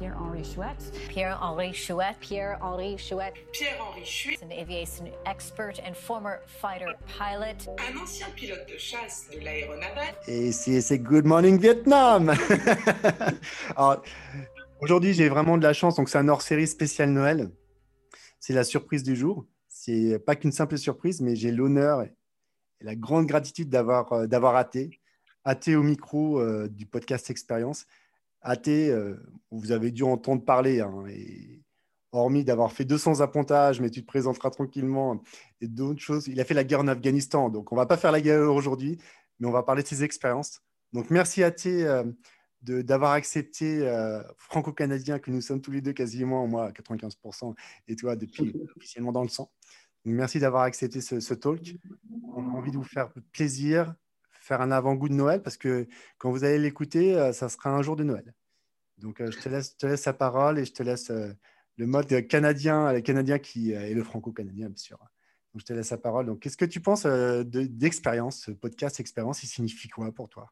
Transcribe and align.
Pierre-Henri 0.00 0.42
Chouette. 0.42 0.92
Pierre-Henri 1.10 1.74
Chouette. 1.74 2.16
Pierre-Henri 2.20 2.96
Chouette. 2.96 3.34
Pierre-Henri 3.52 4.04
Chouette. 4.04 4.42
An 4.42 4.50
aviation 4.50 5.04
expert 5.26 5.78
and 5.86 5.94
former 5.94 6.40
fighter 6.46 6.86
pilot. 7.06 7.68
Un 7.78 8.02
ancien 8.02 8.26
pilote 8.34 8.66
de 8.66 8.78
chasse 8.78 9.28
de 9.30 9.38
l'aéronaval. 9.38 10.14
Et 10.26 10.52
c'est 10.52 10.98
Good 10.98 11.26
Morning 11.26 11.60
Vietnam 11.60 12.34
Alors, 13.76 14.02
Aujourd'hui, 14.80 15.12
j'ai 15.12 15.28
vraiment 15.28 15.58
de 15.58 15.62
la 15.62 15.74
chance. 15.74 15.96
Donc, 15.96 16.08
c'est 16.08 16.16
un 16.16 16.28
hors-série 16.28 16.66
spécial 16.66 17.10
Noël. 17.10 17.50
C'est 18.38 18.54
la 18.54 18.64
surprise 18.64 19.02
du 19.02 19.14
jour. 19.14 19.44
C'est 19.68 20.18
pas 20.18 20.34
qu'une 20.34 20.52
simple 20.52 20.78
surprise, 20.78 21.20
mais 21.20 21.36
j'ai 21.36 21.52
l'honneur 21.52 22.00
et 22.00 22.14
la 22.80 22.96
grande 22.96 23.26
gratitude 23.26 23.68
d'avoir 23.68 24.10
euh, 24.14 24.26
d'avoir 24.26 24.56
Athé, 24.56 24.98
Athé 25.44 25.76
au 25.76 25.82
micro 25.82 26.40
euh, 26.40 26.68
du 26.68 26.86
podcast 26.86 27.28
Expérience. 27.28 27.86
Athé, 28.42 28.90
euh, 28.90 29.16
vous 29.50 29.72
avez 29.72 29.90
dû 29.90 30.02
entendre 30.02 30.44
parler. 30.44 30.80
Hein, 30.80 31.04
et 31.08 31.62
hormis 32.12 32.42
d'avoir 32.42 32.72
fait 32.72 32.84
200 32.84 33.20
appontages, 33.20 33.80
mais 33.80 33.88
tu 33.88 34.00
te 34.02 34.06
présenteras 34.06 34.50
tranquillement, 34.50 35.22
et 35.60 35.68
d'autres 35.68 36.00
choses. 36.00 36.26
Il 36.26 36.40
a 36.40 36.44
fait 36.44 36.54
la 36.54 36.64
guerre 36.64 36.80
en 36.80 36.88
Afghanistan. 36.88 37.50
Donc, 37.50 37.70
on 37.70 37.76
va 37.76 37.86
pas 37.86 37.96
faire 37.96 38.10
la 38.10 38.20
guerre 38.20 38.52
aujourd'hui, 38.52 38.98
mais 39.38 39.46
on 39.46 39.52
va 39.52 39.62
parler 39.62 39.84
de 39.84 39.88
ses 39.88 40.02
expériences. 40.02 40.60
Donc, 40.92 41.10
merci 41.10 41.44
Athé 41.44 41.86
d'avoir 42.62 43.12
accepté 43.12 43.86
euh, 43.88 44.22
franco-canadien 44.36 45.18
que 45.18 45.30
nous 45.30 45.40
sommes 45.40 45.60
tous 45.60 45.70
les 45.70 45.80
deux 45.80 45.92
quasiment, 45.92 46.46
moi 46.46 46.66
à 46.66 46.70
95%, 46.72 47.54
et 47.88 47.96
toi 47.96 48.16
depuis 48.16 48.54
officiellement 48.76 49.12
dans 49.12 49.22
le 49.22 49.28
sang. 49.28 49.50
Donc, 50.04 50.14
merci 50.14 50.38
d'avoir 50.38 50.62
accepté 50.62 51.00
ce, 51.00 51.34
talk. 51.34 51.76
On 52.34 52.48
a 52.48 52.52
envie 52.52 52.70
de 52.70 52.76
vous 52.76 52.84
faire 52.84 53.10
plaisir, 53.32 53.94
faire 54.50 54.60
un 54.60 54.72
avant-goût 54.72 55.08
de 55.08 55.14
Noël, 55.14 55.42
parce 55.42 55.56
que 55.56 55.86
quand 56.18 56.30
vous 56.30 56.42
allez 56.42 56.58
l'écouter, 56.58 57.16
euh, 57.16 57.32
ça 57.32 57.48
sera 57.48 57.70
un 57.70 57.82
jour 57.82 57.94
de 57.94 58.02
Noël. 58.02 58.34
Donc, 58.98 59.20
euh, 59.20 59.30
je, 59.30 59.38
te 59.38 59.48
laisse, 59.48 59.76
te 59.76 59.86
laisse 59.86 60.04
la 60.04 60.12
parole 60.12 60.58
et 60.58 60.64
je 60.64 60.72
te 60.72 60.82
laisse 60.82 61.10
le 61.10 61.86
mode 61.86 62.26
canadien, 62.26 62.92
le 62.92 63.00
canadien 63.00 63.38
qui 63.38 63.72
est 63.72 63.94
le 63.94 64.02
franco-canadien, 64.02 64.68
bien 64.68 64.76
sûr. 64.76 64.98
Donc, 65.54 65.60
je 65.60 65.66
te 65.66 65.72
laisse 65.72 65.90
la 65.90 65.98
parole. 65.98 66.26
Donc, 66.26 66.40
qu'est-ce 66.40 66.56
que 66.56 66.64
tu 66.64 66.80
penses 66.80 67.06
d'expérience, 67.06 68.42
ce 68.46 68.50
podcast 68.50 68.98
expérience, 68.98 69.42
il 69.44 69.46
signifie 69.46 69.88
quoi 69.88 70.10
pour 70.12 70.28
toi? 70.28 70.50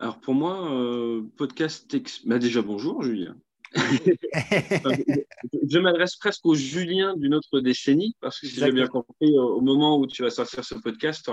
Alors 0.00 0.20
pour 0.20 0.34
moi, 0.34 0.72
euh, 0.72 1.22
podcast. 1.36 1.94
Bah 2.24 2.38
déjà 2.38 2.62
bonjour 2.62 3.02
Julien. 3.02 3.36
je 3.74 5.78
m'adresse 5.78 6.16
presque 6.16 6.46
au 6.46 6.54
Julien 6.54 7.14
d'une 7.16 7.34
autre 7.34 7.60
décennie 7.60 8.16
parce 8.20 8.40
que 8.40 8.46
si 8.46 8.58
j'ai 8.58 8.72
bien 8.72 8.86
compris, 8.86 9.38
au 9.38 9.60
moment 9.60 9.98
où 9.98 10.06
tu 10.06 10.22
vas 10.22 10.30
sortir 10.30 10.64
ce 10.64 10.76
podcast, 10.76 11.26
tu 11.26 11.32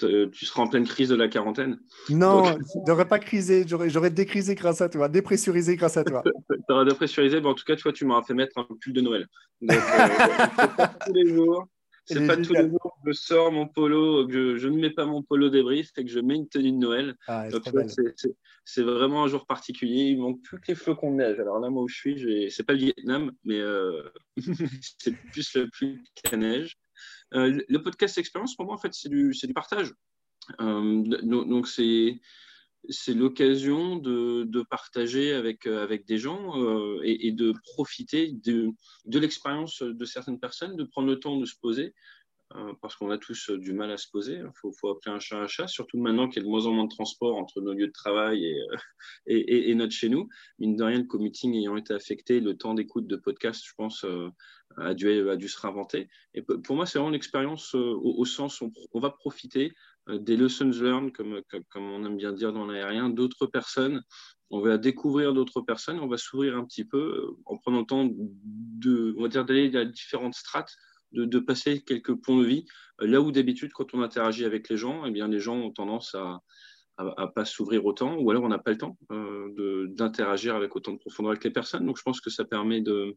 seras 0.00 0.62
en 0.62 0.68
pleine 0.68 0.86
crise 0.86 1.08
de 1.08 1.14
la 1.14 1.28
quarantaine. 1.28 1.78
Non, 2.08 2.44
je 2.44 2.90
n'aurais 2.90 3.08
pas 3.08 3.18
crisé, 3.18 3.64
j'aurais 3.66 4.10
décrisé 4.10 4.54
grâce 4.54 4.80
à 4.80 4.88
toi, 4.88 5.08
dépressurisé 5.08 5.76
grâce 5.76 5.96
à 5.96 6.04
toi. 6.04 6.22
tu 6.50 6.72
auras 6.72 6.84
dépressurisé, 6.84 7.40
mais 7.40 7.48
en 7.48 7.54
tout 7.54 7.64
cas, 7.64 7.76
toi, 7.76 7.92
tu 7.92 8.04
m'auras 8.04 8.22
fait 8.22 8.34
mettre 8.34 8.58
un 8.58 8.66
pull 8.80 8.92
de 8.92 9.00
Noël. 9.00 9.26
Donc, 9.60 9.78
euh, 9.78 10.86
tous 11.06 11.12
les 11.12 11.26
jours. 11.26 11.68
C'est 12.06 12.26
pas 12.26 12.36
tous 12.36 12.54
les 12.54 12.68
jours 12.68 12.98
que 13.04 13.12
je 13.12 13.16
sors 13.16 13.52
mon 13.52 13.68
polo, 13.68 14.26
que 14.26 14.56
je, 14.56 14.68
ne 14.68 14.76
mets 14.76 14.90
pas 14.90 15.04
mon 15.04 15.22
polo 15.22 15.48
débrief 15.48 15.90
et 15.96 16.04
que 16.04 16.10
je 16.10 16.18
mets 16.18 16.34
une 16.34 16.48
tenue 16.48 16.72
de 16.72 16.76
Noël. 16.76 17.14
Ah, 17.28 17.46
c'est 18.64 18.82
vraiment 18.82 19.24
un 19.24 19.28
jour 19.28 19.46
particulier. 19.46 20.10
Il 20.10 20.18
manque 20.18 20.42
plus 20.42 20.58
que 20.58 20.68
les 20.68 20.74
flocons 20.74 21.12
de 21.12 21.16
neige. 21.16 21.38
Alors 21.38 21.60
là, 21.60 21.70
moi 21.70 21.84
où 21.84 21.88
je 21.88 21.94
suis, 21.94 22.50
c'est 22.50 22.64
pas 22.64 22.72
le 22.72 22.80
Vietnam, 22.80 23.30
mais 23.44 23.60
euh, 23.60 24.02
c'est 24.98 25.16
plus 25.16 25.54
le 25.54 25.68
plus 25.68 26.02
la 26.30 26.36
neige. 26.36 26.76
Euh, 27.34 27.60
le 27.68 27.82
podcast 27.82 28.18
expérience, 28.18 28.56
pour 28.56 28.66
moi, 28.66 28.74
en 28.74 28.78
fait, 28.78 28.94
c'est 28.94 29.08
du, 29.08 29.32
du, 29.32 29.54
partage. 29.54 29.92
Euh, 30.60 31.02
donc, 31.22 31.68
c'est 31.68 32.20
c'est 32.88 33.12
l'occasion 33.12 33.96
de, 33.96 34.44
de, 34.44 34.62
partager 34.62 35.34
avec, 35.34 35.66
euh, 35.66 35.82
avec 35.82 36.06
des 36.06 36.16
gens 36.16 36.58
euh, 36.58 36.98
et, 37.04 37.28
et, 37.28 37.32
de 37.32 37.52
profiter 37.74 38.32
de, 38.32 38.70
de 39.04 39.18
l'expérience 39.18 39.82
de 39.82 40.04
certaines 40.06 40.40
personnes, 40.40 40.76
de 40.76 40.84
prendre 40.84 41.08
le 41.08 41.20
temps 41.20 41.36
de 41.36 41.44
se 41.44 41.56
poser, 41.60 41.94
parce 42.80 42.96
qu'on 42.96 43.10
a 43.10 43.18
tous 43.18 43.50
du 43.50 43.72
mal 43.72 43.90
à 43.90 43.96
se 43.96 44.08
poser. 44.10 44.34
Il 44.34 44.50
faut, 44.60 44.72
faut, 44.72 44.90
appeler 44.90 45.14
un 45.14 45.20
chat 45.20 45.38
un 45.38 45.46
chat, 45.46 45.68
surtout 45.68 45.98
maintenant 45.98 46.28
qu'il 46.28 46.38
y 46.38 46.40
a 46.40 46.44
de 46.44 46.50
moins 46.50 46.66
en 46.66 46.72
moins 46.72 46.84
de 46.84 46.94
transport 46.94 47.36
entre 47.36 47.60
nos 47.60 47.72
lieux 47.72 47.86
de 47.86 47.92
travail 47.92 48.44
et, 48.44 48.60
et, 49.70 49.74
notre 49.74 49.92
chez 49.92 50.08
nous. 50.08 50.28
Mine 50.58 50.76
de 50.76 50.82
rien, 50.82 50.98
le 50.98 51.04
commuting 51.04 51.54
ayant 51.54 51.76
été 51.76 51.94
affecté, 51.94 52.40
le 52.40 52.56
temps 52.56 52.74
d'écoute 52.74 53.06
de 53.06 53.16
podcast, 53.16 53.62
je 53.64 53.72
pense, 53.76 54.04
a, 54.76 54.94
dû, 54.94 55.28
a 55.28 55.36
dû 55.36 55.48
se 55.48 55.60
réinventer. 55.60 56.08
Et 56.34 56.42
pour 56.42 56.76
moi, 56.76 56.86
c'est 56.86 56.98
vraiment 56.98 57.12
l'expérience 57.12 57.74
au, 57.74 58.00
au, 58.02 58.24
sens 58.24 58.60
où 58.60 58.72
on 58.92 59.00
va 59.00 59.10
profiter 59.10 59.72
euh, 60.08 60.18
des 60.18 60.36
lessons 60.36 60.70
learned, 60.70 61.12
comme, 61.12 61.42
on 61.74 62.04
aime 62.04 62.16
bien 62.16 62.32
dire 62.32 62.52
dans 62.52 62.66
l'aérien, 62.66 63.10
d'autres 63.10 63.46
personnes. 63.46 64.02
On 64.50 64.60
va 64.60 64.78
découvrir 64.78 65.32
d'autres 65.32 65.60
personnes, 65.60 66.00
on 66.00 66.08
va 66.08 66.16
s'ouvrir 66.16 66.56
un 66.56 66.64
petit 66.64 66.84
peu 66.84 66.98
euh, 66.98 67.36
en 67.46 67.56
prenant 67.58 67.80
le 67.80 67.86
temps 67.86 68.08
d'aller 69.44 69.76
à 69.76 69.84
différentes 69.84 70.34
strates, 70.34 70.74
de, 71.12 71.38
passer 71.38 71.82
quelques 71.82 72.14
points 72.14 72.38
de 72.38 72.44
vie. 72.44 72.66
Euh, 73.00 73.06
là 73.06 73.20
où 73.20 73.32
d'habitude, 73.32 73.72
quand 73.72 73.94
on 73.94 74.02
interagit 74.02 74.44
avec 74.44 74.68
les 74.68 74.76
gens, 74.76 75.04
eh 75.04 75.10
bien, 75.10 75.28
les 75.28 75.40
gens 75.40 75.56
ont 75.56 75.70
tendance 75.70 76.14
à, 76.14 76.40
à, 76.96 77.28
pas 77.28 77.44
s'ouvrir 77.44 77.84
autant, 77.84 78.16
ou 78.16 78.30
alors 78.30 78.44
on 78.44 78.48
n'a 78.48 78.58
pas 78.58 78.72
le 78.72 78.78
temps 78.78 78.98
d'interagir 79.96 80.54
avec 80.54 80.74
autant 80.76 80.92
de 80.92 80.98
profondeur 80.98 81.32
avec 81.32 81.44
les 81.44 81.50
personnes. 81.50 81.86
Donc 81.86 81.98
je 81.98 82.02
pense 82.02 82.20
que 82.20 82.30
ça 82.30 82.44
permet 82.44 82.80
de, 82.80 83.16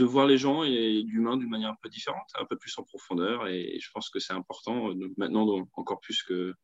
voir 0.00 0.26
les 0.26 0.38
gens 0.38 0.64
et 0.64 1.02
l'humain 1.02 1.36
d'une 1.36 1.50
manière 1.50 1.70
un 1.70 1.76
peu 1.82 1.88
différente, 1.88 2.28
un 2.38 2.46
peu 2.46 2.56
plus 2.56 2.76
en 2.78 2.82
profondeur. 2.82 3.46
Et 3.48 3.78
je 3.80 3.90
pense 3.92 4.08
que 4.10 4.18
c'est 4.18 4.32
important 4.32 4.90
euh, 4.90 5.12
maintenant 5.16 5.66
encore 5.74 6.00
plus 6.00 6.22
que 6.22 6.54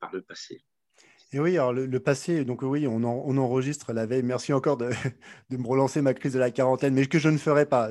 par 0.00 0.12
le 0.12 0.22
passé. 0.22 0.64
Et 1.32 1.40
oui, 1.40 1.58
alors 1.58 1.72
le, 1.74 2.00
passé, 2.00 2.44
donc 2.44 2.62
oui, 2.62 2.86
on, 2.86 3.04
on, 3.04 3.36
enregistre 3.36 3.92
la 3.92 4.06
veille. 4.06 4.22
Merci 4.22 4.52
encore 4.52 4.78
de, 4.78 4.88
de, 5.50 5.56
me 5.56 5.66
relancer 5.66 6.00
ma 6.00 6.14
crise 6.14 6.32
de 6.32 6.38
la 6.38 6.50
quarantaine, 6.50 6.94
mais 6.94 7.06
que 7.06 7.18
je 7.18 7.28
ne 7.28 7.36
ferai 7.36 7.66
pas. 7.66 7.90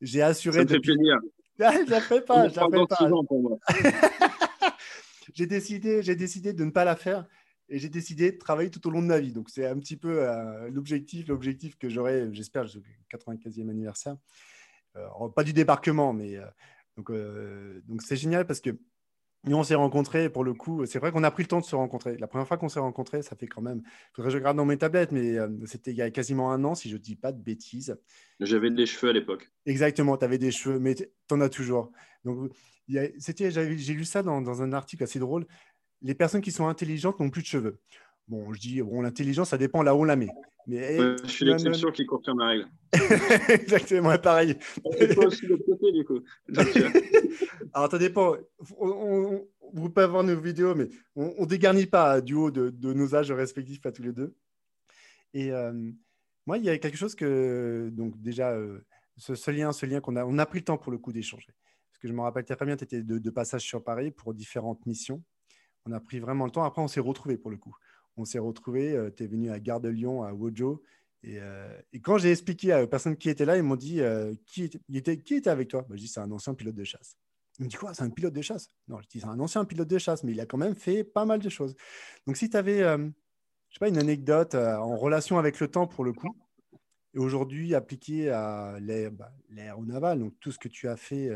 J'ai 0.00 0.22
assuré. 0.22 0.58
Ça 0.58 0.64
me 0.64 0.68
fait 0.68 0.80
plaisir. 0.80 1.18
Ah, 1.58 1.72
je 1.86 1.90
la 1.90 2.02
ferai 2.02 2.20
pas. 2.20 2.50
Je 2.50 2.56
la 2.56 2.66
ferai 2.66 2.86
pas. 2.86 2.98
j'ai 5.34 5.46
décidé, 5.46 6.02
j'ai 6.02 6.14
décidé 6.14 6.52
de 6.52 6.62
ne 6.62 6.70
pas 6.70 6.84
la 6.84 6.96
faire 6.96 7.24
et 7.70 7.78
j'ai 7.78 7.88
décidé 7.88 8.32
de 8.32 8.36
travailler 8.36 8.70
tout 8.70 8.86
au 8.86 8.90
long 8.90 9.00
de 9.00 9.06
ma 9.06 9.18
vie. 9.18 9.32
Donc, 9.32 9.48
c'est 9.48 9.66
un 9.66 9.78
petit 9.78 9.96
peu 9.96 10.22
euh, 10.22 10.68
l'objectif, 10.68 11.28
l'objectif 11.28 11.78
que 11.78 11.88
j'aurai, 11.88 12.28
j'espère, 12.32 12.64
le 12.64 12.82
95e 13.10 13.70
anniversaire. 13.70 14.18
Euh, 14.96 15.28
pas 15.34 15.44
du 15.44 15.54
débarquement, 15.54 16.12
mais 16.12 16.36
euh, 16.36 17.80
donc 17.86 18.02
c'est 18.02 18.16
génial 18.16 18.46
parce 18.46 18.60
que 18.60 18.70
nous, 19.46 19.56
on 19.56 19.62
s'est 19.62 19.74
rencontrés, 19.74 20.28
pour 20.28 20.44
le 20.44 20.54
coup, 20.54 20.86
c'est 20.86 20.98
vrai 20.98 21.12
qu'on 21.12 21.24
a 21.24 21.30
pris 21.30 21.44
le 21.44 21.48
temps 21.48 21.60
de 21.60 21.64
se 21.64 21.76
rencontrer. 21.76 22.16
La 22.18 22.26
première 22.26 22.48
fois 22.48 22.56
qu'on 22.56 22.68
s'est 22.68 22.80
rencontrés, 22.80 23.22
ça 23.22 23.36
fait 23.36 23.46
quand 23.46 23.62
même, 23.62 23.82
il 23.84 24.14
faudrait 24.14 24.28
que 24.28 24.32
je 24.32 24.38
regarde 24.38 24.56
dans 24.56 24.64
mes 24.64 24.76
tablettes, 24.76 25.12
mais 25.12 25.36
c'était 25.64 25.92
il 25.92 25.96
y 25.96 26.02
a 26.02 26.10
quasiment 26.10 26.52
un 26.52 26.64
an, 26.64 26.74
si 26.74 26.88
je 26.88 26.94
ne 26.94 27.00
dis 27.00 27.16
pas 27.16 27.32
de 27.32 27.40
bêtises. 27.40 27.96
J'avais 28.40 28.70
des 28.70 28.86
cheveux 28.86 29.10
à 29.10 29.12
l'époque. 29.12 29.50
Exactement, 29.64 30.16
tu 30.16 30.24
avais 30.24 30.38
des 30.38 30.50
cheveux, 30.50 30.78
mais 30.78 30.94
tu 30.94 31.06
en 31.30 31.40
as 31.40 31.48
toujours. 31.48 31.92
Donc, 32.24 32.50
j'ai 32.88 33.94
lu 33.94 34.04
ça 34.04 34.22
dans, 34.22 34.40
dans, 34.40 34.62
un 34.62 34.72
article 34.72 35.04
assez 35.04 35.18
drôle 35.18 35.46
les 36.02 36.14
personnes 36.14 36.40
qui 36.40 36.52
sont 36.52 36.68
intelligentes 36.68 37.20
n'ont 37.20 37.30
plus 37.30 37.42
de 37.42 37.46
cheveux. 37.46 37.80
Bon, 38.28 38.52
je 38.52 38.60
dis, 38.60 38.82
bon, 38.82 39.02
l'intelligence, 39.02 39.50
ça 39.50 39.58
dépend 39.58 39.82
là 39.82 39.94
où 39.94 40.00
on 40.00 40.04
la 40.04 40.16
met. 40.16 40.28
Mais, 40.66 40.98
je 41.22 41.28
suis 41.28 41.44
l'exception 41.44 41.92
qui 41.92 42.04
confirme 42.06 42.40
la 42.40 42.46
règle. 42.46 42.68
Exactement, 43.48 44.18
pareil. 44.18 44.56
Alors, 47.72 47.90
ça 47.90 47.98
dépend. 47.98 48.36
vous 48.58 49.48
pouvez 49.90 50.02
avoir 50.02 50.24
nos 50.24 50.40
vidéos, 50.40 50.74
mais 50.74 50.88
on 51.14 51.42
ne 51.42 51.46
dégarnit 51.46 51.86
pas 51.86 52.20
du 52.20 52.34
haut 52.34 52.50
de, 52.50 52.92
nos 52.92 53.14
âges 53.14 53.30
respectifs 53.30 53.86
à 53.86 53.92
tous 53.92 54.02
les 54.02 54.12
deux. 54.12 54.34
Et 55.34 55.52
euh, 55.52 55.72
moi, 56.46 56.58
il 56.58 56.64
y 56.64 56.70
a 56.70 56.78
quelque 56.78 56.96
chose 56.96 57.14
que, 57.14 57.88
donc 57.92 58.20
déjà, 58.20 58.50
euh, 58.52 58.80
ce, 59.18 59.50
lien, 59.50 59.70
ce 59.72 59.86
lien 59.86 60.00
qu'on 60.00 60.16
a, 60.16 60.24
on 60.24 60.38
a 60.38 60.46
pris 60.46 60.58
le 60.60 60.64
temps 60.64 60.78
pour 60.78 60.90
le 60.90 60.98
coup 60.98 61.12
d'échanger. 61.12 61.54
Parce 61.90 61.98
que 62.00 62.08
je 62.08 62.12
me 62.12 62.22
rappelle 62.22 62.44
très 62.44 62.66
bien, 62.66 62.76
tu 62.76 62.84
étais 62.84 63.02
de, 63.02 63.18
de 63.18 63.30
passage 63.30 63.62
sur 63.62 63.84
Paris 63.84 64.10
pour 64.10 64.34
différentes 64.34 64.84
missions 64.86 65.22
on 65.86 65.92
a 65.92 66.00
pris 66.00 66.18
vraiment 66.18 66.44
le 66.44 66.50
temps. 66.50 66.64
Après, 66.64 66.82
on 66.82 66.88
s'est 66.88 67.00
retrouvés 67.00 67.38
pour 67.38 67.50
le 67.50 67.56
coup. 67.56 67.74
On 68.16 68.24
s'est 68.24 68.38
retrouvés. 68.38 68.94
Euh, 68.94 69.10
tu 69.14 69.24
es 69.24 69.26
venu 69.26 69.50
à 69.50 69.60
Gare 69.60 69.80
de 69.80 69.88
Lyon, 69.88 70.22
à 70.22 70.32
Wojo. 70.32 70.82
Euh, 71.26 71.80
et, 71.92 72.00
quand 72.00 72.18
j'ai 72.18 72.30
expliqué 72.30 72.74
aux 72.74 72.86
personnes 72.86 73.16
qui 73.16 73.28
étaient 73.28 73.44
là, 73.44 73.56
ils 73.56 73.62
m'ont 73.62 73.76
dit 73.76 74.00
euh, 74.00 74.34
qui, 74.46 74.70
était, 74.94 75.48
avec 75.48 75.68
toi? 75.68 75.82
Bah, 75.88 75.96
Je 75.96 76.02
dis 76.02 76.08
c'est 76.08 76.20
un 76.20 76.30
ancien 76.30 76.54
pilote 76.54 76.74
de 76.74 76.84
chasse. 76.84 77.16
Ils 77.58 77.64
me 77.64 77.68
dit 77.68 77.76
quoi 77.76 77.94
C'est 77.94 78.04
un 78.04 78.10
pilote 78.10 78.34
de 78.34 78.42
chasse? 78.42 78.70
Non, 78.86 79.00
je 79.00 79.08
dis 79.08 79.20
c'est 79.20 79.26
un 79.26 79.40
ancien 79.40 79.64
pilote 79.64 79.88
de 79.88 79.98
chasse, 79.98 80.22
mais 80.24 80.32
il 80.32 80.40
a 80.40 80.46
quand 80.46 80.58
même 80.58 80.74
fait 80.74 81.04
pas 81.04 81.24
mal 81.24 81.40
de 81.40 81.48
choses. 81.48 81.74
Donc 82.26 82.36
si 82.36 82.48
tu 82.50 82.56
avais, 82.56 82.82
pas, 83.80 83.88
une 83.88 83.98
anecdote 83.98 84.54
en 84.54 84.96
relation 84.96 85.38
avec 85.38 85.58
le 85.58 85.68
temps 85.68 85.86
pour 85.86 86.04
le 86.04 86.12
coup, 86.12 86.36
aujourd'hui 87.16 87.74
appliquée 87.74 88.30
à 88.30 88.78
l'air 88.80 89.10
bah, 89.12 90.16
donc 90.16 90.34
tout 90.40 90.52
ce 90.52 90.58
que 90.58 90.68
tu 90.68 90.88
as 90.88 90.96
fait 90.96 91.30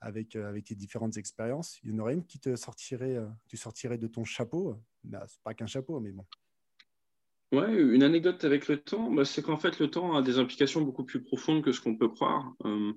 avec, 0.00 0.36
euh, 0.36 0.48
avec 0.48 0.64
tes 0.64 0.74
différentes 0.74 1.16
expériences. 1.16 1.78
Il 1.82 1.90
y 1.90 1.94
en 1.94 1.98
aurait 1.98 2.14
une 2.14 2.24
qui 2.24 2.38
te 2.38 2.54
sortirait, 2.56 3.16
euh, 3.16 3.26
tu 3.48 3.56
sortirais 3.56 3.98
de 3.98 4.06
ton 4.06 4.24
chapeau. 4.24 4.76
Bah, 5.04 5.24
c'est 5.26 5.42
pas 5.42 5.54
qu'un 5.54 5.66
chapeau, 5.66 6.00
mais 6.00 6.12
bon. 6.12 6.24
Ouais, 7.52 7.72
une 7.74 8.02
anecdote 8.02 8.44
avec 8.44 8.68
le 8.68 8.78
temps, 8.78 9.10
bah, 9.10 9.24
c'est 9.24 9.42
qu'en 9.42 9.56
fait, 9.56 9.78
le 9.78 9.90
temps 9.90 10.16
a 10.16 10.22
des 10.22 10.38
implications 10.38 10.82
beaucoup 10.82 11.04
plus 11.04 11.22
profondes 11.22 11.62
que 11.62 11.72
ce 11.72 11.80
qu'on 11.80 11.96
peut 11.96 12.08
croire. 12.08 12.54
Euh, 12.66 12.92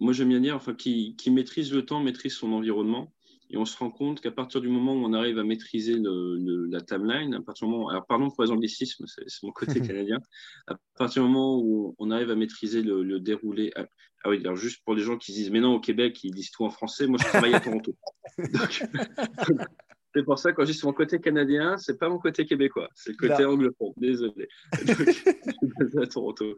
moi, 0.00 0.12
j'aime 0.12 0.28
bien 0.28 0.40
dire, 0.40 0.56
enfin, 0.56 0.74
qui, 0.74 1.16
maîtrise 1.28 1.72
le 1.72 1.84
temps 1.84 2.02
maîtrise 2.02 2.34
son 2.34 2.52
environnement. 2.52 3.12
Et 3.50 3.56
on 3.56 3.64
se 3.64 3.76
rend 3.76 3.90
compte 3.90 4.20
qu'à 4.20 4.30
partir 4.30 4.60
du 4.60 4.68
moment 4.68 4.94
où 4.94 5.04
on 5.04 5.12
arrive 5.12 5.38
à 5.38 5.44
maîtriser 5.44 5.94
le, 5.94 6.66
la 6.66 6.80
timeline, 6.80 7.34
à 7.34 7.40
partir 7.40 7.66
du 7.66 7.72
moment, 7.72 7.88
alors 7.88 8.04
pardon 8.06 8.30
pour 8.30 8.42
les 8.44 8.50
anglicismes, 8.50 9.04
c'est 9.06 9.42
mon 9.42 9.52
côté 9.52 9.80
canadien, 9.80 10.18
à 10.66 10.74
partir 10.98 11.22
du 11.22 11.28
moment 11.28 11.58
où 11.58 11.94
on 11.98 12.10
arrive 12.10 12.30
à 12.30 12.34
maîtriser 12.34 12.82
le, 12.82 13.20
déroulé. 13.20 13.72
Ah, 13.76 13.86
ah, 14.24 14.30
oui, 14.30 14.40
alors 14.40 14.56
juste 14.56 14.82
pour 14.84 14.94
les 14.94 15.02
gens 15.02 15.16
qui 15.16 15.32
disent, 15.32 15.50
mais 15.50 15.60
non, 15.60 15.74
au 15.74 15.80
Québec, 15.80 16.22
ils 16.24 16.34
disent 16.34 16.50
tout 16.50 16.64
en 16.64 16.70
français, 16.70 17.06
moi 17.06 17.18
je 17.22 17.28
travaille 17.28 17.54
à 17.54 17.60
Toronto. 17.60 17.94
c'est 20.14 20.24
pour 20.24 20.38
ça, 20.38 20.52
quand 20.52 20.64
je 20.64 20.72
dis 20.72 20.80
mon 20.82 20.92
côté 20.92 21.20
canadien, 21.20 21.76
c'est 21.78 21.98
pas 21.98 22.08
mon 22.08 22.18
côté 22.18 22.46
québécois, 22.46 22.88
c'est 22.94 23.12
le 23.12 23.16
côté 23.16 23.44
anglophone, 23.44 23.92
désolé. 23.96 24.48
Donc, 24.86 24.96
je 25.04 25.12
suis 25.12 25.98
à 26.02 26.06
Toronto. 26.06 26.56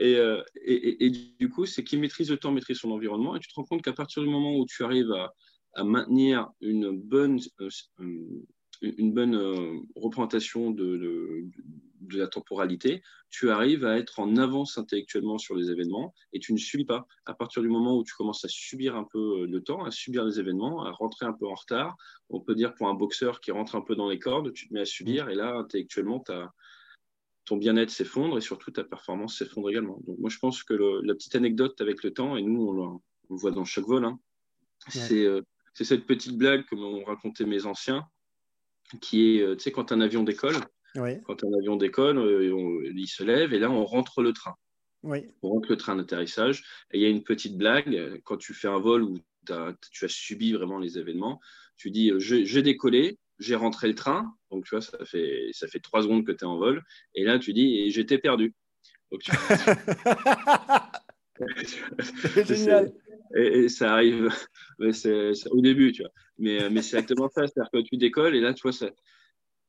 Euh, 0.00 0.42
et, 0.64 1.06
et, 1.06 1.10
du 1.10 1.50
coup, 1.50 1.66
c'est 1.66 1.84
qui 1.84 1.96
maîtrise 1.96 2.30
le 2.30 2.36
temps, 2.36 2.52
maîtrise 2.52 2.78
son 2.78 2.90
environnement. 2.90 3.36
Et 3.36 3.40
tu 3.40 3.48
te 3.48 3.54
rends 3.54 3.64
compte 3.64 3.82
qu'à 3.82 3.92
partir 3.92 4.22
du 4.22 4.28
moment 4.28 4.56
où 4.56 4.64
tu 4.66 4.84
arrives 4.84 5.10
à, 5.12 5.34
à 5.74 5.84
maintenir 5.84 6.50
une 6.60 6.90
bonne, 6.90 7.40
euh, 7.60 7.68
une 8.82 9.12
bonne 9.12 9.34
euh, 9.34 9.78
représentation 9.94 10.70
de, 10.70 10.96
de, 12.00 12.18
la 12.18 12.26
temporalité, 12.26 13.02
tu 13.28 13.50
arrives 13.50 13.84
à 13.84 13.96
être 13.96 14.18
en 14.18 14.36
avance 14.36 14.78
intellectuellement 14.78 15.38
sur 15.38 15.54
les 15.54 15.70
événements 15.70 16.12
et 16.32 16.40
tu 16.40 16.52
ne 16.52 16.58
subis 16.58 16.84
pas. 16.84 17.06
À 17.24 17.34
partir 17.34 17.62
du 17.62 17.68
moment 17.68 17.96
où 17.96 18.02
tu 18.02 18.14
commences 18.14 18.44
à 18.44 18.48
subir 18.48 18.96
un 18.96 19.04
peu 19.04 19.46
le 19.46 19.62
temps, 19.62 19.84
à 19.84 19.92
subir 19.92 20.24
les 20.24 20.40
événements, 20.40 20.84
à 20.84 20.90
rentrer 20.90 21.26
un 21.26 21.32
peu 21.32 21.46
en 21.46 21.54
retard, 21.54 21.96
on 22.30 22.40
peut 22.40 22.56
dire 22.56 22.74
pour 22.74 22.88
un 22.88 22.94
boxeur 22.94 23.40
qui 23.40 23.52
rentre 23.52 23.76
un 23.76 23.80
peu 23.80 23.94
dans 23.94 24.08
les 24.08 24.18
cordes, 24.18 24.52
tu 24.52 24.68
te 24.68 24.74
mets 24.74 24.80
à 24.80 24.84
subir 24.84 25.28
et 25.28 25.36
là, 25.36 25.56
intellectuellement, 25.56 26.20
tu 26.20 26.32
as 26.32 26.52
ton 27.50 27.56
bien-être 27.56 27.90
s'effondre 27.90 28.38
et 28.38 28.40
surtout 28.40 28.70
ta 28.70 28.84
performance 28.84 29.38
s'effondre 29.38 29.70
également. 29.70 30.00
Donc 30.06 30.18
moi 30.20 30.30
je 30.30 30.38
pense 30.38 30.62
que 30.62 30.74
la 30.74 31.14
petite 31.14 31.34
anecdote 31.34 31.80
avec 31.80 32.04
le 32.04 32.12
temps, 32.12 32.36
et 32.36 32.42
nous 32.42 32.62
on 32.62 32.72
le, 32.72 32.98
voit 33.28 33.50
dans 33.50 33.64
chaque 33.64 33.86
vol, 33.86 34.04
hein, 34.04 34.20
euh, 35.10 35.42
c'est 35.72 35.84
cette 35.84 36.06
petite 36.06 36.36
blague 36.36 36.64
que 36.64 36.74
m'ont 36.74 37.04
raconté 37.04 37.44
mes 37.44 37.66
anciens, 37.66 38.04
qui 39.00 39.36
est, 39.36 39.42
euh, 39.42 39.56
tu 39.56 39.62
sais, 39.62 39.72
quand 39.72 39.92
un 39.92 40.00
avion 40.00 40.24
décolle, 40.24 40.56
quand 40.94 41.44
un 41.44 41.52
avion 41.58 41.76
décolle, 41.76 42.18
euh, 42.18 42.90
il 42.94 43.06
se 43.06 43.22
lève 43.22 43.54
et 43.54 43.58
là 43.58 43.70
on 43.70 43.84
rentre 43.84 44.22
le 44.22 44.32
train. 44.32 44.54
On 45.02 45.48
rentre 45.48 45.70
le 45.70 45.76
train 45.76 45.96
d'atterrissage 45.96 46.64
et 46.92 46.98
il 46.98 47.02
y 47.02 47.06
a 47.06 47.08
une 47.08 47.22
petite 47.22 47.56
blague, 47.56 48.20
quand 48.24 48.36
tu 48.36 48.52
fais 48.52 48.68
un 48.68 48.80
vol 48.80 49.02
où 49.02 49.18
tu 49.46 50.04
as 50.04 50.08
subi 50.08 50.52
vraiment 50.52 50.78
les 50.78 50.98
événements, 50.98 51.40
tu 51.76 51.90
dis 51.90 52.12
j'ai 52.18 52.62
décollé, 52.62 53.18
j'ai 53.38 53.54
rentré 53.54 53.88
le 53.88 53.94
train, 53.94 54.34
donc 54.50 54.64
tu 54.64 54.74
vois, 54.74 54.82
ça 54.82 55.04
fait, 55.04 55.48
ça 55.52 55.68
fait 55.68 55.80
trois 55.80 56.02
secondes 56.02 56.26
que 56.26 56.32
tu 56.32 56.44
es 56.44 56.46
en 56.46 56.58
vol, 56.58 56.82
et 57.14 57.24
là 57.24 57.38
tu 57.38 57.52
dis, 57.52 57.78
et 57.78 57.90
j'étais 57.90 58.18
perdu. 58.18 58.54
Donc, 59.10 59.22
tu... 59.22 59.32
génial. 62.44 62.92
Et, 63.36 63.68
ça 63.68 63.92
arrive 63.92 64.28
mais 64.78 64.90
au 65.50 65.60
début, 65.60 65.92
tu 65.92 66.02
vois. 66.02 66.12
Mais, 66.38 66.70
mais 66.70 66.82
c'est 66.82 66.96
exactement 66.96 67.28
ça, 67.28 67.46
c'est-à-dire 67.46 67.70
que 67.72 67.88
tu 67.88 67.96
décolles, 67.96 68.34
et 68.34 68.40
là, 68.40 68.54
tu 68.54 68.62
vois, 68.62 68.72
ça, 68.72 68.90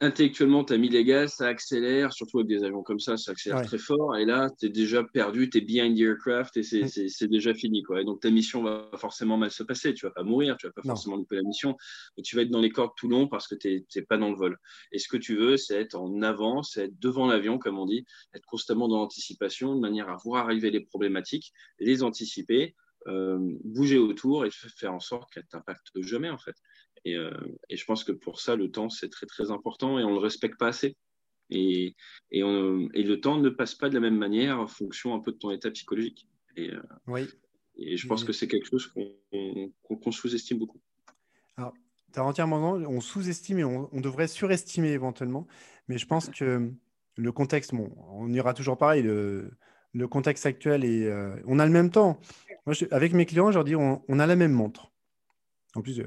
intellectuellement, 0.02 0.64
tu 0.64 0.74
as 0.74 0.78
mis 0.78 0.90
les 0.90 1.06
gaz, 1.06 1.36
ça 1.36 1.48
accélère, 1.48 2.12
surtout 2.12 2.40
avec 2.40 2.50
des 2.50 2.64
avions 2.64 2.82
comme 2.82 3.00
ça, 3.00 3.18
ça 3.18 3.32
accélère 3.32 3.62
très 3.62 3.78
fort. 3.78 4.18
Et 4.18 4.26
là, 4.26 4.50
tu 4.60 4.66
es 4.66 4.70
déjà 4.70 5.04
perdu, 5.04 5.50
tu 5.50 5.60
es 5.60 5.62
behind 5.62 5.96
the 5.96 6.02
aircraft 6.02 6.58
et 6.58 6.62
mm. 6.62 6.88
c'est 6.88 7.28
déjà 7.28 7.54
fini. 7.54 7.84
Quoi. 7.84 8.02
Et 8.02 8.04
donc, 8.04 8.20
ta 8.20 8.32
mission 8.32 8.64
va 8.64 8.90
forcément 8.98 9.38
mal 9.38 9.52
se 9.52 9.62
passer. 9.62 9.94
Tu 9.94 10.08
vas 10.08 10.12
pas 10.12 10.24
mourir, 10.24 10.58
tu 10.58 10.66
vas 10.66 10.74
pas 10.74 10.82
forcément 10.82 11.18
louper 11.18 11.36
la 11.36 11.44
mission, 11.44 11.78
mais 12.18 12.24
tu 12.24 12.36
vas 12.36 12.42
être 12.42 12.50
dans 12.50 12.60
les 12.60 12.72
cordes 12.72 12.94
tout 12.98 13.08
long 13.08 13.28
parce 13.28 13.48
que 13.48 13.56
tu 13.56 13.86
n'es 13.96 14.02
pas 14.02 14.18
dans 14.18 14.30
le 14.30 14.36
vol. 14.36 14.58
Et 14.92 14.98
ce 14.98 15.08
que 15.08 15.18
tu 15.18 15.36
veux, 15.36 15.56
c'est 15.56 15.80
être 15.80 15.96
en 15.96 16.22
avant, 16.24 16.64
c'est 16.64 16.86
être 16.86 17.00
devant 17.00 17.28
l'avion, 17.28 17.60
comme 17.60 17.78
on 17.78 17.86
dit, 17.86 18.06
être 18.34 18.46
constamment 18.48 18.88
dans 18.88 18.98
l'anticipation, 18.98 19.76
de 19.76 19.80
manière 19.80 20.10
à 20.10 20.18
voir 20.24 20.46
arriver 20.46 20.72
les 20.72 20.82
problématiques, 20.82 21.54
les 21.80 22.02
anticiper. 22.02 22.76
Euh, 23.08 23.58
bouger 23.64 23.98
autour 23.98 24.46
et 24.46 24.50
faire 24.52 24.94
en 24.94 25.00
sorte 25.00 25.34
qu'elle 25.34 25.48
t'impacte 25.48 25.90
jamais 26.02 26.30
en 26.30 26.38
fait. 26.38 26.56
Euh, 27.08 27.32
et, 27.68 27.76
je 27.76 27.84
pense 27.86 28.04
que 28.04 28.12
pour 28.12 28.40
ça, 28.40 28.56
le 28.56 28.70
temps, 28.70 28.92
c'est 28.92 29.10
très, 29.10 29.26
très 29.26 29.50
important 29.50 29.98
et 29.98 30.04
on 30.04 30.10
ne 30.10 30.16
le 30.16 30.20
respecte 30.20 30.60
pas 30.60 30.68
assez. 30.68 30.96
Et, 31.50 31.96
et, 32.30 32.42
le 32.44 33.16
temps 33.16 33.38
ne 33.38 33.50
passe 33.50 33.74
pas 33.74 33.90
de 33.90 33.96
la 33.96 34.00
même 34.00 34.18
manière 34.18 34.60
en 34.60 34.68
fonction 34.68 35.16
un 35.16 35.20
peu 35.20 35.32
de 35.32 35.38
ton 35.38 35.50
état 35.50 35.72
psychologique. 35.72 36.28
Et, 36.56 36.70
euh, 36.70 36.80
oui. 37.08 37.28
et 37.76 37.98
je 37.98 38.08
pense 38.08 38.24
que 38.24 38.34
c'est 38.34 38.48
quelque 38.48 38.68
chose 38.68 38.88
qu'on 38.88 40.12
sous-estime 40.12 40.60
beaucoup. 40.60 40.80
Alors, 41.58 41.74
tu 42.14 42.20
as 42.20 42.24
entièrement 42.24 42.74
on 42.74 43.02
sous-estime 43.02 43.60
et 43.60 43.64
on, 43.64 44.00
devrait 44.00 44.28
surestimer 44.28 44.92
éventuellement. 44.92 45.48
Mais 45.88 45.98
je 45.98 46.06
pense 46.06 46.30
que 46.30 46.72
le 47.16 47.32
contexte, 47.32 47.74
bon, 47.74 47.92
on 48.12 48.32
ira 48.32 48.54
toujours 48.54 48.78
pareil, 48.78 49.02
le, 49.02 49.52
le 49.94 50.08
contexte 50.08 50.46
actuel 50.46 50.86
et 50.86 51.06
euh, 51.06 51.36
on 51.46 51.60
a 51.60 51.66
le 51.66 51.72
même 51.72 51.90
temps. 51.90 52.20
Moi, 52.66 52.76
avec 52.92 53.14
mes 53.14 53.26
clients, 53.26 53.52
je 53.52 53.56
leur 53.56 53.64
dis 53.64 53.76
on, 53.76 54.04
on 54.08 54.20
a 54.20 54.28
la 54.28 54.36
même 54.36 54.52
montre. 54.52 54.92
En 55.76 55.82
plus, 55.82 56.02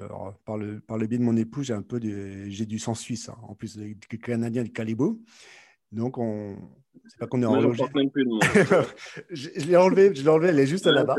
par, 0.45 0.59
le, 0.59 0.81
par 0.81 0.99
le 0.99 1.07
biais 1.07 1.19
de 1.19 1.23
mon 1.23 1.37
époux, 1.37 1.63
j'ai 1.63 1.73
un 1.73 1.83
peu 1.83 1.99
j'ai 2.01 2.67
du 2.67 2.79
sang 2.79 2.95
suisse, 2.95 3.31
hein. 3.31 3.37
en 3.43 3.55
plus 3.55 3.77
des 3.77 3.97
Canadiens 4.23 4.63
de 4.63 4.69
Calibo. 4.69 5.23
Donc, 5.91 6.19
on, 6.19 6.57
c'est 7.07 7.19
pas 7.19 7.27
qu'on 7.27 7.43
est. 7.43 7.95
Même 7.95 8.11
plus 8.11 8.27
je, 9.31 9.49
je 9.57 9.67
l'ai 9.67 9.77
enlevé, 9.77 10.15
je 10.15 10.23
l'ai 10.23 10.29
enlevé, 10.29 10.49
elle 10.49 10.59
est 10.59 10.67
juste 10.67 10.87
là-bas. 10.87 11.17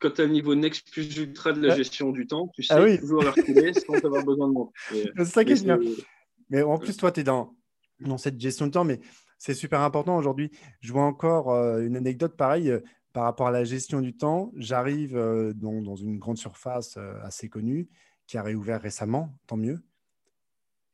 quand 0.00 0.10
tu 0.10 0.20
as 0.20 0.24
le 0.24 0.32
niveau 0.32 0.54
Next 0.54 0.90
plus 0.92 1.16
ultra 1.16 1.52
de 1.52 1.60
la 1.66 1.76
gestion 1.76 2.10
du 2.10 2.26
temps, 2.26 2.48
tu 2.54 2.64
ah 2.70 2.82
sais 2.82 2.98
toujours 2.98 3.22
la 3.22 3.30
reculer 3.30 3.72
sans 3.74 3.94
avoir 4.04 4.24
besoin 4.24 4.48
de 4.48 4.52
montre. 4.52 4.72
C'est 5.16 5.24
ça 5.24 5.44
qui 5.44 5.52
est 5.52 5.64
bien. 5.64 5.78
Mais 6.50 6.62
en 6.62 6.78
plus, 6.78 6.96
toi, 6.96 7.10
tu 7.10 7.20
es 7.20 7.24
dans, 7.24 7.56
dans 8.00 8.18
cette 8.18 8.40
gestion 8.40 8.66
de 8.66 8.72
temps, 8.72 8.84
mais 8.84 9.00
c'est 9.38 9.54
super 9.54 9.80
important 9.80 10.16
aujourd'hui. 10.16 10.50
Je 10.80 10.92
vois 10.92 11.04
encore 11.04 11.52
euh, 11.52 11.80
une 11.80 11.96
anecdote 11.96 12.36
pareille 12.36 12.72
par 13.14 13.22
rapport 13.22 13.46
à 13.46 13.52
la 13.52 13.62
gestion 13.62 14.00
du 14.00 14.14
temps, 14.14 14.52
j'arrive 14.56 15.16
euh, 15.16 15.54
dans, 15.54 15.94
une 15.94 16.18
grande 16.18 16.36
surface 16.36 16.96
euh, 16.96 17.14
assez 17.22 17.48
connue 17.48 17.88
qui 18.26 18.36
a 18.36 18.42
réouvert 18.42 18.82
récemment, 18.82 19.32
tant 19.46 19.56
mieux. 19.56 19.84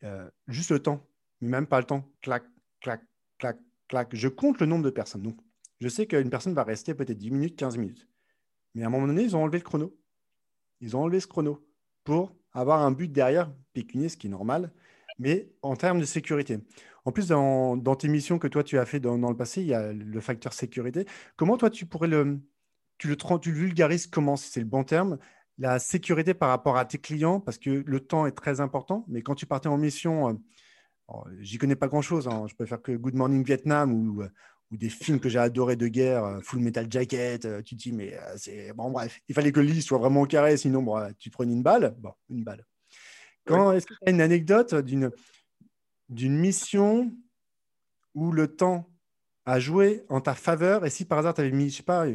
Euh, 0.05 0.31
juste 0.46 0.70
le 0.70 0.81
temps, 0.81 1.08
mais 1.40 1.49
même 1.49 1.67
pas 1.67 1.81
le 1.81 1.87
temps. 1.87 2.05
Clac, 2.20 2.44
clac, 2.81 3.00
clac, 3.38 3.56
clac. 3.88 4.14
Je 4.14 4.28
compte 4.28 4.61
le 4.61 4.67
nombre 4.67 4.84
de 4.84 4.90
personnes. 4.90 5.22
Donc, 5.22 5.38
je 5.81 5.88
sais 5.88 6.06
qu'une 6.06 6.28
personne 6.28 6.52
va 6.52 6.62
rester 6.62 6.94
peut-être 6.94 7.17
10 7.17 7.31
minutes, 7.31 7.56
15 7.56 7.78
minutes. 7.78 8.06
Mais 8.75 8.82
à 8.82 8.88
un 8.88 8.90
moment 8.90 9.06
donné, 9.06 9.22
ils 9.22 9.34
ont 9.34 9.43
enlevé 9.43 9.56
le 9.56 9.64
chrono. 9.64 9.96
Ils 10.82 10.96
ont 10.96 11.00
enlevé 11.00 11.20
ce 11.20 11.26
chrono 11.26 11.67
pour 12.05 12.37
avoir 12.52 12.82
un 12.82 12.90
but 12.90 13.11
derrière, 13.11 13.50
pécunier, 13.72 14.11
ce 14.11 14.19
qui 14.19 14.26
est 14.26 14.31
normal, 14.31 14.75
mais 15.19 15.50
en 15.62 15.75
termes 15.75 16.00
de 16.00 16.05
sécurité. 16.05 16.58
En 17.05 17.12
plus, 17.12 17.29
dans, 17.29 17.97
tes 17.97 18.08
missions 18.08 18.38
que 18.38 18.49
toi, 18.49 18.62
tu 18.62 18.79
as 18.79 18.87
fait 18.87 19.00
dans, 19.00 19.17
le 19.17 19.37
passé, 19.37 19.62
il 19.62 19.69
y 19.69 19.75
a 19.75 19.93
le 19.93 20.20
facteur 20.20 20.52
sécurité. 20.52 21.06
Comment 21.37 21.56
toi, 21.56 21.70
tu 21.70 21.87
pourrais 21.87 22.08
le, 22.08 22.41
tu 22.99 23.08
le, 23.08 23.17
tu 23.41 23.52
vulgarises 23.52 24.06
comment, 24.06 24.37
si 24.37 24.50
c'est 24.50 24.61
le 24.61 24.67
bon 24.67 24.85
terme, 24.85 25.19
la 25.58 25.79
sécurité 25.79 26.35
par 26.35 26.50
rapport 26.50 26.76
à 26.76 26.85
tes 26.85 26.99
clients, 26.99 27.41
parce 27.41 27.58
que 27.58 27.70
le 27.70 28.00
temps 28.00 28.26
est 28.26 28.32
très 28.32 28.61
important, 28.61 29.05
mais 29.08 29.23
quand 29.23 29.35
tu 29.35 29.47
partais 29.47 29.69
en 29.69 29.79
mission, 29.79 30.31
euh, 30.31 30.32
oh, 31.08 31.25
j'y 31.41 31.58
connais 31.58 31.76
pas 31.76 31.88
grand-chose, 31.88 32.29
hein. 32.29 32.47
je 32.47 32.64
faire 32.64 32.82
que 32.82 32.93
Good 32.93 33.14
Morning 33.14 33.44
Vietnam 33.44 33.93
ou, 33.93 34.23
ou 34.70 34.76
des 34.76 34.88
films 34.88 35.20
que 35.20 35.29
j'ai 35.29 35.38
adorés 35.38 35.77
de 35.77 35.89
guerre, 35.89 36.24
euh, 36.24 36.41
Full 36.43 36.60
Metal 36.60 36.86
Jacket, 36.91 37.44
euh, 37.44 37.63
tu 37.63 37.77
te 37.77 37.82
dis, 37.82 37.93
mais 37.93 38.19
c'est... 38.36 38.72
Bon, 38.74 38.91
bref, 38.91 39.20
il 39.29 39.34
fallait 39.34 39.53
que 39.53 39.60
le 39.60 39.67
lit 39.67 39.82
soit 39.82 39.98
vraiment 39.98 40.24
carré, 40.27 40.56
sinon 40.56 40.82
bon, 40.82 41.13
tu 41.19 41.31
prenais 41.31 41.53
une 41.53 41.63
balle. 41.63 41.94
Bon, 41.98 42.13
une 42.29 42.44
balle. 42.44 42.65
Quand, 43.46 43.72
Est-ce 43.72 43.86
que 43.86 43.94
tu 43.94 44.01
as 44.06 44.10
une 44.10 44.20
anecdote 44.20 44.74
d'une 44.74 45.10
d'une 46.10 46.36
mission 46.36 47.10
où 48.14 48.32
le 48.32 48.55
temps 48.55 48.90
a 49.46 49.58
joué 49.58 50.05
en 50.08 50.20
ta 50.20 50.34
faveur 50.34 50.84
et 50.84 50.90
si 50.90 51.05
par 51.05 51.19
hasard 51.19 51.34
tu 51.34 51.40
avais 51.40 51.52
mis, 51.52 51.70
je 51.70 51.76
sais 51.79 51.82
pas, 51.82 52.06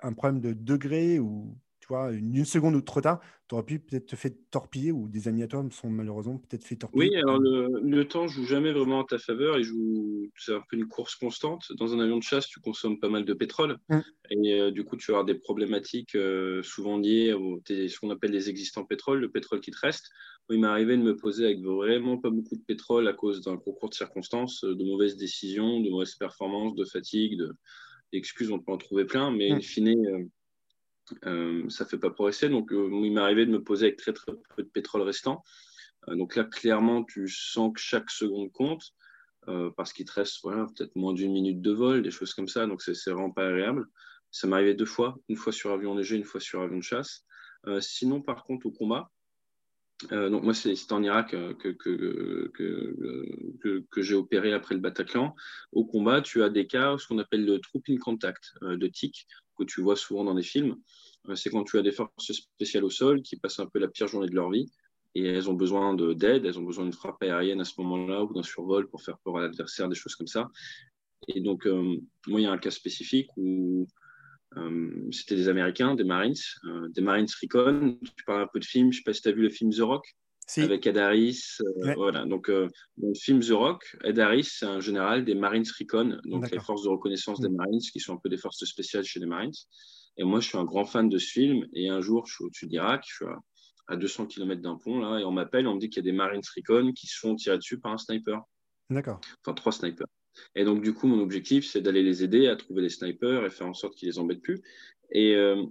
un 0.00 0.12
problème 0.12 0.40
de 0.40 0.52
degré 0.52 1.18
ou 1.18 1.56
tu 1.84 1.88
vois, 1.88 2.12
une, 2.12 2.46
seconde 2.46 2.76
ou 2.76 2.80
trop 2.80 3.02
tard, 3.02 3.20
tu 3.46 3.54
aurais 3.54 3.62
pu 3.62 3.78
peut-être 3.78 4.06
te 4.06 4.16
faire 4.16 4.30
torpiller 4.50 4.90
ou 4.90 5.06
des 5.06 5.28
amis 5.28 5.42
à 5.42 5.48
toi 5.48 5.62
me 5.62 5.68
sont 5.68 5.90
malheureusement 5.90 6.38
peut-être 6.38 6.64
fait 6.64 6.76
torpiller. 6.76 7.10
Oui, 7.10 7.16
alors 7.16 7.38
le, 7.38 7.78
le, 7.82 8.08
temps 8.08 8.26
joue 8.26 8.46
jamais 8.46 8.72
vraiment 8.72 9.00
en 9.00 9.04
ta 9.04 9.18
faveur. 9.18 9.58
Il 9.58 9.64
joue, 9.64 10.30
c'est 10.34 10.54
un 10.54 10.62
peu 10.66 10.78
une 10.78 10.88
course 10.88 11.14
constante. 11.14 11.70
Dans 11.76 11.92
un 11.92 12.00
avion 12.00 12.16
de 12.16 12.22
chasse, 12.22 12.46
tu 12.46 12.58
consommes 12.58 12.98
pas 12.98 13.10
mal 13.10 13.26
de 13.26 13.34
pétrole 13.34 13.76
mmh. 13.90 13.98
et 14.30 14.54
euh, 14.58 14.70
du 14.70 14.82
coup, 14.82 14.96
tu 14.96 15.10
vas 15.10 15.18
avoir 15.18 15.26
des 15.26 15.34
problématiques 15.34 16.14
euh, 16.14 16.62
souvent 16.62 16.96
liées 16.96 17.34
au 17.34 17.60
ce 17.66 18.00
qu'on 18.00 18.08
appelle 18.08 18.30
les 18.30 18.48
existants 18.48 18.86
pétrole, 18.86 19.20
le 19.20 19.30
pétrole 19.30 19.60
qui 19.60 19.70
te 19.70 19.78
reste. 19.78 20.08
Il 20.48 20.60
m'est 20.60 20.66
arrivé 20.66 20.96
de 20.96 21.02
me 21.02 21.14
poser 21.14 21.44
avec 21.44 21.60
vraiment 21.60 22.16
pas 22.16 22.30
beaucoup 22.30 22.56
de 22.56 22.64
pétrole 22.66 23.06
à 23.08 23.12
cause 23.12 23.42
d'un 23.42 23.58
concours 23.58 23.90
de 23.90 23.94
circonstances, 23.94 24.64
de 24.64 24.84
mauvaises 24.84 25.18
décisions, 25.18 25.80
de 25.80 25.90
mauvaises 25.90 26.14
performances, 26.14 26.74
de 26.76 26.84
fatigue, 26.86 27.36
de 27.36 27.52
d'excuses, 28.12 28.50
on 28.52 28.60
peut 28.60 28.72
en 28.72 28.78
trouver 28.78 29.04
plein, 29.04 29.30
mais 29.30 29.50
mmh. 29.50 29.54
in 29.54 29.60
fine, 29.60 30.06
euh, 30.06 30.24
euh, 31.26 31.68
ça 31.68 31.84
ne 31.84 31.88
fait 31.88 31.98
pas 31.98 32.10
progresser. 32.10 32.48
Donc, 32.48 32.72
euh, 32.72 32.88
il 33.04 33.12
m'est 33.12 33.20
arrivé 33.20 33.46
de 33.46 33.50
me 33.50 33.62
poser 33.62 33.86
avec 33.86 33.98
très, 33.98 34.12
très 34.12 34.32
peu 34.56 34.62
de 34.62 34.68
pétrole 34.68 35.02
restant. 35.02 35.42
Euh, 36.08 36.16
donc 36.16 36.36
là, 36.36 36.44
clairement, 36.44 37.04
tu 37.04 37.28
sens 37.28 37.72
que 37.74 37.80
chaque 37.80 38.10
seconde 38.10 38.52
compte 38.52 38.92
parce 39.76 39.92
qu'il 39.92 40.06
te 40.06 40.12
reste 40.12 40.38
voilà, 40.42 40.64
peut-être 40.74 40.96
moins 40.96 41.12
d'une 41.12 41.30
minute 41.30 41.60
de 41.60 41.70
vol, 41.70 42.02
des 42.02 42.10
choses 42.10 42.32
comme 42.32 42.48
ça. 42.48 42.66
Donc, 42.66 42.80
c'est 42.80 43.10
vraiment 43.10 43.30
pas 43.30 43.46
agréable. 43.46 43.86
Ça 44.30 44.46
m'est 44.46 44.56
arrivé 44.56 44.72
deux 44.72 44.86
fois, 44.86 45.18
une 45.28 45.36
fois 45.36 45.52
sur 45.52 45.70
avion 45.70 45.94
léger, 45.94 46.16
une 46.16 46.24
fois 46.24 46.40
sur 46.40 46.62
avion 46.62 46.78
de 46.78 46.82
chasse. 46.82 47.26
sinon, 47.80 48.22
par 48.22 48.44
contre, 48.44 48.64
au 48.64 48.70
combat, 48.70 49.10
donc 50.10 50.42
moi, 50.42 50.54
c'est 50.54 50.92
en 50.92 51.02
Irak 51.02 51.30
que, 51.30 51.68
que, 51.68 52.50
que, 53.90 54.02
j'ai 54.02 54.14
opéré 54.14 54.52
après 54.52 54.74
le 54.74 54.80
Bataclan. 54.80 55.34
Au 55.72 55.84
combat, 55.84 56.20
tu 56.20 56.42
as 56.42 56.50
des 56.50 56.66
cas, 56.66 56.96
ce 56.98 57.06
qu'on 57.06 57.18
appelle 57.18 57.44
le 57.44 57.58
trooping 57.58 57.98
contact 57.98 58.54
de 58.62 58.86
TIC, 58.86 59.26
que 59.56 59.64
tu 59.64 59.80
vois 59.80 59.96
souvent 59.96 60.24
dans 60.24 60.34
des 60.34 60.42
films. 60.42 60.76
c'est 61.34 61.50
quand 61.50 61.64
tu 61.64 61.78
as 61.78 61.82
des 61.82 61.92
forces 61.92 62.32
spéciales 62.32 62.84
au 62.84 62.90
sol 62.90 63.22
qui 63.22 63.36
passent 63.36 63.60
un 63.60 63.66
peu 63.66 63.78
la 63.78 63.88
pire 63.88 64.08
journée 64.08 64.28
de 64.28 64.34
leur 64.34 64.50
vie 64.50 64.66
et 65.14 65.24
elles 65.26 65.48
ont 65.48 65.54
besoin 65.54 65.94
d'aide, 65.94 66.44
elles 66.44 66.58
ont 66.58 66.64
besoin 66.64 66.84
d'une 66.84 66.92
frappe 66.92 67.22
aérienne 67.22 67.60
à 67.60 67.64
ce 67.64 67.74
moment-là 67.78 68.24
ou 68.24 68.32
d'un 68.32 68.42
survol 68.42 68.88
pour 68.88 69.02
faire 69.02 69.18
peur 69.18 69.38
à 69.38 69.42
l'adversaire, 69.42 69.88
des 69.88 69.94
choses 69.94 70.16
comme 70.16 70.26
ça. 70.26 70.50
Et 71.28 71.40
donc, 71.40 71.66
euh, 71.66 71.96
moi, 72.26 72.40
il 72.40 72.42
y 72.42 72.46
a 72.46 72.52
un 72.52 72.58
cas 72.58 72.70
spécifique 72.70 73.28
où 73.36 73.82
euh, 73.82 73.86
c'était 75.10 75.36
des 75.36 75.48
Américains, 75.48 75.94
des 75.94 76.04
Marines, 76.04 76.34
euh, 76.64 76.88
des 76.88 77.00
Marines 77.00 77.26
Recon. 77.40 77.98
Tu 78.16 78.24
parles 78.24 78.42
un 78.42 78.46
peu 78.46 78.60
de 78.60 78.64
film, 78.64 78.92
je 78.92 78.98
ne 78.98 79.00
sais 79.00 79.04
pas 79.04 79.12
si 79.12 79.22
tu 79.22 79.28
as 79.28 79.32
vu 79.32 79.42
le 79.42 79.50
film 79.50 79.70
The 79.70 79.80
Rock 79.80 80.06
avec 80.58 80.86
Ed 80.86 80.98
Harris. 80.98 81.58
Voilà, 81.96 82.24
donc 82.26 82.50
dans 82.50 82.68
le 82.98 83.14
film 83.14 83.40
The 83.40 83.50
Rock, 83.50 83.96
Ed 84.04 84.18
Harris, 84.18 84.48
c'est 84.58 84.66
un 84.66 84.80
général 84.80 85.24
des 85.24 85.34
Marines 85.34 85.64
Recon, 85.80 86.18
donc 86.24 86.50
les 86.50 86.60
forces 86.60 86.82
de 86.82 86.88
reconnaissance 86.88 87.40
des 87.40 87.48
mm. 87.48 87.56
Marines, 87.56 87.80
qui 87.80 88.00
sont 88.00 88.14
un 88.14 88.20
peu 88.22 88.28
des 88.28 88.36
forces 88.36 88.64
spéciales 88.64 89.04
chez 89.04 89.20
les 89.20 89.26
Marines. 89.26 89.52
Et 90.16 90.24
moi, 90.24 90.40
je 90.40 90.48
suis 90.48 90.58
un 90.58 90.64
grand 90.64 90.84
fan 90.84 91.08
de 91.08 91.18
ce 91.18 91.28
film. 91.28 91.66
Et 91.72 91.88
un 91.88 92.00
jour, 92.00 92.26
je 92.26 92.34
suis 92.34 92.44
au-dessus 92.44 92.66
de 92.66 92.70
l'Irak, 92.72 93.04
je 93.08 93.14
suis 93.14 93.24
à 93.88 93.96
200 93.96 94.26
km 94.26 94.62
d'un 94.62 94.76
pont, 94.76 94.98
là, 94.98 95.18
et 95.18 95.24
on 95.24 95.32
m'appelle, 95.32 95.66
on 95.66 95.74
me 95.74 95.80
dit 95.80 95.90
qu'il 95.90 96.04
y 96.04 96.08
a 96.08 96.10
des 96.10 96.16
Marines 96.16 96.42
Recon 96.56 96.92
qui 96.92 97.06
se 97.06 97.18
font 97.18 97.34
tirer 97.34 97.58
dessus 97.58 97.80
par 97.80 97.92
un 97.92 97.98
sniper. 97.98 98.42
D'accord. 98.90 99.20
Enfin, 99.44 99.54
trois 99.54 99.72
snipers. 99.72 100.06
Et 100.54 100.64
donc, 100.64 100.82
du 100.82 100.92
coup, 100.92 101.06
mon 101.06 101.20
objectif, 101.20 101.66
c'est 101.66 101.80
d'aller 101.80 102.02
les 102.02 102.22
aider 102.22 102.48
à 102.48 102.56
trouver 102.56 102.82
les 102.82 102.88
snipers 102.88 103.44
et 103.44 103.50
faire 103.50 103.66
en 103.66 103.74
sorte 103.74 103.94
qu'ils 103.94 104.08
les 104.08 104.18
embêtent 104.18 104.42
plus. 104.42 104.62
Et, 105.10 105.34
euh, 105.34 105.64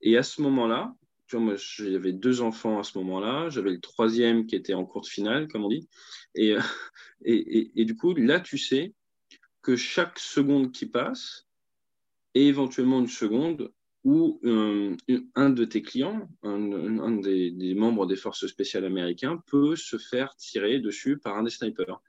et 0.00 0.16
à 0.16 0.22
ce 0.22 0.42
moment-là, 0.42 0.94
tu 1.26 1.36
vois, 1.36 1.44
moi, 1.44 1.54
j'avais 1.56 2.12
deux 2.12 2.40
enfants 2.40 2.78
à 2.78 2.82
ce 2.82 2.98
moment-là. 2.98 3.48
J'avais 3.50 3.70
le 3.70 3.80
troisième 3.80 4.46
qui 4.46 4.56
était 4.56 4.74
en 4.74 4.84
cours 4.84 5.06
finale, 5.06 5.48
comme 5.48 5.64
on 5.64 5.68
dit. 5.68 5.88
Et, 6.34 6.54
euh, 6.54 6.60
et, 7.24 7.58
et, 7.58 7.80
et, 7.80 7.84
du 7.84 7.96
coup, 7.96 8.14
là, 8.14 8.40
tu 8.40 8.58
sais 8.58 8.94
que 9.62 9.76
chaque 9.76 10.18
seconde 10.18 10.72
qui 10.72 10.86
passe 10.86 11.46
est 12.34 12.44
éventuellement 12.44 13.00
une 13.00 13.08
seconde 13.08 13.72
où 14.04 14.40
euh, 14.44 14.96
un 15.34 15.50
de 15.50 15.64
tes 15.64 15.82
clients, 15.82 16.28
un, 16.42 17.18
des, 17.20 17.74
membres 17.74 18.06
des 18.06 18.16
forces 18.16 18.46
spéciales 18.46 18.84
américains, 18.84 19.42
peut 19.46 19.76
se 19.76 19.98
faire 19.98 20.34
tirer 20.36 20.78
dessus 20.78 21.18
par 21.18 21.36
un 21.36 21.42
des 21.42 21.50
snipers. 21.50 22.00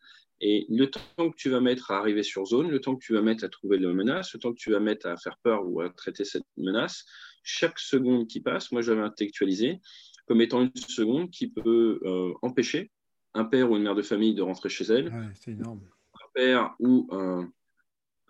Et 0.42 0.66
le 0.70 0.90
temps 0.90 1.30
que 1.30 1.36
tu 1.36 1.50
vas 1.50 1.62
mettre 1.62 1.92
à 1.92 2.00
arriver 2.00 2.24
sur 2.24 2.46
zone, 2.46 2.70
le 2.70 2.82
temps 2.82 2.96
que 2.96 3.04
tu 3.04 3.14
vas 3.14 3.22
mettre 3.22 3.44
à 3.44 3.50
trouver 3.50 3.78
la 3.78 3.94
menace, 3.94 4.34
le 4.34 4.40
temps 4.40 4.52
que 4.52 4.60
tu 4.60 4.72
vas 4.72 4.80
mettre 4.80 5.08
à 5.08 5.16
faire 5.16 5.38
peur 5.44 5.62
ou 5.66 5.82
à 5.82 5.90
traiter 5.90 6.26
cette 6.26 6.46
menace, 6.58 7.06
chaque 7.44 7.78
seconde 7.78 8.28
qui 8.28 8.42
passe, 8.42 8.72
moi 8.72 8.82
j'avais 8.82 9.02
intellectualisé 9.02 9.80
comme 10.28 10.42
étant 10.42 10.62
une 10.62 10.76
seconde 10.76 11.30
qui 11.30 11.50
peut 11.50 12.00
euh, 12.04 12.34
empêcher 12.42 12.92
un 13.34 13.46
père 13.46 13.72
ou 13.72 13.78
une 13.78 13.84
mère 13.84 13.96
de 13.96 14.02
famille 14.02 14.34
de 14.34 14.42
rentrer 14.42 14.70
chez 14.70 14.86
elle. 14.86 15.12
c'est 15.36 15.52
énorme. 15.52 15.82
Un 16.16 16.28
père 16.34 16.76
ou 16.80 17.08
un, 17.12 17.50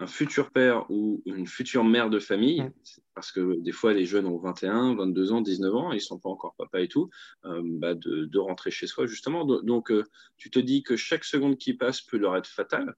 un 0.02 0.08
futur 0.08 0.52
père 0.52 0.90
ou 0.90 1.22
une 1.28 1.46
future 1.46 1.84
mère 1.84 2.10
de 2.10 2.18
famille, 2.18 2.66
parce 3.14 3.32
que 3.32 3.60
des 3.60 3.72
fois 3.72 3.94
les 3.94 4.06
jeunes 4.06 4.26
ont 4.26 4.40
21, 4.40 4.96
22 4.96 5.32
ans, 5.32 5.42
19 5.42 5.76
ans, 5.76 5.92
ils 5.92 5.98
ne 5.98 6.00
sont 6.00 6.20
pas 6.20 6.30
encore 6.30 6.56
papa 6.56 6.82
et 6.82 6.88
tout, 6.88 7.12
euh, 7.46 7.62
bah, 7.64 7.94
de, 7.94 8.38
rentrer 8.40 8.72
chez 8.72 8.88
soi 8.88 9.06
justement. 9.06 9.46
Donc 9.46 9.92
euh, 9.92 10.04
tu 10.38 10.50
te 10.50 10.58
dis 10.58 10.82
que 10.82 10.96
chaque 10.96 11.24
seconde 11.24 11.58
qui 11.58 11.76
passe 11.76 12.02
peut 12.02 12.18
leur 12.18 12.36
être 12.36 12.48
fatale, 12.48 12.96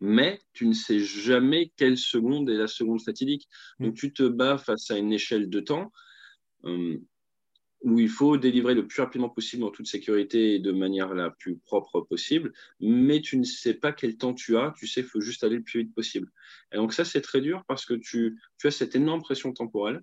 mais 0.00 0.40
tu 0.54 0.66
ne 0.66 0.72
sais 0.72 0.98
jamais 0.98 1.72
quelle 1.76 1.98
seconde 1.98 2.48
est 2.48 2.56
la 2.56 2.68
seconde 2.68 3.02
fatidique. 3.02 3.46
Donc 3.78 3.94
tu 3.94 4.14
te 4.14 4.22
bats 4.22 4.56
face 4.56 4.90
à 4.90 4.96
une 4.96 5.12
échelle 5.12 5.50
de 5.50 5.60
temps. 5.60 5.92
Euh, 6.64 6.96
où 7.82 8.00
il 8.00 8.08
faut 8.08 8.36
délivrer 8.36 8.74
le 8.74 8.86
plus 8.86 9.00
rapidement 9.00 9.28
possible 9.28 9.62
en 9.64 9.70
toute 9.70 9.86
sécurité 9.86 10.54
et 10.54 10.58
de 10.58 10.72
manière 10.72 11.14
la 11.14 11.30
plus 11.30 11.56
propre 11.58 12.00
possible, 12.00 12.52
mais 12.80 13.20
tu 13.20 13.38
ne 13.38 13.44
sais 13.44 13.74
pas 13.74 13.92
quel 13.92 14.16
temps 14.16 14.34
tu 14.34 14.56
as, 14.56 14.74
tu 14.76 14.86
sais 14.86 15.02
qu'il 15.02 15.10
faut 15.10 15.20
juste 15.20 15.44
aller 15.44 15.56
le 15.56 15.62
plus 15.62 15.82
vite 15.82 15.94
possible. 15.94 16.28
Et 16.72 16.76
donc 16.76 16.92
ça, 16.92 17.04
c'est 17.04 17.20
très 17.20 17.40
dur 17.40 17.64
parce 17.68 17.86
que 17.86 17.94
tu, 17.94 18.40
as 18.64 18.70
cette 18.70 18.96
énorme 18.96 19.22
pression 19.22 19.52
temporelle, 19.52 20.02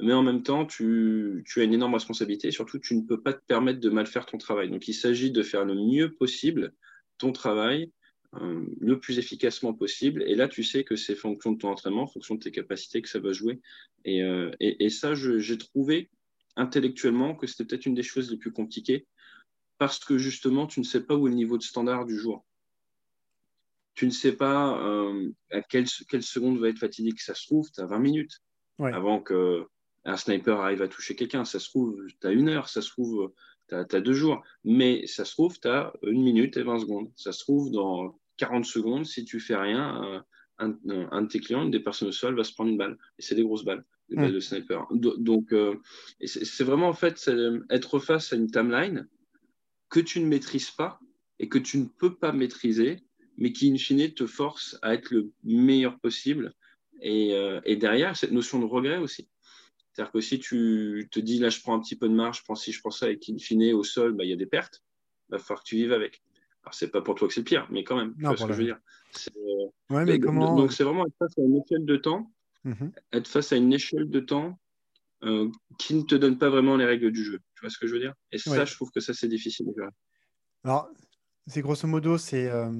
mais 0.00 0.12
en 0.12 0.22
même 0.22 0.42
temps, 0.42 0.66
tu, 0.66 1.44
as 1.56 1.62
une 1.62 1.74
énorme 1.74 1.94
responsabilité 1.94 2.50
surtout, 2.50 2.78
tu 2.78 2.96
ne 2.96 3.02
peux 3.02 3.20
pas 3.20 3.32
te 3.32 3.44
permettre 3.46 3.80
de 3.80 3.90
mal 3.90 4.06
faire 4.06 4.26
ton 4.26 4.38
travail. 4.38 4.70
Donc 4.70 4.88
il 4.88 4.94
s'agit 4.94 5.30
de 5.30 5.42
faire 5.42 5.64
le 5.64 5.74
mieux 5.74 6.12
possible 6.12 6.74
ton 7.18 7.30
travail 7.30 7.92
euh, 8.40 8.64
le 8.80 8.98
plus 8.98 9.20
efficacement 9.20 9.72
possible. 9.72 10.24
Et 10.26 10.34
là, 10.34 10.48
tu 10.48 10.64
sais 10.64 10.82
que 10.82 10.96
c'est 10.96 11.14
fonction 11.14 11.52
de 11.52 11.58
ton 11.58 11.68
entraînement, 11.68 12.08
fonction 12.08 12.34
de 12.34 12.40
tes 12.40 12.50
capacités 12.50 13.00
que 13.02 13.08
ça 13.08 13.20
va 13.20 13.32
jouer. 13.32 13.60
Et, 14.04 14.24
euh, 14.24 14.50
et 14.58 14.90
ça, 14.90 15.14
j'ai 15.14 15.56
trouvé 15.56 16.10
intellectuellement 16.56 17.34
que 17.34 17.46
c'était 17.46 17.64
peut-être 17.64 17.86
une 17.86 17.94
des 17.94 18.02
choses 18.02 18.30
les 18.30 18.36
plus 18.36 18.52
compliquées 18.52 19.06
parce 19.78 19.98
que 19.98 20.18
justement, 20.18 20.66
tu 20.66 20.80
ne 20.80 20.84
sais 20.84 21.04
pas 21.04 21.14
où 21.14 21.26
est 21.26 21.30
le 21.30 21.36
niveau 21.36 21.58
de 21.58 21.62
standard 21.62 22.04
du 22.04 22.18
jour. 22.18 22.44
Tu 23.94 24.06
ne 24.06 24.10
sais 24.10 24.32
pas 24.32 24.78
euh, 24.78 25.30
à 25.50 25.62
quelle, 25.62 25.86
quelle, 26.08 26.22
seconde 26.22 26.58
va 26.58 26.68
être 26.68 26.78
fatidique. 26.78 27.20
Ça 27.20 27.34
se 27.34 27.46
trouve, 27.46 27.70
tu 27.70 27.80
as 27.80 27.86
20 27.86 27.98
minutes 27.98 28.40
avant 28.78 29.20
qu'un 29.20 30.16
sniper 30.16 30.60
arrive 30.60 30.82
à 30.82 30.88
toucher 30.88 31.14
quelqu'un. 31.14 31.44
Ça 31.44 31.60
se 31.60 31.68
trouve, 31.68 31.96
tu 32.20 32.26
as 32.26 32.32
une 32.32 32.48
heure. 32.48 32.68
Ça 32.68 32.82
se 32.82 32.90
trouve, 32.90 33.32
tu 33.68 33.74
as, 33.74 34.00
deux 34.00 34.12
jours. 34.12 34.42
Mais 34.64 35.06
ça 35.06 35.24
se 35.24 35.32
trouve, 35.32 35.58
tu 35.60 35.68
as 35.68 35.92
une 36.02 36.22
minute 36.22 36.56
et 36.56 36.62
20 36.62 36.80
secondes. 36.80 37.12
Ça 37.16 37.32
se 37.32 37.40
trouve, 37.40 37.70
dans 37.70 38.18
40 38.38 38.64
secondes, 38.64 39.06
si 39.06 39.24
tu 39.24 39.38
fais 39.38 39.56
rien, 39.56 40.24
un, 40.58 40.78
un, 41.10 41.22
de 41.22 41.28
tes 41.28 41.40
clients, 41.40 41.62
une 41.62 41.70
des 41.70 41.80
personnes 41.80 42.08
au 42.08 42.12
sol, 42.12 42.36
va 42.36 42.44
se 42.44 42.52
prendre 42.52 42.70
une 42.70 42.78
balle. 42.78 42.98
Et 43.18 43.22
c'est 43.22 43.36
des 43.36 43.44
grosses 43.44 43.64
balles 43.64 43.84
balles 44.10 44.32
de 44.32 44.40
sniper. 44.40 44.86
Donc, 44.92 45.52
euh, 45.52 45.76
c'est 46.24 46.64
vraiment 46.64 46.88
en 46.88 46.94
fait 46.94 47.30
être 47.70 47.98
face 47.98 48.32
à 48.32 48.36
une 48.36 48.50
timeline 48.50 49.08
que 49.90 50.00
tu 50.00 50.20
ne 50.20 50.26
maîtrises 50.26 50.70
pas 50.70 51.00
et 51.38 51.48
que 51.48 51.58
tu 51.58 51.78
ne 51.78 51.86
peux 51.86 52.14
pas 52.14 52.32
maîtriser, 52.32 53.02
mais 53.36 53.52
qui, 53.52 53.70
in 53.72 53.76
fine, 53.76 54.12
te 54.12 54.26
force 54.26 54.78
à 54.82 54.94
être 54.94 55.10
le 55.10 55.32
meilleur 55.42 55.98
possible. 55.98 56.52
Et, 57.00 57.34
euh, 57.34 57.60
et 57.64 57.76
derrière, 57.76 58.16
cette 58.16 58.32
notion 58.32 58.60
de 58.60 58.64
regret 58.64 58.98
aussi. 58.98 59.28
C'est-à-dire 59.92 60.12
que 60.12 60.20
si 60.20 60.38
tu 60.38 61.08
te 61.10 61.20
dis, 61.20 61.38
là, 61.38 61.50
je 61.50 61.60
prends 61.60 61.74
un 61.74 61.80
petit 61.80 61.96
peu 61.96 62.08
de 62.08 62.14
marge, 62.14 62.38
je 62.38 62.44
prends 62.44 62.54
ci, 62.54 62.72
je 62.72 62.80
prends 62.80 62.90
ça, 62.90 63.10
et 63.10 63.18
qu'in 63.18 63.38
fine, 63.38 63.72
au 63.74 63.84
sol, 63.84 64.12
bah, 64.12 64.24
il 64.24 64.30
y 64.30 64.32
a 64.32 64.36
des 64.36 64.46
pertes, 64.46 64.82
il 65.28 65.32
va 65.32 65.38
falloir 65.38 65.62
que 65.62 65.68
tu 65.68 65.76
vives 65.76 65.92
avec. 65.92 66.22
Alors, 66.62 66.74
c'est 66.74 66.90
pas 66.90 67.02
pour 67.02 67.14
toi 67.14 67.28
que 67.28 67.34
c'est 67.34 67.40
le 67.40 67.44
pire, 67.44 67.66
mais 67.70 67.84
quand 67.84 67.96
même, 67.96 68.14
tu 68.16 68.22
vois 68.22 68.36
ce 68.36 68.44
que 68.44 68.52
je 68.52 68.58
veux 68.58 68.64
dire. 68.64 68.78
Ouais, 69.90 70.04
mais 70.04 70.18
comment... 70.18 70.56
Donc, 70.56 70.72
c'est 70.72 70.84
vraiment 70.84 71.06
être 71.06 71.16
face 71.18 71.38
à 71.38 71.42
une 71.42 71.56
échelle 71.56 71.84
de 71.84 71.96
temps 71.96 72.32
Mhm. 72.64 72.92
être 73.12 73.28
face 73.28 73.52
à 73.52 73.56
une 73.56 73.72
échelle 73.72 74.08
de 74.08 74.20
temps 74.20 74.58
euh, 75.22 75.50
qui 75.78 75.94
ne 75.94 76.02
te 76.02 76.14
donne 76.14 76.38
pas 76.38 76.50
vraiment 76.50 76.76
les 76.76 76.84
règles 76.84 77.10
du 77.10 77.24
jeu. 77.24 77.40
Tu 77.54 77.60
vois 77.60 77.70
ce 77.70 77.78
que 77.78 77.86
je 77.86 77.94
veux 77.94 78.00
dire? 78.00 78.14
Et 78.32 78.38
ça, 78.38 78.64
je 78.64 78.74
trouve 78.74 78.90
que 78.90 79.00
ça, 79.00 79.14
c'est 79.14 79.28
difficile. 79.28 79.66
Alors, 80.64 80.90
c'est 81.46 81.62
grosso 81.62 81.86
modo, 81.86 82.18
c'est. 82.18 82.50
Euh, 82.50 82.70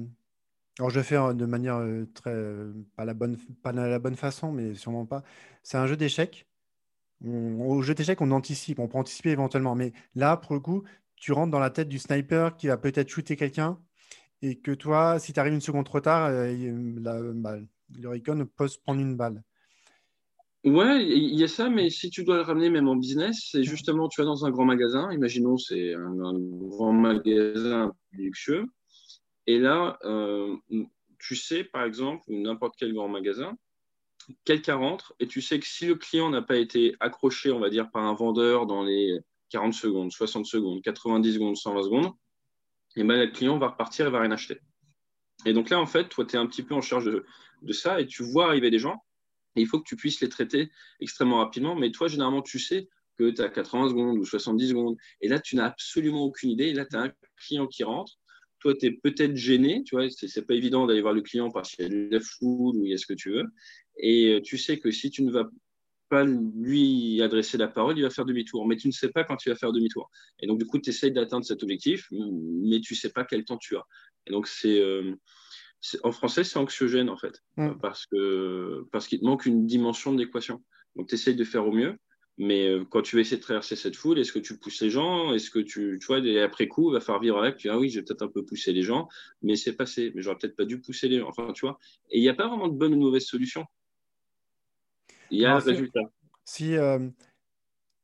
alors, 0.77 0.89
je 0.89 0.99
vais 0.99 1.05
faire 1.05 1.33
de 1.33 1.45
manière 1.45 1.77
euh, 1.77 2.05
très. 2.13 2.35
pas, 2.95 3.05
la 3.05 3.13
bonne, 3.13 3.37
pas 3.63 3.71
la 3.71 3.99
bonne 3.99 4.15
façon, 4.15 4.51
mais 4.51 4.75
sûrement 4.75 5.05
pas. 5.05 5.23
C'est 5.63 5.77
un 5.77 5.87
jeu 5.87 5.97
d'échecs. 5.97 6.47
Au 7.23 7.81
jeu 7.81 7.95
d'échecs, 7.95 8.21
on 8.21 8.31
anticipe, 8.31 8.79
on 8.79 8.87
peut 8.87 8.97
anticiper 8.97 9.31
éventuellement. 9.31 9.73
Mais 9.73 9.93
là, 10.13 10.37
pour 10.37 10.53
le 10.53 10.59
coup, 10.59 10.83
tu 11.15 11.31
rentres 11.31 11.51
dans 11.51 11.59
la 11.59 11.69
tête 11.69 11.87
du 11.87 11.97
sniper 11.97 12.57
qui 12.57 12.67
va 12.67 12.77
peut-être 12.77 13.09
shooter 13.09 13.35
quelqu'un 13.35 13.79
et 14.41 14.59
que 14.59 14.71
toi, 14.71 15.17
si 15.17 15.33
tu 15.33 15.39
arrives 15.39 15.53
une 15.53 15.61
seconde 15.61 15.85
trop 15.85 16.01
tard, 16.01 16.29
la, 16.29 17.21
bah, 17.33 17.57
le 17.97 18.09
Recon 18.09 18.45
peut 18.55 18.67
se 18.67 18.77
prendre 18.77 18.99
une 19.01 19.15
balle. 19.15 19.43
Ouais, 20.65 21.05
il 21.05 21.35
y 21.35 21.43
a 21.43 21.47
ça, 21.47 21.69
mais 21.69 21.91
si 21.91 22.09
tu 22.09 22.23
dois 22.23 22.37
le 22.37 22.41
ramener 22.41 22.71
même 22.71 22.87
en 22.87 22.95
business, 22.95 23.49
c'est 23.51 23.63
justement, 23.63 24.09
tu 24.09 24.19
vas 24.19 24.25
dans 24.25 24.47
un 24.47 24.49
grand 24.49 24.65
magasin, 24.65 25.11
imaginons 25.11 25.57
c'est 25.57 25.93
un, 25.93 26.11
grand 26.15 26.91
magasin 26.91 27.93
luxueux, 28.11 28.65
et 29.45 29.59
là, 29.59 29.99
euh, 30.05 30.55
tu 31.19 31.35
sais, 31.35 31.63
par 31.63 31.83
exemple, 31.83 32.23
n'importe 32.29 32.73
quel 32.79 32.93
grand 32.93 33.07
magasin, 33.07 33.55
quelqu'un 34.43 34.77
rentre, 34.77 35.13
et 35.19 35.27
tu 35.27 35.39
sais 35.39 35.59
que 35.59 35.67
si 35.67 35.85
le 35.85 35.93
client 35.93 36.31
n'a 36.31 36.41
pas 36.41 36.57
été 36.57 36.95
accroché, 36.99 37.51
on 37.51 37.59
va 37.59 37.69
dire, 37.69 37.91
par 37.91 38.03
un 38.03 38.15
vendeur 38.15 38.65
dans 38.65 38.83
les 38.83 39.19
40 39.49 39.71
secondes, 39.71 40.11
60 40.11 40.47
secondes, 40.47 40.81
90 40.81 41.33
secondes, 41.35 41.57
120 41.57 41.83
secondes, 41.83 42.11
et 42.95 43.03
ben, 43.03 43.19
le 43.19 43.27
client 43.27 43.59
va 43.59 43.67
repartir 43.67 44.07
et 44.07 44.09
va 44.09 44.21
rien 44.21 44.31
acheter. 44.31 44.59
Et 45.45 45.53
donc 45.53 45.69
là, 45.69 45.79
en 45.79 45.85
fait, 45.85 46.09
toi, 46.09 46.25
tu 46.25 46.37
es 46.37 46.39
un 46.39 46.47
petit 46.47 46.63
peu 46.63 46.73
en 46.73 46.81
charge 46.81 47.05
de, 47.05 47.23
de 47.61 47.71
ça, 47.71 48.01
et 48.01 48.07
tu 48.07 48.23
vois 48.23 48.47
arriver 48.47 48.71
des 48.71 48.79
gens 48.79 49.04
il 49.61 49.67
faut 49.67 49.79
que 49.79 49.87
tu 49.87 49.95
puisses 49.95 50.21
les 50.21 50.29
traiter 50.29 50.69
extrêmement 50.99 51.37
rapidement. 51.37 51.75
Mais 51.75 51.91
toi, 51.91 52.07
généralement, 52.07 52.41
tu 52.41 52.59
sais 52.59 52.89
que 53.17 53.29
tu 53.29 53.41
as 53.41 53.49
80 53.49 53.89
secondes 53.89 54.17
ou 54.17 54.25
70 54.25 54.69
secondes. 54.69 54.97
Et 55.21 55.27
là, 55.27 55.39
tu 55.39 55.55
n'as 55.55 55.65
absolument 55.65 56.23
aucune 56.23 56.49
idée. 56.49 56.65
Et 56.65 56.73
là, 56.73 56.85
tu 56.85 56.95
as 56.95 57.01
un 57.01 57.11
client 57.37 57.67
qui 57.67 57.83
rentre. 57.83 58.13
Toi, 58.59 58.73
tu 58.75 58.87
es 58.87 58.91
peut-être 58.91 59.35
gêné. 59.35 59.83
Tu 59.85 59.95
vois, 59.95 60.09
c'est 60.09 60.45
pas 60.45 60.53
évident 60.53 60.85
d'aller 60.85 61.01
voir 61.01 61.13
le 61.13 61.21
client 61.21 61.51
parce 61.51 61.71
qu'il 61.71 61.83
y 61.83 61.87
a 61.87 61.89
du 61.89 62.09
left 62.09 62.27
food 62.39 62.75
ou 62.75 62.85
il 62.85 62.91
y 62.91 62.93
a 62.93 62.97
ce 62.97 63.05
que 63.05 63.13
tu 63.13 63.31
veux. 63.31 63.45
Et 63.97 64.33
euh, 64.33 64.41
tu 64.41 64.57
sais 64.57 64.79
que 64.79 64.91
si 64.91 65.09
tu 65.09 65.23
ne 65.23 65.31
vas 65.31 65.49
pas 66.09 66.25
lui 66.25 67.21
adresser 67.21 67.57
la 67.57 67.67
parole, 67.67 67.97
il 67.97 68.03
va 68.03 68.09
faire 68.09 68.25
demi-tour. 68.25 68.67
Mais 68.67 68.75
tu 68.75 68.87
ne 68.87 68.93
sais 68.93 69.09
pas 69.09 69.23
quand 69.23 69.45
il 69.45 69.49
va 69.49 69.55
faire 69.55 69.71
demi-tour. 69.71 70.09
Et 70.39 70.47
donc, 70.47 70.59
du 70.59 70.65
coup, 70.65 70.79
tu 70.79 70.89
essayes 70.89 71.11
d'atteindre 71.11 71.45
cet 71.45 71.63
objectif, 71.63 72.07
mais 72.11 72.79
tu 72.81 72.93
ne 72.93 72.97
sais 72.97 73.11
pas 73.11 73.23
quel 73.23 73.45
temps 73.45 73.57
tu 73.57 73.75
as. 73.77 73.85
Et 74.27 74.31
donc, 74.31 74.47
c'est. 74.47 74.79
Euh, 74.79 75.15
en 76.03 76.11
français, 76.11 76.43
c'est 76.43 76.57
anxiogène 76.57 77.09
en 77.09 77.17
fait, 77.17 77.43
mm. 77.57 77.73
parce 77.81 78.05
que 78.05 78.85
parce 78.91 79.07
qu'il 79.07 79.19
te 79.19 79.25
manque 79.25 79.45
une 79.45 79.65
dimension 79.65 80.13
d'équation. 80.13 80.63
Donc, 80.95 81.07
tu 81.07 81.15
essayes 81.15 81.35
de 81.35 81.43
faire 81.43 81.67
au 81.67 81.71
mieux, 81.71 81.97
mais 82.37 82.67
euh, 82.67 82.83
quand 82.85 83.01
tu 83.01 83.15
vas 83.15 83.21
essayer 83.21 83.37
de 83.37 83.41
traverser 83.41 83.75
cette 83.75 83.95
foule, 83.95 84.19
est-ce 84.19 84.33
que 84.33 84.39
tu 84.39 84.57
pousses 84.57 84.81
les 84.81 84.89
gens? 84.89 85.33
Est-ce 85.33 85.49
que 85.49 85.59
tu, 85.59 85.99
tu 86.01 86.07
vois, 86.07 86.17
après 86.43 86.67
coup, 86.67 86.89
il 86.89 86.93
va 86.93 86.99
falloir 86.99 87.21
vivre 87.21 87.37
avec. 87.37 87.57
Tu 87.57 87.67
dis, 87.67 87.69
ah 87.69 87.79
oui, 87.79 87.89
j'ai 87.89 88.01
peut-être 88.01 88.23
un 88.23 88.27
peu 88.27 88.43
poussé 88.43 88.73
les 88.73 88.81
gens, 88.81 89.07
mais 89.41 89.55
c'est 89.55 89.73
passé. 89.73 90.11
Mais 90.15 90.21
j'aurais 90.21 90.37
peut-être 90.37 90.55
pas 90.55 90.65
dû 90.65 90.81
pousser 90.81 91.07
les 91.07 91.19
gens. 91.19 91.29
Enfin, 91.29 91.53
tu 91.53 91.65
vois. 91.65 91.79
Et 92.09 92.19
il 92.19 92.21
n'y 92.21 92.29
a 92.29 92.33
pas 92.33 92.47
vraiment 92.47 92.67
de 92.67 92.77
bonne 92.77 92.93
ou 92.93 92.97
de 92.97 93.01
mauvaise 93.01 93.25
solution. 93.25 93.65
Il 95.31 95.39
y 95.39 95.45
a 95.45 95.55
un 95.55 95.59
résultat. 95.59 96.01
Si, 96.43 96.75
euh, 96.75 97.09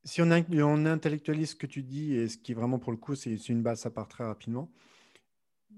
si 0.03 0.21
on, 0.21 0.31
on, 0.31 0.85
intellectualise 0.85 1.51
ce 1.51 1.55
que 1.55 1.67
tu 1.67 1.83
dis, 1.83 2.15
et 2.15 2.27
ce 2.27 2.38
qui 2.38 2.53
est 2.53 2.55
vraiment 2.55 2.79
pour 2.79 2.91
le 2.91 2.97
coup, 2.97 3.15
c'est 3.15 3.35
une 3.50 3.61
base, 3.61 3.81
ça 3.81 3.91
part 3.91 4.07
très 4.07 4.23
rapidement. 4.23 4.71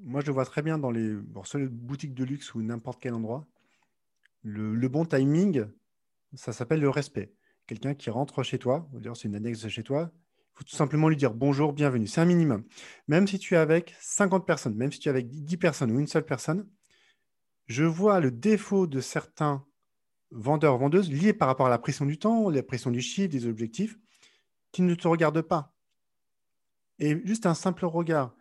Moi, 0.02 0.22
je 0.22 0.32
vois 0.32 0.46
très 0.46 0.62
bien 0.62 0.78
dans 0.78 0.92
les, 0.92 1.14
boutiques 1.70 2.14
de 2.14 2.24
luxe 2.24 2.54
ou 2.54 2.62
n'importe 2.62 3.00
quel 3.02 3.14
endroit. 3.14 3.48
Le, 4.44 4.88
bon 4.88 5.06
timing, 5.06 5.66
ça 6.34 6.52
s'appelle 6.52 6.82
le 6.82 6.90
respect. 6.90 7.34
Quelqu'un 7.68 7.94
qui 7.94 8.10
rentre 8.10 8.44
chez 8.44 8.60
toi, 8.60 8.90
c'est 9.16 9.28
une 9.28 9.36
annexe 9.36 9.68
chez 9.70 9.84
toi, 9.84 10.12
il 10.54 10.58
faut 10.58 10.64
tout 10.66 10.76
simplement 10.76 11.10
lui 11.10 11.16
dire 11.16 11.34
bonjour, 11.34 11.74
bienvenue. 11.74 12.06
C'est 12.06 12.22
un 12.22 12.26
minimum. 12.26 12.64
Même 13.08 13.28
si 13.28 13.40
tu 13.40 13.56
es 13.56 13.58
avec 13.58 13.96
50 14.00 14.46
personnes, 14.46 14.76
même 14.76 14.92
si 14.92 15.00
tu 15.00 15.08
es 15.08 15.10
avec 15.10 15.28
10 15.30 15.58
personnes 15.58 15.92
ou 15.92 16.00
une 16.00 16.08
seule 16.08 16.26
personne, 16.26 16.68
je 17.66 17.84
vois 17.84 18.20
le 18.20 18.30
défaut 18.30 18.86
de 18.86 19.00
certains 19.00 19.66
vendeurs, 20.30 20.78
vendeuses 20.78 21.12
liés 21.12 21.34
par 21.34 21.48
rapport 21.48 21.68
à 21.68 21.70
la 21.70 21.80
pression 21.80 22.06
du 22.06 22.20
temps, 22.20 22.50
la 22.50 22.62
pression 22.62 22.92
du 22.92 23.02
chiffre, 23.02 23.30
des 23.30 23.48
objectifs, 23.48 23.98
qui 24.72 24.82
ne 24.82 24.94
te 24.94 25.08
regardent 25.08 25.42
pas. 25.42 25.74
Et 27.00 27.20
juste 27.26 27.46
un 27.46 27.56
simple 27.56 27.86
regard 27.86 28.36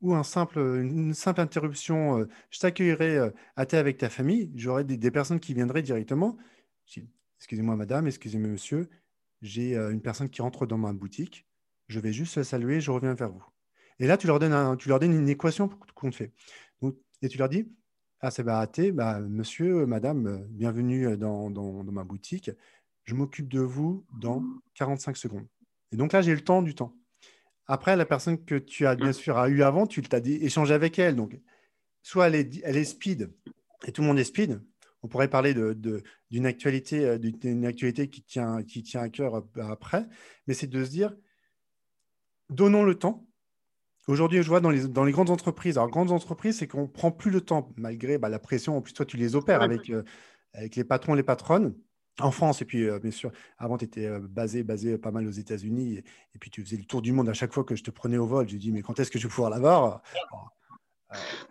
ou 0.00 0.14
un 0.14 0.22
simple, 0.22 0.58
une 0.58 1.14
simple 1.14 1.40
interruption, 1.40 2.20
euh, 2.20 2.28
je 2.50 2.60
t'accueillerai 2.60 3.16
euh, 3.16 3.30
à 3.56 3.66
thé 3.66 3.76
avec 3.76 3.98
ta 3.98 4.08
famille, 4.08 4.50
j'aurai 4.54 4.84
des, 4.84 5.10
personnes 5.10 5.40
qui 5.40 5.54
viendraient 5.54 5.82
directement. 5.82 6.36
Excusez-moi 7.38 7.76
madame, 7.76 8.06
excusez-moi 8.06 8.48
monsieur, 8.48 8.88
j'ai 9.42 9.76
euh, 9.76 9.90
une 9.90 10.00
personne 10.00 10.28
qui 10.28 10.42
rentre 10.42 10.66
dans 10.66 10.78
ma 10.78 10.92
boutique, 10.92 11.46
je 11.88 12.00
vais 12.00 12.12
juste 12.12 12.36
la 12.36 12.44
saluer, 12.44 12.80
je 12.80 12.90
reviens 12.90 13.14
vers 13.14 13.30
vous. 13.30 13.44
Et 13.98 14.06
là, 14.06 14.16
tu 14.16 14.26
leur 14.28 14.38
donnes, 14.38 14.76
tu 14.76 14.88
leur 14.88 15.00
donnes 15.00 15.14
une 15.14 15.28
équation 15.28 15.68
qu'on 15.94 16.12
fait. 16.12 16.32
et 17.22 17.28
tu 17.28 17.38
leur 17.38 17.48
dis, 17.48 17.68
ah, 18.20 18.30
c'est 18.30 18.44
baraté. 18.44 18.92
Bah, 18.92 19.20
monsieur, 19.20 19.86
madame, 19.86 20.46
bienvenue 20.50 21.16
dans, 21.16 21.50
ma 21.50 22.04
boutique. 22.04 22.50
Je 23.04 23.14
m'occupe 23.14 23.48
de 23.48 23.60
vous 23.60 24.04
dans 24.20 24.44
45 24.74 25.16
secondes. 25.16 25.46
Et 25.90 25.96
donc 25.96 26.12
là, 26.12 26.22
j'ai 26.22 26.34
le 26.34 26.42
temps 26.42 26.62
du 26.62 26.74
temps. 26.74 26.94
Après, 27.68 27.96
la 27.96 28.06
personne 28.06 28.42
que 28.44 28.54
tu 28.54 28.86
as 28.86 28.96
bien 28.96 29.12
sûr 29.12 29.42
eu 29.44 29.62
avant, 29.62 29.86
tu 29.86 30.02
t'as 30.02 30.20
dit 30.20 30.34
échanger 30.42 30.74
avec 30.74 30.98
elle. 30.98 31.16
Donc, 31.16 31.38
soit 32.02 32.28
elle 32.28 32.34
est, 32.34 32.60
elle 32.64 32.76
est 32.76 32.84
speed, 32.84 33.30
et 33.86 33.92
tout 33.92 34.02
le 34.02 34.08
monde 34.08 34.18
est 34.18 34.24
speed. 34.24 34.62
On 35.02 35.08
pourrait 35.08 35.28
parler 35.28 35.54
d'une 35.54 36.46
actualité, 36.46 37.04
euh, 37.04 37.18
d'une 37.18 37.66
actualité 37.66 38.08
qui 38.08 38.22
tient, 38.22 38.62
qui 38.62 38.82
tient 38.82 39.02
à 39.02 39.08
cœur 39.08 39.46
après, 39.56 40.06
mais 40.46 40.54
c'est 40.54 40.66
de 40.66 40.84
se 40.84 40.90
dire 40.90 41.14
donnons 42.50 42.82
le 42.82 42.94
temps 42.94 43.28
Aujourd'hui, 44.08 44.42
je 44.42 44.48
vois 44.48 44.60
dans 44.60 44.70
les, 44.70 44.88
dans 44.88 45.04
les 45.04 45.12
grandes 45.12 45.28
entreprises, 45.28 45.76
alors 45.76 45.90
grandes 45.90 46.12
entreprises, 46.12 46.58
c'est 46.58 46.66
qu'on 46.66 46.82
ne 46.82 46.86
prend 46.86 47.12
plus 47.12 47.30
le 47.30 47.42
temps, 47.42 47.70
malgré 47.76 48.16
bah, 48.16 48.30
la 48.30 48.38
pression. 48.38 48.74
En 48.74 48.80
plus, 48.80 48.94
toi, 48.94 49.04
tu 49.04 49.18
les 49.18 49.36
opères 49.36 49.60
avec, 49.60 49.90
euh, 49.90 50.02
avec 50.54 50.76
les 50.76 50.84
patrons 50.84 51.12
les 51.12 51.22
patronnes 51.22 51.74
en 52.20 52.30
France. 52.30 52.62
Et 52.62 52.64
puis, 52.64 52.88
euh, 52.88 52.98
bien 52.98 53.10
sûr, 53.10 53.30
avant, 53.58 53.78
tu 53.78 53.84
étais 53.84 54.06
euh, 54.06 54.20
basé, 54.20 54.62
basé 54.62 54.98
pas 54.98 55.10
mal 55.10 55.26
aux 55.26 55.32
États-Unis. 55.32 55.98
Et, 56.34 56.38
puis, 56.38 56.50
tu 56.50 56.64
faisais 56.64 56.76
le 56.76 56.84
tour 56.84 57.02
du 57.02 57.12
monde 57.12 57.28
à 57.28 57.32
chaque 57.32 57.52
fois 57.52 57.64
que 57.64 57.76
je 57.76 57.82
te 57.82 57.90
prenais 57.90 58.18
au 58.18 58.26
vol. 58.26 58.48
J'ai 58.48 58.58
dit, 58.58 58.72
mais 58.72 58.82
quand 58.82 58.98
est-ce 58.98 59.10
que 59.10 59.18
je 59.18 59.26
vais 59.26 59.32
pouvoir 59.32 59.50
l'avoir? 59.50 60.02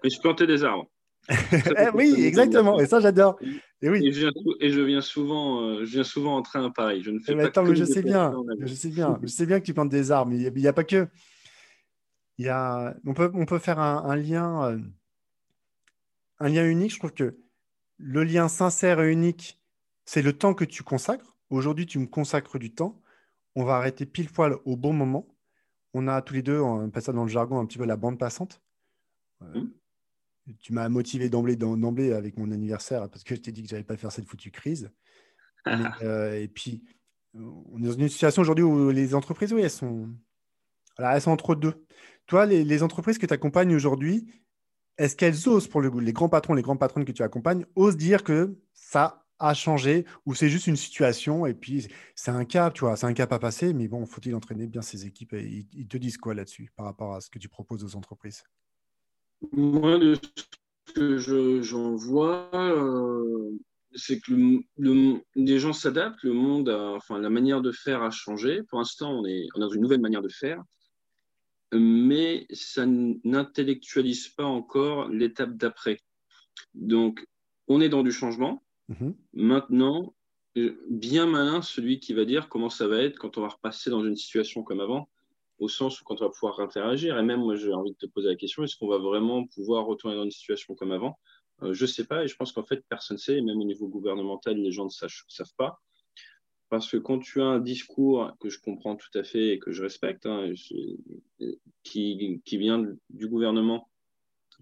Mais 0.04 0.10
je 0.10 0.20
plantais 0.20 0.48
des 0.48 0.64
arbres. 0.64 0.88
Eh 1.30 1.90
oui, 1.94 2.24
exactement. 2.24 2.80
Et 2.80 2.86
ça, 2.86 3.00
j'adore. 3.00 3.38
Et 3.82 3.90
oui. 3.90 4.06
Et 4.06 4.12
je, 4.12 4.82
viens, 4.82 5.02
souvent, 5.02 5.84
je 5.84 5.92
viens 5.92 6.04
souvent 6.04 6.38
en 6.38 6.42
train 6.42 6.66
à 6.66 6.70
Paris. 6.70 7.02
Je 7.04 7.12
ne 7.12 7.20
fais 7.20 7.34
eh 7.34 7.36
ben, 7.36 7.42
pas 7.44 7.48
attends, 7.62 7.74
je 7.74 7.84
sais 7.84 8.02
bien. 8.02 8.34
Je 8.62 8.74
sais 8.74 8.90
bien. 8.90 9.20
Je 9.22 9.28
sais 9.28 9.46
bien 9.46 9.60
que 9.60 9.66
tu 9.66 9.74
plantes 9.74 9.90
des 9.90 10.12
arbres, 10.12 10.32
mais 10.32 10.38
il 10.38 10.54
n'y 10.54 10.68
a, 10.68 10.74
pas 10.74 10.86
que 10.86 11.08
y 12.38 12.48
a, 12.48 12.96
on, 13.06 13.14
peut, 13.14 13.32
on 13.34 13.46
peut 13.46 13.60
faire 13.60 13.80
un, 13.80 14.16
lien, 14.16 14.72
euh, 14.72 14.80
un 16.40 16.50
lien 16.50 16.66
unique. 16.66 16.94
Je 16.94 17.00
trouve 17.00 17.14
que 17.14 17.36
le 17.98 18.24
lien 18.24 18.48
sincère 18.48 19.02
et 19.02 19.12
unique, 19.12 19.57
c'est 20.08 20.22
le 20.22 20.34
temps 20.34 20.54
que 20.54 20.64
tu 20.64 20.84
consacres. 20.84 21.38
Aujourd'hui, 21.50 21.86
tu 21.86 22.00
me 22.00 22.08
consacres 22.08 22.58
du 22.58 22.74
temps. 22.74 23.00
On 23.56 23.66
va 23.66 23.76
arrêter 23.76 24.06
pile 24.06 24.32
poil 24.32 24.56
au 24.64 24.78
bon 24.78 24.94
moment. 24.94 25.28
On 25.94 26.08
a 26.08 26.22
tous 26.22 26.34
les 26.34 26.42
deux, 26.42 26.60
on 26.60 26.90
passe 26.90 27.06
ça 27.06 27.14
dans 27.14 27.24
le 27.24 27.30
jargon, 27.30 27.60
un 27.60 27.66
petit 27.66 27.78
peu 27.78 27.86
la 27.86 27.98
bande 27.98 28.18
passante. 28.18 28.62
Euh, 29.42 29.62
mmh. 29.62 29.72
Tu 30.60 30.72
m'as 30.72 30.88
motivé 30.88 31.28
d'emblée, 31.30 31.58
d'emblée 31.58 32.14
avec 32.14 32.38
mon 32.38 32.52
anniversaire 32.52 33.10
parce 33.10 33.26
que 33.26 33.36
je 33.36 33.42
t'ai 33.42 33.52
dit 33.52 33.64
que 33.64 33.68
je 33.68 33.76
n'allais 33.76 33.84
pas 33.84 33.98
faire 33.98 34.12
cette 34.12 34.26
foutue 34.26 34.52
crise. 34.52 34.90
Euh, 36.02 36.42
et 36.42 36.48
puis, 36.48 36.82
on 37.34 37.84
est 37.84 37.88
dans 37.88 37.92
une 37.92 38.08
situation 38.08 38.42
aujourd'hui 38.42 38.64
où 38.64 38.90
les 38.90 39.14
entreprises, 39.14 39.52
oui, 39.52 39.64
elles 39.64 39.70
sont, 39.70 40.08
elles 40.98 41.22
sont 41.22 41.32
entre 41.32 41.56
deux. 41.56 41.86
Toi, 42.26 42.46
les, 42.46 42.84
entreprises 42.84 43.18
que 43.18 43.26
tu 43.26 43.34
accompagnes 43.34 43.76
aujourd'hui, 43.76 44.32
est-ce 44.98 45.18
qu'elles 45.18 45.50
osent, 45.50 45.68
pour 45.68 45.82
le, 45.82 45.90
les 46.00 46.14
grands 46.14 46.30
patrons, 46.30 46.54
les 46.54 46.62
grandes 46.62 46.80
patronnes 46.80 47.04
que 47.04 47.12
tu 47.12 47.22
accompagnes, 47.22 47.66
osent 47.76 47.98
dire 47.98 48.24
que 48.24 48.58
ça 48.72 49.27
a 49.40 49.54
changé 49.54 50.06
ou 50.26 50.34
c'est 50.34 50.50
juste 50.50 50.68
une 50.68 50.76
situation 50.76 51.46
et 51.46 51.54
puis 51.54 51.88
c'est 52.16 52.32
un 52.32 52.46
cap, 52.46 52.74
tu 52.74 52.82
vois, 52.82 52.96
c'est 52.96 53.06
un 53.06 53.14
cap 53.14 53.32
à 53.32 53.40
passer, 53.40 53.74
mais 53.74 53.88
bon, 53.88 54.06
faut-il 54.06 54.34
entraîner 54.36 54.68
bien 54.68 54.82
ces 54.82 55.06
équipes 55.06 55.34
et 55.34 55.66
ils, 55.74 55.88
te 55.88 55.98
disent 55.98 56.18
quoi 56.18 56.34
là-dessus 56.34 56.72
par 56.76 56.86
rapport 56.86 57.16
à 57.16 57.22
ce 57.22 57.30
que 57.30 57.40
tu 57.40 57.50
proposes 57.50 57.84
aux 57.84 57.96
entreprises? 57.96 58.44
Moi, 59.52 60.00
de 60.00 60.16
ce 60.16 60.94
que 60.94 61.62
j'en 61.62 61.96
vois, 61.96 62.50
euh, 62.54 63.52
c'est 63.94 64.20
que 64.20 64.34
le, 64.78 65.22
les 65.36 65.60
gens 65.60 65.74
s'adaptent, 65.74 66.24
le 66.24 66.34
monde, 66.34 66.70
enfin, 66.70 67.20
la 67.20 67.30
manière 67.30 67.62
de 67.62 67.72
faire 67.72 68.02
a 68.02 68.10
changé. 68.10 68.64
Pour 68.64 68.80
l'instant, 68.80 69.12
on 69.12 69.26
est 69.26 69.46
dans 69.56 69.70
une 69.70 69.82
nouvelle 69.82 70.02
manière 70.02 70.24
de 70.24 70.30
faire 70.30 70.64
mais 71.74 72.46
ça 72.52 72.86
n'intellectualise 72.86 74.30
pas 74.30 74.46
encore 74.46 75.10
l'étape 75.10 75.56
d'après. 75.58 76.00
Donc, 76.74 77.26
on 77.68 77.82
est 77.82 77.90
dans 77.90 78.04
du 78.04 78.12
changement. 78.12 78.64
Mhm. 78.90 79.16
Maintenant, 79.34 80.16
euh, 80.58 80.78
bien 80.90 81.28
malin 81.28 81.62
celui 81.62 82.00
qui 82.00 82.14
va 82.14 82.26
dire 82.26 82.50
comment 82.50 82.70
ça 82.70 82.88
va 82.88 82.98
être 83.02 83.18
quand 83.20 83.38
on 83.38 83.42
va 83.42 83.50
repasser 83.50 83.90
dans 83.90 84.04
une 84.04 84.16
situation 84.16 84.64
comme 84.64 84.80
avant, 84.80 85.10
au 85.60 85.68
sens 85.68 86.02
où 86.02 86.04
quand 86.04 86.22
on 86.22 86.26
va 86.26 86.32
pouvoir 86.32 86.60
interagir. 86.60 87.18
Et 87.18 87.24
même, 87.24 87.42
moi, 87.42 87.56
j'ai 87.56 87.74
envie 87.74 87.92
de 87.92 87.98
te 87.98 88.06
poser 88.06 88.28
la 88.28 88.36
question 88.36 88.64
est-ce 88.64 88.76
qu'on 88.76 88.88
va 88.88 88.98
vraiment 88.98 89.46
pouvoir 89.46 89.86
retourner 89.86 90.16
dans 90.16 90.24
une 90.24 90.32
situation 90.32 90.76
comme 90.76 90.92
avant? 90.92 91.20
Euh, 91.64 91.74
Je 91.74 91.84
ne 91.84 91.88
sais 91.88 92.06
pas, 92.06 92.24
et 92.24 92.28
je 92.28 92.36
pense 92.36 92.52
qu'en 92.52 92.64
fait, 92.64 92.84
personne 92.90 93.16
ne 93.16 93.22
sait, 93.22 93.38
et 93.38 93.42
même 93.42 93.60
au 93.60 93.66
niveau 93.66 93.88
gouvernemental, 93.88 94.56
les 94.58 94.72
gens 94.72 94.86
ne 94.86 94.90
savent 94.90 95.56
pas. 95.58 95.82
Parce 96.70 96.90
que 96.92 96.98
quand 96.98 97.20
tu 97.20 97.42
as 97.42 97.46
un 97.46 97.60
discours 97.60 98.34
que 98.40 98.50
je 98.50 98.60
comprends 98.60 98.96
tout 98.96 99.16
à 99.18 99.24
fait 99.24 99.54
et 99.54 99.60
que 99.60 99.72
je 99.72 99.82
respecte, 99.82 100.26
hein, 100.26 100.54
qui, 101.84 102.42
qui, 102.44 102.58
vient 102.58 102.86
du 103.10 103.28
gouvernement, 103.28 103.90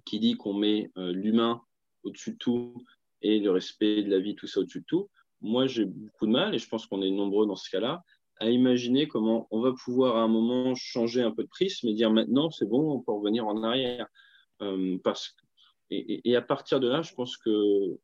qui 0.05 0.19
dit 0.19 0.35
qu'on 0.35 0.53
met 0.53 0.91
euh, 0.97 1.11
l'humain 1.11 1.61
au-dessus 2.03 2.33
de 2.33 2.37
tout 2.37 2.85
et 3.21 3.39
le 3.39 3.51
respect 3.51 4.03
de 4.03 4.09
la 4.09 4.19
vie, 4.19 4.35
tout 4.35 4.47
ça 4.47 4.59
au-dessus 4.59 4.81
de 4.81 4.85
tout, 4.85 5.09
moi 5.41 5.67
j'ai 5.67 5.85
beaucoup 5.85 6.25
de 6.25 6.31
mal, 6.31 6.55
et 6.55 6.59
je 6.59 6.67
pense 6.67 6.85
qu'on 6.85 7.01
est 7.01 7.11
nombreux 7.11 7.47
dans 7.47 7.55
ce 7.55 7.69
cas-là, 7.69 8.03
à 8.39 8.49
imaginer 8.49 9.07
comment 9.07 9.47
on 9.51 9.61
va 9.61 9.73
pouvoir 9.73 10.17
à 10.17 10.21
un 10.21 10.27
moment 10.27 10.75
changer 10.75 11.21
un 11.21 11.31
peu 11.31 11.43
de 11.43 11.49
prisme 11.49 11.87
et 11.87 11.93
dire 11.93 12.11
maintenant 12.11 12.49
c'est 12.51 12.67
bon, 12.67 12.91
on 12.91 13.01
peut 13.01 13.13
revenir 13.13 13.47
en 13.47 13.63
arrière. 13.63 14.07
Euh, 14.61 14.97
parce, 15.03 15.35
et, 15.89 16.29
et, 16.29 16.35
à 16.35 16.41
partir 16.41 16.79
de 16.79 16.87
là, 16.87 17.01
je 17.01 17.13
pense 17.13 17.37
que 17.37 17.97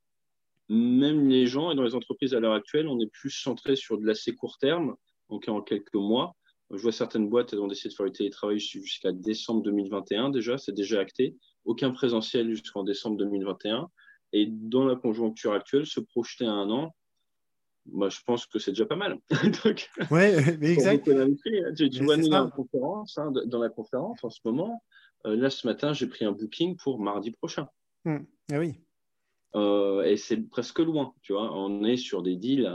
même 0.70 1.30
les 1.30 1.48
gens 1.48 1.72
et 1.72 1.76
dans 1.76 1.84
les 1.84 1.96
entreprises 1.96 2.34
à 2.34 2.40
l'heure 2.40 2.54
actuelle, 2.54 2.88
on 2.88 3.00
est 3.00 3.12
plus 3.12 3.30
centré 3.30 3.76
sur 3.76 3.98
de 3.98 4.06
l'assez 4.06 4.36
court 4.36 4.58
terme, 4.58 4.96
donc 5.30 5.48
en 5.48 5.62
quelques 5.62 5.94
mois. 5.94 6.36
Je 6.70 6.82
vois 6.82 6.94
certaines 6.94 7.28
boîtes, 7.28 7.52
elles 7.52 7.60
ont 7.60 7.68
décidé 7.68 7.90
de 7.90 7.96
faire 7.96 8.06
du 8.06 8.14
télétravail 8.14 8.60
jusqu'à 8.60 9.12
décembre 9.12 9.62
2021 9.64 10.30
déjà, 10.30 10.58
c'est 10.58 10.72
déjà 10.72 11.02
acté. 11.02 11.36
Aucun 11.66 11.92
présentiel 11.92 12.50
jusqu'en 12.50 12.84
décembre 12.84 13.18
2021. 13.18 13.90
Et 14.34 14.48
dans 14.48 14.86
la 14.86 14.96
conjoncture 14.96 15.54
actuelle, 15.54 15.86
se 15.86 16.00
projeter 16.00 16.46
à 16.46 16.52
un 16.52 16.70
an, 16.70 16.96
moi, 17.86 18.10
je 18.10 18.20
pense 18.26 18.46
que 18.46 18.60
c'est 18.60 18.72
déjà 18.72 18.86
pas 18.86 18.96
mal. 18.96 19.18
Oui, 20.12 20.22
exact. 20.62 21.06
Tu, 21.06 22.04
vois, 22.04 22.18
nous, 22.18 22.30
dans 22.30 22.46
la, 22.46 22.52
conférence, 22.52 23.18
hein, 23.18 23.32
dans 23.46 23.60
la 23.60 23.70
conférence, 23.70 24.24
en 24.24 24.30
ce 24.30 24.40
moment, 24.46 24.84
euh, 25.26 25.36
là, 25.36 25.50
ce 25.50 25.68
matin, 25.68 25.94
j'ai 25.94 26.08
pris 26.08 26.26
un 26.26 26.32
booking 26.32 26.78
pour 26.78 27.00
mardi 27.00 27.32
prochain. 27.32 27.68
Hmm. 28.06 28.20
Ah 28.52 28.60
oui. 28.60 28.76
Euh, 29.56 30.04
et 30.04 30.18
c'est 30.18 30.38
presque 30.38 30.80
loin, 30.80 31.14
tu 31.22 31.34
vois. 31.34 31.52
On 31.56 31.84
est 31.84 31.98
sur 31.98 32.24
des 32.24 32.36
deals. 32.36 32.72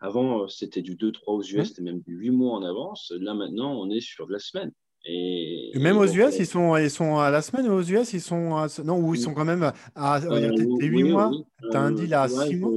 avant, 0.00 0.44
euh, 0.44 0.48
c'était 0.48 0.82
du 0.82 0.96
2-3 0.96 1.20
aux 1.26 1.42
US, 1.42 1.68
c'était 1.68 1.82
même 1.82 2.00
du 2.00 2.16
8 2.16 2.30
mois 2.30 2.54
en 2.54 2.62
avance. 2.62 3.12
Là, 3.20 3.34
maintenant, 3.34 3.78
on 3.78 3.90
est 3.90 4.00
sur 4.00 4.26
de 4.26 4.32
la 4.32 4.38
semaine. 4.38 4.72
Et, 5.04 5.72
même 5.76 5.96
aux 5.96 6.06
US, 6.06 6.38
ils 6.38 6.46
sont, 6.46 6.76
ils 6.76 6.90
sont 6.90 7.18
à 7.18 7.30
la 7.30 7.40
semaine, 7.40 7.68
aux 7.68 7.82
US, 7.82 8.12
ils 8.12 8.20
sont 8.20 8.56
à... 8.56 8.66
non, 8.84 8.98
ou 8.98 9.14
ils 9.14 9.20
sont 9.20 9.32
quand 9.32 9.44
même 9.44 9.72
à 9.94 10.20
8 10.20 10.26
euh, 10.26 11.08
mois. 11.08 11.30
Tu 11.70 11.76
as 11.76 11.80
un 11.80 11.92
deal 11.92 12.12
à 12.14 12.28
6 12.28 12.56
mois. 12.56 12.72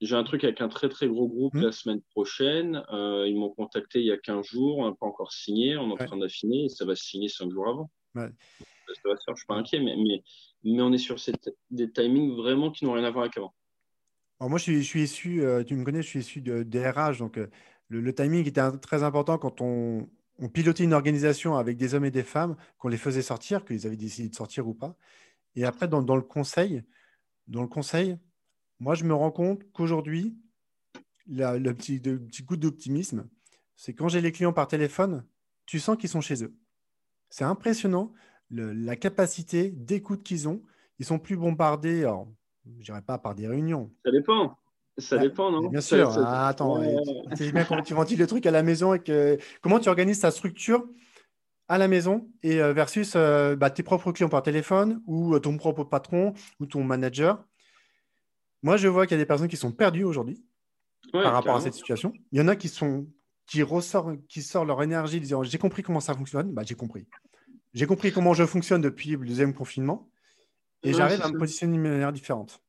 J'ai 0.00 0.14
un 0.14 0.24
truc 0.24 0.44
avec 0.44 0.60
un 0.60 0.68
très 0.68 0.88
très 0.88 1.08
gros 1.08 1.26
groupe 1.26 1.54
hmm. 1.54 1.62
la 1.62 1.72
semaine 1.72 2.00
prochaine. 2.12 2.82
ils 2.90 3.36
m'ont 3.36 3.50
contacté 3.50 4.00
il 4.00 4.06
y 4.06 4.12
a 4.12 4.16
15 4.16 4.46
jours, 4.46 4.78
on 4.78 4.88
n'a 4.88 4.94
pas 4.94 5.06
encore 5.06 5.32
signé, 5.32 5.76
on 5.76 5.90
est 5.90 6.02
en 6.02 6.06
train 6.06 6.16
d'affiner 6.16 6.64
et 6.64 6.68
ça 6.68 6.84
va 6.84 6.94
se 6.94 7.04
signer 7.04 7.28
5 7.28 7.50
jours 7.50 7.68
avant. 7.68 7.90
Ouais. 8.14 8.28
Ça 9.02 9.08
va 9.10 9.16
se 9.16 9.22
faire, 9.22 9.26
je 9.26 9.32
ne 9.32 9.36
suis 9.36 9.46
pas 9.46 9.54
inquiet, 9.54 9.80
mais, 9.80 9.96
mais 9.96 10.22
mais 10.64 10.82
on 10.82 10.92
est 10.92 10.98
sur 10.98 11.16
des 11.70 11.90
timings 11.90 12.36
vraiment 12.36 12.70
qui 12.70 12.84
n'ont 12.84 12.92
rien 12.92 13.04
à 13.04 13.10
voir 13.10 13.24
avec 13.24 13.36
avant. 13.36 13.54
Alors 14.40 14.50
moi, 14.50 14.58
je 14.58 14.64
suis, 14.64 14.82
je 14.82 14.86
suis 14.86 15.02
issu, 15.02 15.42
euh, 15.42 15.64
tu 15.64 15.74
me 15.74 15.84
connais, 15.84 16.02
je 16.02 16.08
suis 16.08 16.20
issu 16.20 16.40
de, 16.40 16.62
DRH, 16.62 17.18
donc 17.18 17.38
euh, 17.38 17.48
le, 17.88 18.14
timing 18.14 18.46
était 18.46 18.62
très 18.80 19.02
important 19.02 19.38
quand 19.38 19.60
on, 19.60 20.08
on, 20.38 20.48
pilotait 20.48 20.84
une 20.84 20.92
organisation 20.92 21.56
avec 21.56 21.76
des 21.76 21.94
hommes 21.94 22.04
et 22.04 22.10
des 22.10 22.22
femmes, 22.22 22.56
qu'on 22.78 22.88
les 22.88 22.96
faisait 22.96 23.22
sortir, 23.22 23.64
qu'ils 23.64 23.86
avaient 23.86 23.96
décidé 23.96 24.28
de 24.28 24.34
sortir 24.34 24.66
ou 24.68 24.74
pas. 24.74 24.96
Et 25.56 25.64
après, 25.64 25.88
dans, 25.88 26.00
le 26.16 26.22
conseil, 26.22 26.82
dans 27.46 27.62
le 27.62 27.68
conseil, 27.68 28.18
moi, 28.80 28.94
je 28.94 29.04
me 29.04 29.14
rends 29.14 29.30
compte 29.30 29.62
qu'aujourd'hui, 29.72 30.36
le 31.26 31.72
petit, 31.72 32.44
coup 32.44 32.56
d'optimisme, 32.56 33.28
c'est 33.76 33.94
quand 33.94 34.08
j'ai 34.08 34.20
les 34.20 34.32
clients 34.32 34.52
par 34.52 34.68
téléphone, 34.68 35.24
tu 35.66 35.78
sens 35.78 35.96
qu'ils 35.96 36.08
sont 36.08 36.20
chez 36.20 36.42
eux. 36.44 36.54
C'est 37.30 37.44
impressionnant 37.44 38.12
la 38.50 38.96
capacité 38.96 39.70
d'écoute 39.70 40.22
qu'ils 40.22 40.48
ont. 40.48 40.62
Ils 40.98 41.04
sont 41.04 41.18
plus 41.18 41.36
bombardés, 41.36 42.00
alors, 42.00 42.28
je 42.78 42.84
dirais 42.84 43.02
pas 43.02 43.18
par 43.18 43.34
des 43.34 43.46
réunions. 43.46 43.92
Ça 44.04 44.10
dépend. 44.10 44.58
Ça 44.98 45.16
bah, 45.16 45.22
dépend, 45.22 45.50
non? 45.50 45.68
Bien 45.68 45.80
sûr. 45.80 46.10
Ah, 46.18 46.48
attends, 46.48 46.80
tu 47.36 47.52
bien 47.52 47.64
comment 47.64 47.82
tu 47.82 47.94
ventiles 47.94 48.18
le 48.18 48.26
truc 48.26 48.44
à 48.46 48.50
la 48.50 48.62
maison 48.62 48.94
et 48.94 48.98
que, 48.98 49.38
comment 49.60 49.78
tu 49.78 49.88
organises 49.88 50.20
ta 50.20 50.30
structure 50.30 50.86
à 51.68 51.78
la 51.78 51.86
maison 51.86 52.28
et 52.42 52.60
euh, 52.60 52.72
versus 52.72 53.12
euh, 53.14 53.54
bah, 53.54 53.70
tes 53.70 53.82
propres 53.82 54.10
clients 54.10 54.28
par 54.28 54.42
téléphone 54.42 55.02
ou 55.06 55.34
euh, 55.34 55.38
ton 55.38 55.56
propre 55.56 55.84
patron 55.84 56.32
ou 56.60 56.66
ton 56.66 56.82
manager. 56.82 57.44
Moi, 58.62 58.76
je 58.76 58.88
vois 58.88 59.06
qu'il 59.06 59.16
y 59.16 59.20
a 59.20 59.22
des 59.22 59.26
personnes 59.26 59.48
qui 59.48 59.56
sont 59.56 59.70
perdues 59.70 60.04
aujourd'hui 60.04 60.42
par 61.12 61.32
rapport 61.32 61.56
à 61.56 61.60
cette 61.60 61.74
situation. 61.74 62.12
Il 62.32 62.38
y 62.38 62.42
en 62.42 62.48
a 62.48 62.56
qui 62.56 62.68
sont 62.68 63.06
qui 63.46 63.62
ressortent, 63.62 64.26
qui 64.28 64.42
sortent 64.42 64.66
leur 64.66 64.82
énergie, 64.82 65.20
disant 65.20 65.42
j'ai 65.42 65.58
compris 65.58 65.82
comment 65.82 66.00
ça 66.00 66.14
fonctionne. 66.14 66.52
Bah, 66.52 66.62
j'ai 66.66 66.74
compris. 66.74 67.06
J'ai 67.74 67.86
compris 67.86 68.12
comment 68.12 68.34
je 68.34 68.44
fonctionne 68.44 68.80
depuis 68.80 69.10
le 69.10 69.26
deuxième 69.26 69.54
confinement 69.54 70.10
et 70.82 70.92
j'arrive 70.92 71.22
à 71.22 71.28
me 71.28 71.38
positionner 71.38 71.74
d'une 71.74 71.82
manière 71.82 72.12
différente. 72.12 72.62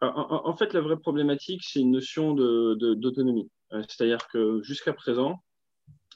En, 0.00 0.56
fait, 0.56 0.72
la 0.72 0.80
vraie 0.80 0.98
problématique, 0.98 1.62
c'est 1.64 1.80
une 1.80 1.92
notion 1.92 2.34
d'autonomie. 2.34 3.50
De, 3.70 3.82
C'est-à-dire 3.82 4.26
que 4.28 4.62
jusqu'à 4.62 4.92
présent, 4.92 5.36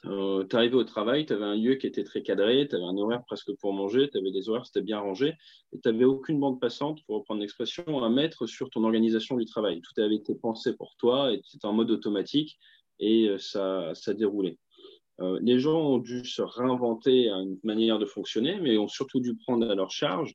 euh, 0.05 0.45
tu 0.47 0.55
arrivais 0.55 0.75
au 0.75 0.83
travail, 0.83 1.25
tu 1.25 1.33
avais 1.33 1.45
un 1.45 1.55
lieu 1.55 1.75
qui 1.75 1.87
était 1.87 2.03
très 2.03 2.21
cadré, 2.21 2.67
tu 2.67 2.75
avais 2.75 2.85
un 2.85 2.97
horaire 2.97 3.23
presque 3.25 3.51
pour 3.59 3.73
manger, 3.73 4.09
tu 4.09 4.17
avais 4.17 4.31
des 4.31 4.49
horaires, 4.49 4.65
c'était 4.65 4.81
bien 4.81 4.99
rangé, 4.99 5.33
et 5.73 5.79
tu 5.79 5.89
n'avais 5.89 6.05
aucune 6.05 6.39
bande 6.39 6.59
passante, 6.59 6.99
pour 7.05 7.17
reprendre 7.17 7.41
l'expression, 7.41 8.03
à 8.03 8.09
mettre 8.09 8.45
sur 8.45 8.69
ton 8.69 8.83
organisation 8.83 9.35
du 9.37 9.45
travail. 9.45 9.81
Tout 9.81 9.99
avait 10.01 10.15
été 10.15 10.35
pensé 10.35 10.75
pour 10.75 10.95
toi, 10.97 11.33
et 11.33 11.41
c'était 11.43 11.65
en 11.65 11.73
mode 11.73 11.91
automatique, 11.91 12.57
et 12.99 13.29
euh, 13.29 13.37
ça, 13.37 13.91
ça 13.95 14.13
déroulait. 14.13 14.59
Euh, 15.21 15.39
les 15.41 15.59
gens 15.59 15.79
ont 15.79 15.97
dû 15.97 16.25
se 16.25 16.41
réinventer 16.41 17.29
une 17.29 17.57
manière 17.63 17.99
de 17.99 18.05
fonctionner, 18.05 18.59
mais 18.59 18.77
ont 18.77 18.87
surtout 18.87 19.21
dû 19.21 19.35
prendre 19.35 19.69
à 19.69 19.75
leur 19.75 19.91
charge 19.91 20.33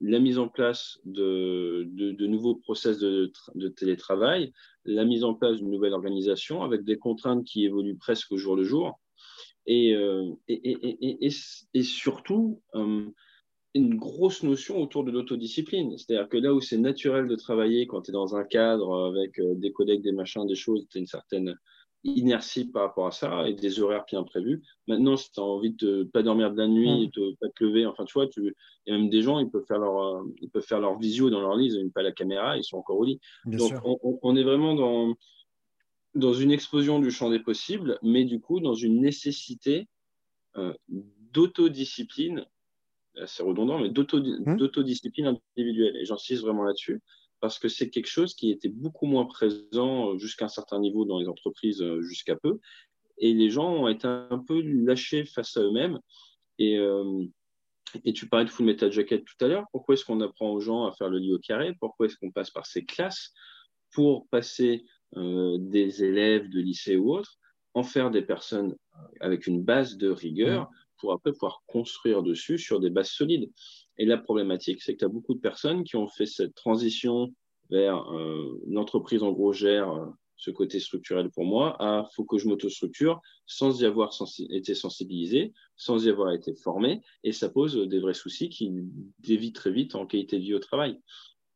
la 0.00 0.18
mise 0.18 0.38
en 0.38 0.48
place 0.48 0.98
de, 1.04 1.88
nouveaux 2.26 2.56
process 2.56 2.98
de, 2.98 3.32
télétravail, 3.76 4.52
la 4.84 5.04
mise 5.04 5.24
en 5.24 5.34
place 5.34 5.56
d'une 5.56 5.70
nouvelle 5.70 5.94
organisation 5.94 6.62
avec 6.62 6.84
des 6.84 6.98
contraintes 6.98 7.44
qui 7.44 7.64
évoluent 7.64 7.96
presque 7.96 8.32
au 8.32 8.36
jour 8.36 8.56
le 8.56 8.64
jour, 8.64 9.00
et, 9.66 9.94
euh, 9.94 10.32
surtout 11.82 12.62
euh, 12.74 13.06
une 13.74 13.96
grosse 13.96 14.42
notion 14.42 14.80
autour 14.80 15.04
de 15.04 15.10
l'autodiscipline. 15.10 15.96
C'est-à-dire 15.98 16.28
que 16.28 16.36
là 16.36 16.54
où 16.54 16.60
c'est 16.60 16.78
naturel 16.78 17.26
de 17.26 17.36
travailler 17.36 17.86
quand 17.86 18.02
tu 18.02 18.10
es 18.10 18.12
dans 18.12 18.36
un 18.36 18.44
cadre 18.44 19.06
avec 19.06 19.38
euh, 19.38 19.54
des 19.56 19.72
collègues, 19.72 20.02
des 20.02 20.12
machins, 20.12 20.46
des 20.46 20.54
choses, 20.54 20.86
tu 20.90 20.98
as 20.98 21.00
une 21.00 21.06
certaine 21.06 21.56
inertie 22.14 22.64
par 22.64 22.82
rapport 22.82 23.06
à 23.06 23.10
ça 23.10 23.48
et 23.48 23.54
des 23.54 23.80
horaires 23.80 24.04
bien 24.06 24.22
prévus. 24.22 24.62
Maintenant, 24.86 25.16
si 25.16 25.30
tu 25.32 25.40
as 25.40 25.42
envie 25.42 25.72
de 25.72 26.04
pas 26.04 26.22
dormir 26.22 26.52
de 26.52 26.56
la 26.56 26.68
nuit, 26.68 27.10
de 27.14 27.36
pas 27.40 27.48
te 27.48 27.64
lever, 27.64 27.86
enfin, 27.86 28.04
tu 28.04 28.14
vois, 28.14 28.26
tu... 28.28 28.54
il 28.86 28.92
y 28.92 28.94
a 28.94 28.98
même 28.98 29.10
des 29.10 29.22
gens, 29.22 29.38
ils 29.38 29.50
peuvent 29.50 29.64
faire 29.66 29.78
leur, 29.78 29.98
euh, 29.98 30.34
ils 30.40 30.50
peuvent 30.50 30.64
faire 30.64 30.80
leur 30.80 30.98
visio 30.98 31.30
dans 31.30 31.40
leur 31.40 31.56
lit, 31.56 31.72
ils 31.72 31.82
n'ont 31.82 31.90
pas 31.90 32.02
la 32.02 32.12
caméra, 32.12 32.56
ils 32.56 32.64
sont 32.64 32.78
encore 32.78 32.98
au 32.98 33.04
lit. 33.04 33.20
Donc, 33.44 33.72
on, 34.22 34.36
est 34.36 34.44
vraiment 34.44 34.74
dans, 34.74 35.14
dans 36.14 36.34
une 36.34 36.50
explosion 36.50 36.98
du 36.98 37.10
champ 37.10 37.30
des 37.30 37.40
possibles, 37.40 37.98
mais 38.02 38.24
du 38.24 38.40
coup, 38.40 38.60
dans 38.60 38.74
une 38.74 39.00
nécessité 39.00 39.88
euh, 40.56 40.72
d'autodiscipline, 40.88 42.44
c'est 43.26 43.42
redondant, 43.42 43.78
mais 43.78 43.88
mmh. 43.88 44.56
d'autodiscipline 44.56 45.38
individuelle. 45.56 45.96
Et 45.96 46.04
j'insiste 46.04 46.42
vraiment 46.42 46.64
là-dessus 46.64 47.00
parce 47.40 47.58
que 47.58 47.68
c'est 47.68 47.90
quelque 47.90 48.08
chose 48.08 48.34
qui 48.34 48.50
était 48.50 48.68
beaucoup 48.68 49.06
moins 49.06 49.26
présent 49.26 50.12
euh, 50.12 50.18
jusqu'à 50.18 50.46
un 50.46 50.48
certain 50.48 50.78
niveau 50.78 51.04
dans 51.04 51.18
les 51.18 51.28
entreprises 51.28 51.82
euh, 51.82 52.00
jusqu'à 52.02 52.36
peu. 52.36 52.58
Et 53.18 53.32
les 53.32 53.50
gens 53.50 53.70
ont 53.70 53.88
été 53.88 54.06
un 54.06 54.42
peu 54.46 54.60
lâchés 54.60 55.24
face 55.24 55.56
à 55.56 55.62
eux-mêmes. 55.62 55.98
Et, 56.58 56.78
euh, 56.78 57.24
et 58.04 58.12
tu 58.12 58.28
parlais 58.28 58.44
de 58.44 58.50
full 58.50 58.66
metal 58.66 58.92
jacket 58.92 59.24
tout 59.24 59.44
à 59.44 59.48
l'heure. 59.48 59.64
Pourquoi 59.72 59.94
est-ce 59.94 60.04
qu'on 60.04 60.20
apprend 60.20 60.50
aux 60.50 60.60
gens 60.60 60.84
à 60.86 60.92
faire 60.92 61.08
le 61.08 61.18
lit 61.18 61.32
au 61.32 61.38
carré? 61.38 61.74
Pourquoi 61.80 62.06
est-ce 62.06 62.16
qu'on 62.16 62.30
passe 62.30 62.50
par 62.50 62.66
ces 62.66 62.84
classes 62.84 63.32
pour 63.92 64.26
passer 64.28 64.84
des 65.14 66.04
élèves 66.04 66.50
de 66.50 66.60
lycée 66.60 66.96
ou 66.96 67.14
autres, 67.14 67.38
en 67.72 67.84
faire 67.84 68.10
des 68.10 68.20
personnes 68.20 68.76
avec 69.20 69.46
une 69.46 69.62
base 69.62 69.96
de 69.96 70.10
rigueur 70.10 70.64
mmh. 70.64 70.74
Pour 70.98 71.12
après 71.12 71.32
pouvoir 71.32 71.62
construire 71.66 72.22
dessus 72.22 72.58
sur 72.58 72.80
des 72.80 72.90
bases 72.90 73.10
solides. 73.10 73.50
Et 73.98 74.04
la 74.04 74.18
problématique, 74.18 74.82
c'est 74.82 74.94
que 74.94 74.98
tu 74.98 75.04
as 75.04 75.08
beaucoup 75.08 75.34
de 75.34 75.40
personnes 75.40 75.84
qui 75.84 75.96
ont 75.96 76.08
fait 76.08 76.26
cette 76.26 76.54
transition 76.54 77.32
vers 77.70 78.10
euh, 78.12 78.60
l'entreprise 78.66 79.22
en 79.22 79.32
gros 79.32 79.52
gère 79.52 79.90
euh, 79.90 80.06
ce 80.36 80.50
côté 80.50 80.80
structurel 80.80 81.30
pour 81.30 81.44
moi, 81.44 81.76
à 81.78 82.06
faut 82.14 82.24
que 82.24 82.36
je 82.38 82.46
m'autostructure 82.46 83.20
sans 83.46 83.80
y 83.80 83.86
avoir 83.86 84.10
été 84.50 84.74
sensibilisé, 84.74 85.52
sans 85.76 86.04
y 86.04 86.10
avoir 86.10 86.32
été 86.32 86.54
formé, 86.54 87.00
et 87.24 87.32
ça 87.32 87.48
pose 87.48 87.74
des 87.88 87.98
vrais 87.98 88.14
soucis 88.14 88.50
qui 88.50 88.70
dévient 89.20 89.52
très 89.52 89.72
vite 89.72 89.94
en 89.94 90.06
qualité 90.06 90.38
de 90.38 90.42
vie 90.42 90.54
au 90.54 90.58
travail. 90.58 91.00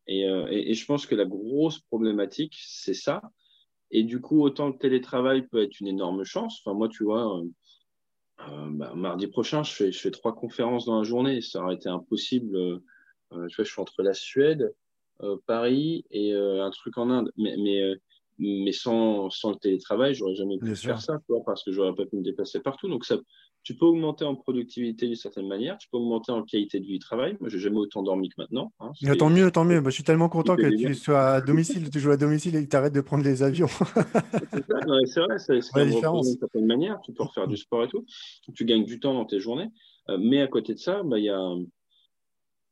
Et, 0.06 0.26
euh, 0.26 0.46
et, 0.50 0.70
et 0.70 0.74
je 0.74 0.86
pense 0.86 1.06
que 1.06 1.14
la 1.14 1.26
grosse 1.26 1.78
problématique, 1.78 2.56
c'est 2.58 2.94
ça. 2.94 3.20
Et 3.90 4.02
du 4.02 4.20
coup, 4.20 4.42
autant 4.42 4.68
le 4.68 4.78
télétravail 4.78 5.46
peut 5.46 5.62
être 5.62 5.78
une 5.80 5.88
énorme 5.88 6.24
chance. 6.24 6.60
Enfin, 6.64 6.76
moi, 6.76 6.88
tu 6.88 7.04
vois, 7.04 7.42
bah, 8.70 8.92
mardi 8.94 9.26
prochain, 9.26 9.62
je 9.62 9.72
fais, 9.72 9.92
je 9.92 9.98
fais, 9.98 10.10
trois 10.10 10.34
conférences 10.34 10.86
dans 10.86 10.98
la 10.98 11.04
journée. 11.04 11.40
Ça 11.40 11.62
aurait 11.62 11.74
été 11.74 11.88
impossible. 11.88 12.56
Euh, 12.56 12.78
euh, 13.32 13.46
tu 13.48 13.56
vois, 13.56 13.64
je 13.64 13.70
suis 13.70 13.80
entre 13.80 14.02
la 14.02 14.14
Suède, 14.14 14.74
Paris 15.46 16.04
et 16.10 16.32
un 16.34 16.70
truc 16.70 16.96
en 16.96 17.10
Inde. 17.10 17.30
Mais, 17.36 17.54
mais, 17.58 17.94
mais 18.38 18.72
sans, 18.72 19.28
sans, 19.30 19.50
le 19.50 19.56
télétravail, 19.56 20.14
j'aurais 20.14 20.34
jamais 20.34 20.58
pu 20.58 20.74
faire 20.74 21.00
ça, 21.00 21.18
parce 21.44 21.62
que 21.62 21.72
j'aurais 21.72 21.94
pas 21.94 22.06
pu 22.06 22.16
me 22.16 22.22
déplacer 22.22 22.60
partout. 22.60 22.88
Donc, 22.88 23.04
ça, 23.04 23.18
tu 23.62 23.76
peux 23.76 23.84
augmenter 23.84 24.24
en 24.24 24.34
productivité 24.34 25.06
d'une 25.06 25.16
certaine 25.16 25.46
manière, 25.46 25.76
tu 25.78 25.88
peux 25.90 25.98
augmenter 25.98 26.32
en 26.32 26.42
qualité 26.42 26.80
de 26.80 26.84
vie 26.86 26.94
du 26.94 26.98
travail. 26.98 27.36
Moi, 27.40 27.50
j'ai 27.50 27.58
jamais 27.58 27.76
autant 27.76 28.02
dormi 28.02 28.30
que 28.30 28.36
maintenant. 28.38 28.72
Hein, 28.80 28.92
tant 29.18 29.28
mieux, 29.28 29.50
tant 29.50 29.64
mieux. 29.64 29.82
je 29.84 29.90
suis 29.90 30.04
tellement 30.04 30.28
content 30.28 30.56
que 30.56 30.74
tu 30.74 30.94
sois 30.94 31.34
à 31.34 31.40
domicile, 31.40 31.90
tu 31.90 32.00
joues 32.00 32.10
à 32.10 32.16
domicile 32.16 32.56
et 32.56 32.64
que 32.64 32.70
tu 32.70 32.76
arrêtes 32.76 32.94
de 32.94 33.00
prendre 33.00 33.24
les 33.24 33.42
avions. 33.42 33.68
c'est 35.06 35.20
vrai, 35.20 35.38
c'est 35.38 35.60
la 35.74 35.84
différence. 35.84 36.26
D'une 36.26 36.38
certaine 36.38 36.66
manière, 36.66 37.00
tu 37.02 37.12
peux 37.12 37.22
refaire 37.22 37.48
du 37.48 37.56
sport 37.56 37.84
et 37.84 37.88
tout. 37.88 38.04
Tu 38.54 38.64
gagnes 38.64 38.84
du 38.84 38.98
temps 38.98 39.14
dans 39.14 39.26
tes 39.26 39.40
journées. 39.40 39.68
Euh, 40.08 40.18
mais 40.18 40.40
à 40.40 40.46
côté 40.46 40.74
de 40.74 40.78
ça, 40.78 41.02
bah, 41.02 41.18
y 41.18 41.28
a, 41.28 41.54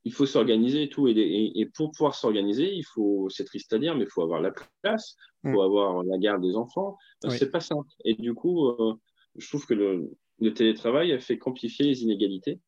il 0.04 0.12
faut 0.12 0.26
s'organiser 0.26 0.84
et 0.84 0.88
tout. 0.88 1.06
Et, 1.06 1.52
et, 1.54 1.66
pour 1.66 1.90
pouvoir 1.92 2.14
s'organiser, 2.14 2.72
il 2.72 2.84
faut, 2.84 3.28
c'est 3.28 3.44
triste 3.44 3.72
à 3.74 3.78
dire, 3.78 3.94
mais 3.94 4.04
il 4.04 4.10
faut 4.10 4.22
avoir 4.22 4.40
la 4.40 4.52
place, 4.82 5.16
il 5.44 5.52
faut 5.52 5.60
mm. 5.60 5.64
avoir 5.64 6.02
la 6.04 6.16
garde 6.18 6.42
des 6.42 6.56
enfants. 6.56 6.96
Ce 7.22 7.28
C'est 7.30 7.50
pas 7.50 7.60
simple. 7.60 7.88
Et 8.04 8.14
du 8.14 8.32
coup, 8.32 8.68
euh, 8.68 8.94
je 9.36 9.46
trouve 9.48 9.66
que 9.66 9.74
le, 9.74 10.10
le 10.40 10.54
télétravail 10.54 11.12
a 11.12 11.18
fait 11.18 11.38
qu'amplifier 11.38 11.86
les 11.86 12.02
inégalités. 12.02 12.60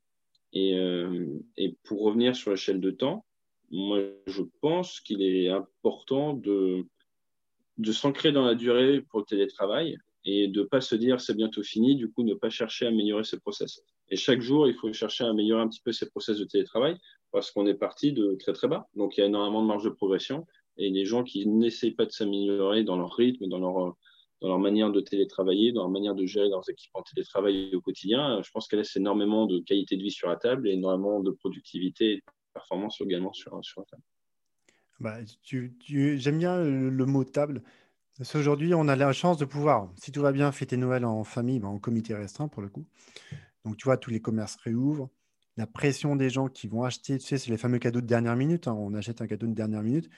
Et, 0.52 0.74
euh, 0.74 1.26
et, 1.56 1.76
pour 1.84 2.02
revenir 2.02 2.34
sur 2.34 2.50
l'échelle 2.50 2.80
de 2.80 2.90
temps, 2.90 3.24
moi, 3.70 4.00
je 4.26 4.42
pense 4.60 5.00
qu'il 5.00 5.22
est 5.22 5.48
important 5.48 6.34
de, 6.34 6.84
de 7.78 7.92
s'ancrer 7.92 8.32
dans 8.32 8.44
la 8.44 8.56
durée 8.56 9.00
pour 9.00 9.20
le 9.20 9.24
télétravail 9.24 9.96
et 10.24 10.48
de 10.48 10.60
ne 10.60 10.66
pas 10.66 10.80
se 10.80 10.96
dire 10.96 11.20
c'est 11.20 11.36
bientôt 11.36 11.62
fini, 11.62 11.94
du 11.94 12.10
coup, 12.10 12.24
ne 12.24 12.34
pas 12.34 12.50
chercher 12.50 12.86
à 12.86 12.88
améliorer 12.88 13.24
ses 13.24 13.38
process. 13.38 13.82
Et 14.08 14.16
chaque 14.16 14.40
jour, 14.40 14.66
il 14.66 14.74
faut 14.74 14.92
chercher 14.92 15.24
à 15.24 15.28
améliorer 15.28 15.62
un 15.62 15.68
petit 15.68 15.80
peu 15.82 15.92
ses 15.92 16.10
process 16.10 16.38
de 16.38 16.44
télétravail 16.44 16.96
parce 17.30 17.52
qu'on 17.52 17.66
est 17.66 17.74
parti 17.74 18.12
de 18.12 18.36
très 18.40 18.52
très 18.52 18.66
bas. 18.66 18.88
Donc, 18.96 19.16
il 19.16 19.20
y 19.20 19.22
a 19.22 19.26
énormément 19.26 19.62
de 19.62 19.68
marge 19.68 19.84
de 19.84 19.90
progression 19.90 20.46
et 20.76 20.90
les 20.90 21.04
gens 21.04 21.22
qui 21.22 21.46
n'essayent 21.46 21.94
pas 21.94 22.06
de 22.06 22.10
s'améliorer 22.10 22.82
dans 22.82 22.96
leur 22.96 23.14
rythme, 23.14 23.46
dans 23.46 23.58
leur 23.58 23.96
dans 24.40 24.48
leur 24.48 24.58
manière 24.58 24.90
de 24.90 25.00
télétravailler, 25.00 25.72
dans 25.72 25.82
leur 25.82 25.90
manière 25.90 26.14
de 26.14 26.24
gérer 26.24 26.48
leurs 26.48 26.68
équipements 26.68 27.02
télétravail 27.02 27.74
au 27.74 27.80
quotidien. 27.80 28.40
Je 28.42 28.50
pense 28.50 28.68
qu'elle 28.68 28.78
laisse 28.78 28.96
énormément 28.96 29.46
de 29.46 29.58
qualité 29.60 29.96
de 29.96 30.02
vie 30.02 30.10
sur 30.10 30.28
la 30.28 30.36
table 30.36 30.68
et 30.68 30.72
énormément 30.72 31.20
de 31.20 31.30
productivité 31.30 32.12
et 32.12 32.16
de 32.16 32.22
performance 32.54 33.00
également 33.00 33.32
sur, 33.32 33.58
sur 33.62 33.80
la 33.80 33.86
table. 33.86 34.02
Bah, 35.00 35.16
tu, 35.42 35.76
J'aime 36.18 36.38
bien 36.38 36.62
le, 36.62 37.06
mot 37.06 37.24
table. 37.24 37.62
Parce 38.18 38.32
qu'aujourd'hui, 38.32 38.74
on 38.74 38.88
a 38.88 38.96
la 38.96 39.12
chance 39.12 39.38
de 39.38 39.46
pouvoir, 39.46 39.90
si 39.96 40.12
tout 40.12 40.20
va 40.20 40.32
bien, 40.32 40.52
fêter 40.52 40.76
Noël 40.76 41.04
en 41.04 41.24
famille, 41.24 41.58
bah, 41.58 41.68
en 41.68 41.78
comité 41.78 42.14
restreint 42.14 42.48
pour 42.48 42.62
le 42.62 42.68
coup. 42.68 42.86
Donc, 43.64 43.76
tu 43.76 43.84
vois, 43.84 43.96
tous 43.96 44.10
les 44.10 44.20
commerces 44.20 44.56
réouvrent. 44.56 45.10
La 45.56 45.66
pression 45.66 46.16
des 46.16 46.30
gens 46.30 46.48
qui 46.48 46.68
vont 46.68 46.84
acheter, 46.84 47.18
tu 47.18 47.26
sais, 47.26 47.38
c'est 47.38 47.50
les 47.50 47.56
fameux 47.56 47.78
cadeaux 47.78 48.00
de 48.00 48.06
dernière 48.06 48.36
minute. 48.36 48.68
Hein. 48.68 48.74
On 48.74 48.94
achète 48.94 49.20
un 49.20 49.26
cadeau 49.26 49.46
de 49.46 49.52
dernière 49.52 49.82
minute. 49.82 50.08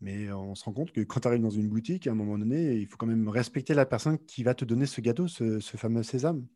Mais 0.00 0.30
on 0.32 0.54
se 0.54 0.64
rend 0.64 0.72
compte 0.72 0.92
que 0.92 1.00
quand 1.00 1.20
tu 1.20 1.28
arrives 1.28 1.42
dans 1.42 1.50
une 1.50 1.68
boutique, 1.68 2.06
à 2.06 2.12
un 2.12 2.14
moment 2.14 2.38
donné, 2.38 2.74
il 2.74 2.86
faut 2.86 2.96
quand 2.96 3.06
même 3.06 3.28
respecter 3.28 3.74
la 3.74 3.84
personne 3.84 4.18
qui 4.18 4.44
va 4.44 4.54
te 4.54 4.64
donner 4.64 4.86
ce 4.86 5.00
gâteau, 5.00 5.26
ce, 5.26 5.60
fameux 5.60 6.02
sésame. 6.02 6.46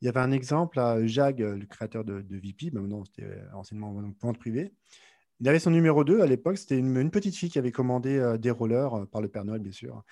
Il 0.00 0.06
y 0.06 0.08
avait 0.08 0.20
un 0.20 0.32
exemple 0.32 0.78
à 0.78 1.04
Jag, 1.06 1.40
le 1.40 1.66
créateur 1.66 2.04
de, 2.04 2.22
de 2.22 2.36
VP, 2.36 2.70
ben 2.70 2.82
maintenant 2.82 3.04
c'était 3.04 3.24
euh, 3.24 3.54
anciennement 3.54 3.94
vente 4.20 4.38
privée. 4.38 4.72
Il 5.40 5.48
avait 5.48 5.58
son 5.58 5.70
numéro 5.70 6.04
2 6.04 6.20
à 6.20 6.26
l'époque, 6.26 6.58
c'était 6.58 6.78
une, 6.78 7.10
petite 7.10 7.36
fille 7.36 7.50
qui 7.50 7.58
avait 7.58 7.72
commandé 7.72 8.16
euh, 8.16 8.36
des 8.38 8.50
rollers, 8.50 8.94
euh, 8.94 9.06
par 9.06 9.20
le 9.20 9.28
Père 9.28 9.44
Noël 9.44 9.60
bien 9.60 9.72
sûr, 9.72 10.04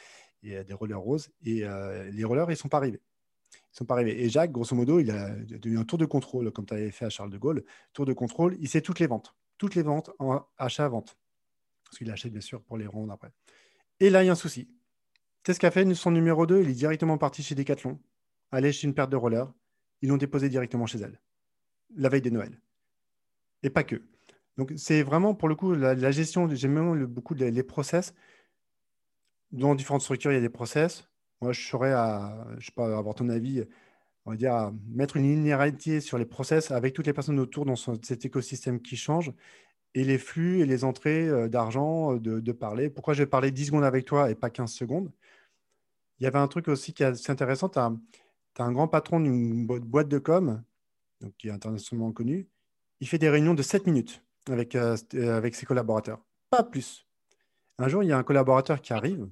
et 0.43 0.65
des 0.65 0.75
rollers 0.75 1.01
roses. 1.01 1.31
Et 1.45 1.65
les 2.13 2.25
rollers, 2.25 2.47
ils 2.49 2.53
ne 2.53 2.57
sont 2.57 2.69
pas 2.69 2.79
arrivés. 2.79 3.01
Ils 3.53 3.77
sont 3.77 3.85
pas 3.85 3.95
arrivés. 3.95 4.25
Et 4.25 4.29
Jacques, 4.31 4.53
grosso 4.53 4.75
modo, 4.75 5.01
il 5.01 5.11
a 5.11 5.37
eu 5.65 5.77
un 5.77 5.85
tour 5.85 5.99
de 5.99 6.07
contrôle, 6.07 6.51
comme 6.51 6.65
tu 6.65 6.73
avais 6.73 6.91
fait 6.91 7.05
à 7.05 7.11
Charles 7.11 7.31
de 7.31 7.37
Gaulle. 7.37 7.63
Tour 7.93 8.07
de 8.07 8.15
contrôle, 8.15 8.57
il 8.59 8.69
sait 8.69 8.81
toutes 8.81 9.01
les 9.01 9.07
ventes. 9.07 9.37
Toutes 9.59 9.75
les 9.75 9.83
ventes 9.83 10.11
en 10.19 10.41
achat-vente 10.57 11.19
parce 11.91 11.99
qu'il 11.99 12.11
achète 12.11 12.31
bien 12.31 12.41
sûr 12.41 12.63
pour 12.63 12.79
les 12.79 12.87
rendre 12.87 13.13
après. 13.13 13.33
Et 13.99 14.11
là, 14.11 14.23
il 14.23 14.27
y 14.27 14.29
a 14.29 14.33
un 14.33 14.37
souci. 14.37 14.69
Sais 15.45 15.55
ce 15.55 15.61
qu'a 15.61 15.73
fait 15.73 15.93
son 15.95 16.13
numéro 16.13 16.47
2 16.47 16.63
Il 16.63 16.71
est 16.71 16.75
directement 16.75 17.19
parti 17.19 17.43
chez 17.43 17.57
Decathlon, 17.57 17.99
allé 18.53 18.73
chez 18.73 18.87
une 18.87 18.95
paire 18.95 19.09
de 19.09 19.17
rollers. 19.17 19.53
Ils 20.01 20.09
l'ont 20.09 20.17
déposé 20.17 20.49
directement 20.49 20.87
chez 20.87 20.99
elle, 20.99 21.21
la 21.97 22.09
veille 22.09 22.23
de 22.23 22.31
Noël. 22.31 22.61
Et 23.65 23.71
pas 23.71 23.83
que. 23.83 24.03
Donc, 24.57 24.73
c'est 24.77 25.03
vraiment, 25.03 25.35
pour 25.35 25.49
le 25.49 25.57
coup, 25.57 25.75
la, 25.75 26.11
gestion, 26.11 26.49
j'aime 26.55 27.07
beaucoup 27.07 27.35
les, 27.35 27.63
process. 27.63 28.15
Dans 29.51 29.75
différentes 29.75 30.03
structures, 30.03 30.31
il 30.31 30.35
y 30.35 30.39
a 30.39 30.41
des 30.41 30.49
process. 30.49 31.09
Moi, 31.41 31.53
je 31.53 31.67
serais 31.67 31.93
à, 31.93 32.47
je 32.59 32.67
sais 32.67 32.73
pas, 32.73 32.97
avoir 32.97 33.15
ton 33.17 33.29
avis, 33.31 33.65
on 34.27 34.31
va 34.31 34.37
dire, 34.37 34.55
à 34.55 34.73
mettre 34.89 35.17
une 35.17 35.25
linéarité 35.25 36.01
sur 36.01 36.19
les 36.19 36.25
process 36.25 36.71
avec 36.71 36.95
toutes 36.95 37.07
les 37.07 37.13
personnes 37.13 37.41
autour 37.41 37.65
dans 37.65 37.77
cet 37.77 38.25
écosystème 38.25 38.81
qui 38.81 38.97
change 38.97 39.33
et 39.95 40.05
les 40.05 40.19
flux 40.19 40.61
et 40.61 40.67
les 40.67 40.85
entrées 40.85 41.29
euh, 41.29 41.49
d'argent, 41.49 42.15
euh, 42.15 42.19
de, 42.19 42.53
parler. 42.53 42.91
Pourquoi 42.91 43.15
je 43.15 43.23
vais 43.23 43.27
parler 43.27 43.51
10 43.51 43.67
secondes 43.67 43.85
avec 43.85 44.05
toi 44.05 44.31
et 44.31 44.35
pas 44.35 44.51
15 44.51 44.73
secondes? 44.73 45.11
Il 46.19 46.25
y 46.25 46.27
avait 46.27 46.39
un 46.39 46.49
truc 46.49 46.69
aussi 46.69 46.93
qui 46.93 47.03
est 47.03 47.07
assez 47.07 47.33
intéressant. 47.33 47.69
Tu 47.69 47.79
as, 47.79 47.91
un 48.59 48.73
grand 48.73 48.89
patron 48.89 49.21
d'une 49.21 49.67
boîte 49.67 50.09
de 50.09 50.19
com, 50.19 50.63
donc 51.21 51.35
qui 51.39 51.49
est 51.49 51.53
internationalement 51.53 52.13
connu. 52.13 52.47
Il 53.01 53.09
fait 53.09 53.19
des 53.19 53.31
réunions 53.31 53.55
de 53.55 53.63
7 53.63 53.87
minutes 53.87 54.23
avec, 54.49 54.75
euh, 54.75 54.97
avec 55.15 55.55
ses 55.55 55.67
collaborateurs. 55.67 56.21
Pas 56.51 56.63
plus. 56.63 57.07
Un 57.79 57.89
jour, 57.89 58.03
il 58.03 58.09
y 58.09 58.13
a 58.13 58.19
un 58.19 58.23
collaborateur 58.23 58.83
qui 58.83 58.93
arrive 58.93 59.29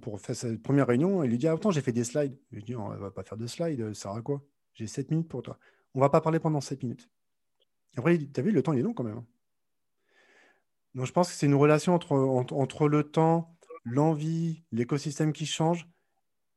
pour 0.00 0.20
faire 0.20 0.36
sa 0.36 0.48
première 0.58 0.86
réunion. 0.86 1.24
Il 1.24 1.30
lui 1.30 1.38
dit 1.38 1.48
Ah, 1.48 1.52
attends, 1.52 1.70
j'ai 1.70 1.80
fait 1.80 1.92
des 1.92 2.04
slides. 2.04 2.38
Je 2.50 2.56
lui 2.56 2.62
dis 2.62 2.76
On 2.76 2.90
ne 2.90 2.96
va 2.98 3.10
pas 3.10 3.22
faire 3.22 3.38
de 3.38 3.46
slides. 3.46 3.94
Ça 3.94 4.02
sert 4.02 4.12
à 4.12 4.22
quoi? 4.22 4.42
J'ai 4.74 4.86
7 4.86 5.10
minutes 5.10 5.28
pour 5.28 5.42
toi. 5.42 5.58
On 5.94 5.98
ne 5.98 6.04
va 6.04 6.10
pas 6.10 6.20
parler 6.20 6.38
pendant 6.38 6.60
7 6.60 6.82
minutes. 6.82 7.08
Après, 7.96 8.18
tu 8.18 8.40
as 8.40 8.42
vu, 8.42 8.50
le 8.50 8.62
temps, 8.62 8.72
il 8.72 8.80
est 8.80 8.82
long 8.82 8.94
quand 8.94 9.04
même. 9.04 9.18
Hein. 9.18 9.26
Donc, 10.94 11.06
je 11.06 11.12
pense 11.12 11.28
que 11.28 11.34
c'est 11.34 11.46
une 11.46 11.54
relation 11.54 11.94
entre, 11.94 12.12
entre, 12.12 12.88
le 12.88 13.02
temps, 13.04 13.56
l'envie, 13.84 14.62
l'écosystème 14.72 15.32
qui 15.32 15.46
change. 15.46 15.88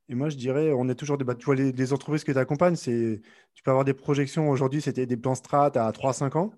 Et 0.10 0.16
moi, 0.16 0.30
je 0.30 0.38
dirais, 0.38 0.72
on 0.72 0.88
est 0.90 0.96
toujours 0.96 1.18
des. 1.18 1.26
Tu 1.36 1.46
vois, 1.46 1.56
les, 1.56 1.94
entreprises 1.94 2.24
que 2.24 2.32
tu 2.32 2.38
accompagnes, 2.38 2.76
tu 2.76 3.22
peux 3.64 3.72
avoir 3.72 3.84
des 3.84 3.94
projections. 3.94 4.50
Aujourd'hui, 4.50 4.82
c'était 4.82 5.06
des 5.06 5.18
plans 5.18 5.36
strat 5.36 5.66
à 5.76 5.92
3-5 5.92 6.38
ans. 6.38 6.54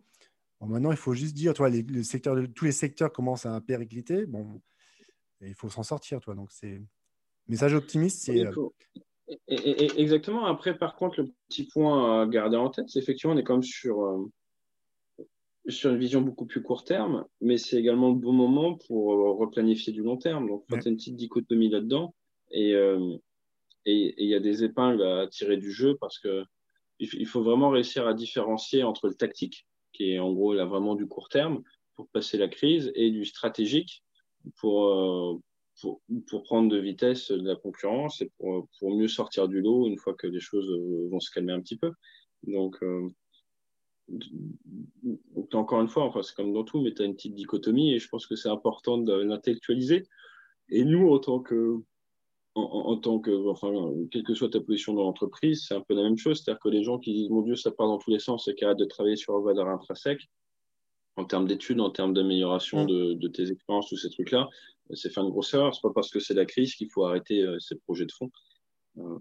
Bon, 0.60 0.68
maintenant, 0.68 0.92
il 0.92 0.98
faut 0.98 1.14
juste 1.14 1.36
dire, 1.36 1.54
toi, 1.54 1.70
les, 1.70 1.86
tous 2.54 2.66
les 2.66 2.72
secteurs 2.72 3.12
commencent 3.12 3.46
à 3.46 3.60
péricliter. 3.62 4.26
Bon, 4.26 4.62
il 5.42 5.56
faut 5.56 5.70
s'en 5.70 5.84
sortir, 5.84 6.20
toi. 6.20 6.36
Donc, 6.36 6.52
c'est 6.52 6.82
message 7.48 7.74
optimiste. 7.74 8.24
C'est 8.24 8.46
exactement. 9.58 10.46
Après, 10.46 10.78
par 10.78 10.96
contre, 10.96 11.22
le 11.22 11.32
petit 11.48 11.66
point 11.66 12.22
à 12.22 12.28
garder 12.28 12.58
en 12.58 12.70
tête, 12.70 12.90
c'est 12.90 13.00
effectivement, 13.00 13.34
on 13.34 13.38
est 13.38 13.44
comme 13.44 13.64
sur 13.64 14.04
euh, 14.04 14.32
sur 15.70 15.92
une 15.92 15.98
vision 15.98 16.22
beaucoup 16.22 16.46
plus 16.46 16.62
court 16.62 16.84
terme, 16.84 17.26
mais 17.42 17.58
c'est 17.58 17.78
également 17.78 18.10
le 18.10 18.16
bon 18.16 18.34
moment 18.34 18.76
pour 18.76 19.14
euh, 19.14 19.32
replanifier 19.34 19.94
du 19.94 20.04
long 20.04 20.18
terme. 20.18 20.48
Donc, 20.48 20.66
il 20.70 20.76
y 20.76 20.88
a 20.88 20.90
une 20.90 20.98
petite 20.98 21.16
dichotomie 21.16 21.70
là-dedans. 21.70 22.14
Euh, 22.56 23.18
et 23.86 24.14
il 24.18 24.30
y 24.30 24.36
a 24.36 24.40
des 24.40 24.64
épingles 24.64 25.04
à 25.04 25.28
tirer 25.28 25.58
du 25.58 25.72
jeu 25.72 25.98
parce 26.00 26.20
que 26.20 26.44
il 27.02 27.26
faut 27.28 27.42
vraiment 27.42 27.70
réussir 27.70 28.06
à 28.08 28.14
différencier 28.14 28.84
entre 28.84 29.08
le 29.08 29.16
tactique, 29.16 29.66
qui 29.94 30.12
est 30.12 30.20
en 30.20 30.34
gros 30.34 30.54
là 30.54 30.66
vraiment 30.66 30.96
du 30.96 31.08
court 31.08 31.30
terme 31.30 31.64
pour 31.96 32.10
passer 32.10 32.38
la 32.38 32.50
crise, 32.50 32.92
et 32.94 33.10
du 33.10 33.24
stratégique 33.24 34.04
pour, 34.58 34.86
euh, 34.86 35.40
pour, 35.82 36.02
pour, 36.28 36.44
prendre 36.44 36.70
de 36.70 36.78
vitesse 36.78 37.32
de 37.32 37.48
la 37.48 37.56
concurrence 37.56 38.22
et 38.22 38.30
pour, 38.38 38.68
pour 38.78 38.94
mieux 38.94 39.08
sortir 39.08 39.48
du 39.48 39.62
lot 39.62 39.88
une 39.88 39.98
fois 39.98 40.14
que 40.14 40.28
les 40.28 40.42
choses 40.42 40.70
vont 41.10 41.22
se 41.22 41.32
calmer 41.32 41.54
un 41.54 41.62
petit 41.62 41.78
peu. 41.78 41.94
Donc, 42.44 42.78
donc, 44.12 45.54
encore 45.54 45.82
une 45.82 45.88
fois, 45.88 46.04
enfin, 46.04 46.22
c'est 46.22 46.36
comme 46.36 46.54
dans 46.54 46.64
tout, 46.64 46.82
mais 46.82 46.94
tu 46.94 47.02
as 47.02 47.06
une 47.06 47.16
petite 47.16 47.36
dichotomie 47.36 47.94
et 47.94 48.00
je 48.00 48.10
pense 48.10 48.28
que 48.28 48.36
c'est 48.36 48.50
important 48.50 48.98
de 48.98 49.14
l'intellectualiser. 49.14 50.04
Et 50.70 50.84
nous, 50.84 51.10
en 51.10 51.20
tant 51.20 51.40
que, 51.40 51.78
en, 52.56 52.98
tant 52.98 53.20
que, 53.20 53.48
enfin, 53.48 53.72
quelle 54.12 54.24
que 54.24 54.34
soit 54.34 54.50
ta 54.50 54.60
position 54.60 54.94
dans 54.94 55.04
l'entreprise, 55.04 55.66
c'est 55.68 55.76
un 55.76 55.82
peu 55.82 55.94
la 55.94 56.04
même 56.04 56.18
chose. 56.18 56.42
C'est-à-dire 56.42 56.60
que 56.60 56.70
les 56.70 56.84
gens 56.84 57.00
qui 57.00 57.14
disent, 57.14 57.30
mon 57.30 57.42
Dieu, 57.42 57.56
ça 57.56 57.72
part 57.72 57.88
dans 57.88 57.98
tous 57.98 58.12
les 58.12 58.20
sens 58.20 58.48
et 58.48 58.56
qui 58.56 58.66
arrêtent 58.66 58.80
de 58.80 58.86
travailler 58.86 59.16
sur 59.16 59.34
la 59.38 59.44
valeur 59.44 59.68
intrinsèque, 59.68 60.30
en 61.16 61.26
termes 61.26 61.48
d'études, 61.48 61.80
en 61.80 61.90
termes 61.90 62.14
d'amélioration 62.14 62.84
mm. 62.84 63.16
de, 63.16 63.28
tes 63.28 63.52
expériences, 63.52 63.90
tous 63.90 63.98
ces 63.98 64.10
trucs-là, 64.10 64.50
c'est 64.94 65.12
faire 65.12 65.24
une 65.24 65.30
grosse 65.30 65.54
erreur. 65.54 65.74
C'est 65.74 65.82
pas 65.82 65.94
parce 65.94 66.10
que 66.10 66.20
c'est 66.20 66.34
la 66.34 66.46
crise 66.46 66.76
qu'il 66.76 66.90
faut 66.90 67.06
arrêter 67.06 67.42
euh, 67.42 67.60
ces 67.60 67.76
projets 67.76 68.06
de 68.06 68.12
fond. 68.12 68.30
Euh, 68.98 69.18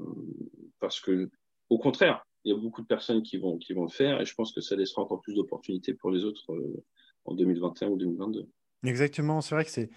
parce 0.80 1.00
que, 1.00 1.30
au 1.70 1.78
contraire, 1.78 2.24
il 2.48 2.52
y 2.52 2.54
a 2.54 2.60
beaucoup 2.60 2.80
de 2.80 2.86
personnes 2.86 3.22
qui 3.22 3.36
vont, 3.36 3.58
qui 3.58 3.74
vont 3.74 3.82
le 3.82 3.90
faire 3.90 4.20
et 4.20 4.24
je 4.24 4.34
pense 4.34 4.52
que 4.52 4.62
ça 4.62 4.74
laissera 4.74 5.02
encore 5.02 5.20
plus 5.20 5.34
d'opportunités 5.34 5.92
pour 5.92 6.10
les 6.10 6.24
autres 6.24 6.50
euh, 6.52 6.82
en 7.26 7.34
2021 7.34 7.88
ou 7.88 7.96
2022. 7.96 8.48
Exactement, 8.84 9.42
c'est 9.42 9.54
vrai 9.54 9.64
que 9.64 9.70
c'est. 9.70 9.90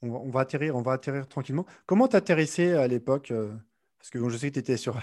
On 0.00 0.30
va, 0.30 0.40
atterrir, 0.40 0.76
on 0.76 0.82
va 0.82 0.92
atterrir 0.92 1.26
tranquillement. 1.26 1.66
Comment 1.84 2.06
tu 2.06 2.14
atterrissais 2.16 2.72
à 2.72 2.86
l'époque 2.86 3.32
euh, 3.32 3.52
Parce 3.98 4.10
que 4.10 4.28
je 4.28 4.36
sais 4.36 4.48
que 4.48 4.54
tu 4.54 4.60
étais 4.60 4.76
sur, 4.78 4.94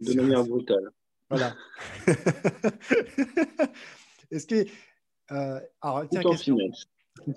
De 0.00 0.14
manière 0.14 0.44
brutale. 0.44 0.90
Voilà. 1.28 1.54
Est-ce 4.30 4.46
que. 4.46 4.64
Euh, 5.32 5.60
alors, 5.80 6.08
tiens, 6.10 6.22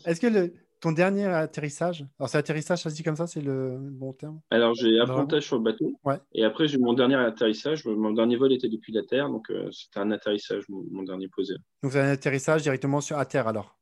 Est-ce 0.06 0.22
que 0.22 0.28
le, 0.28 0.54
ton 0.84 0.92
dernier 0.92 1.28
atterrissage, 1.28 2.06
alors 2.20 2.28
c'est 2.28 2.38
atterrissage, 2.38 2.82
ça 2.82 2.90
se 2.90 2.96
dit 2.96 3.04
comme 3.04 3.16
ça, 3.16 3.26
c'est 3.26 3.40
le 3.40 3.78
bon 3.80 4.12
terme? 4.12 4.42
Alors 4.50 4.74
j'ai 4.74 5.00
appontage 5.00 5.44
sur 5.44 5.56
le 5.56 5.64
bateau. 5.64 5.98
Et 6.34 6.44
après, 6.44 6.68
j'ai 6.68 6.78
mon 6.78 6.92
dernier 6.92 7.16
atterrissage. 7.16 7.86
Mon 7.86 8.12
dernier 8.12 8.36
vol 8.36 8.52
était 8.52 8.68
depuis 8.68 8.92
la 8.92 9.02
Terre, 9.04 9.30
donc 9.30 9.50
euh, 9.50 9.72
c'était 9.72 10.02
un 10.02 10.12
atterrissage, 10.12 10.66
mon, 10.68 11.04
dernier 11.04 11.30
posé. 11.30 11.54
Donc 11.84 11.94
c'est 11.94 12.02
un 12.02 12.10
atterrissage 12.10 12.64
directement 12.64 13.00
sur 13.00 13.18
à 13.18 13.26
Terre 13.26 13.48
alors? 13.48 13.80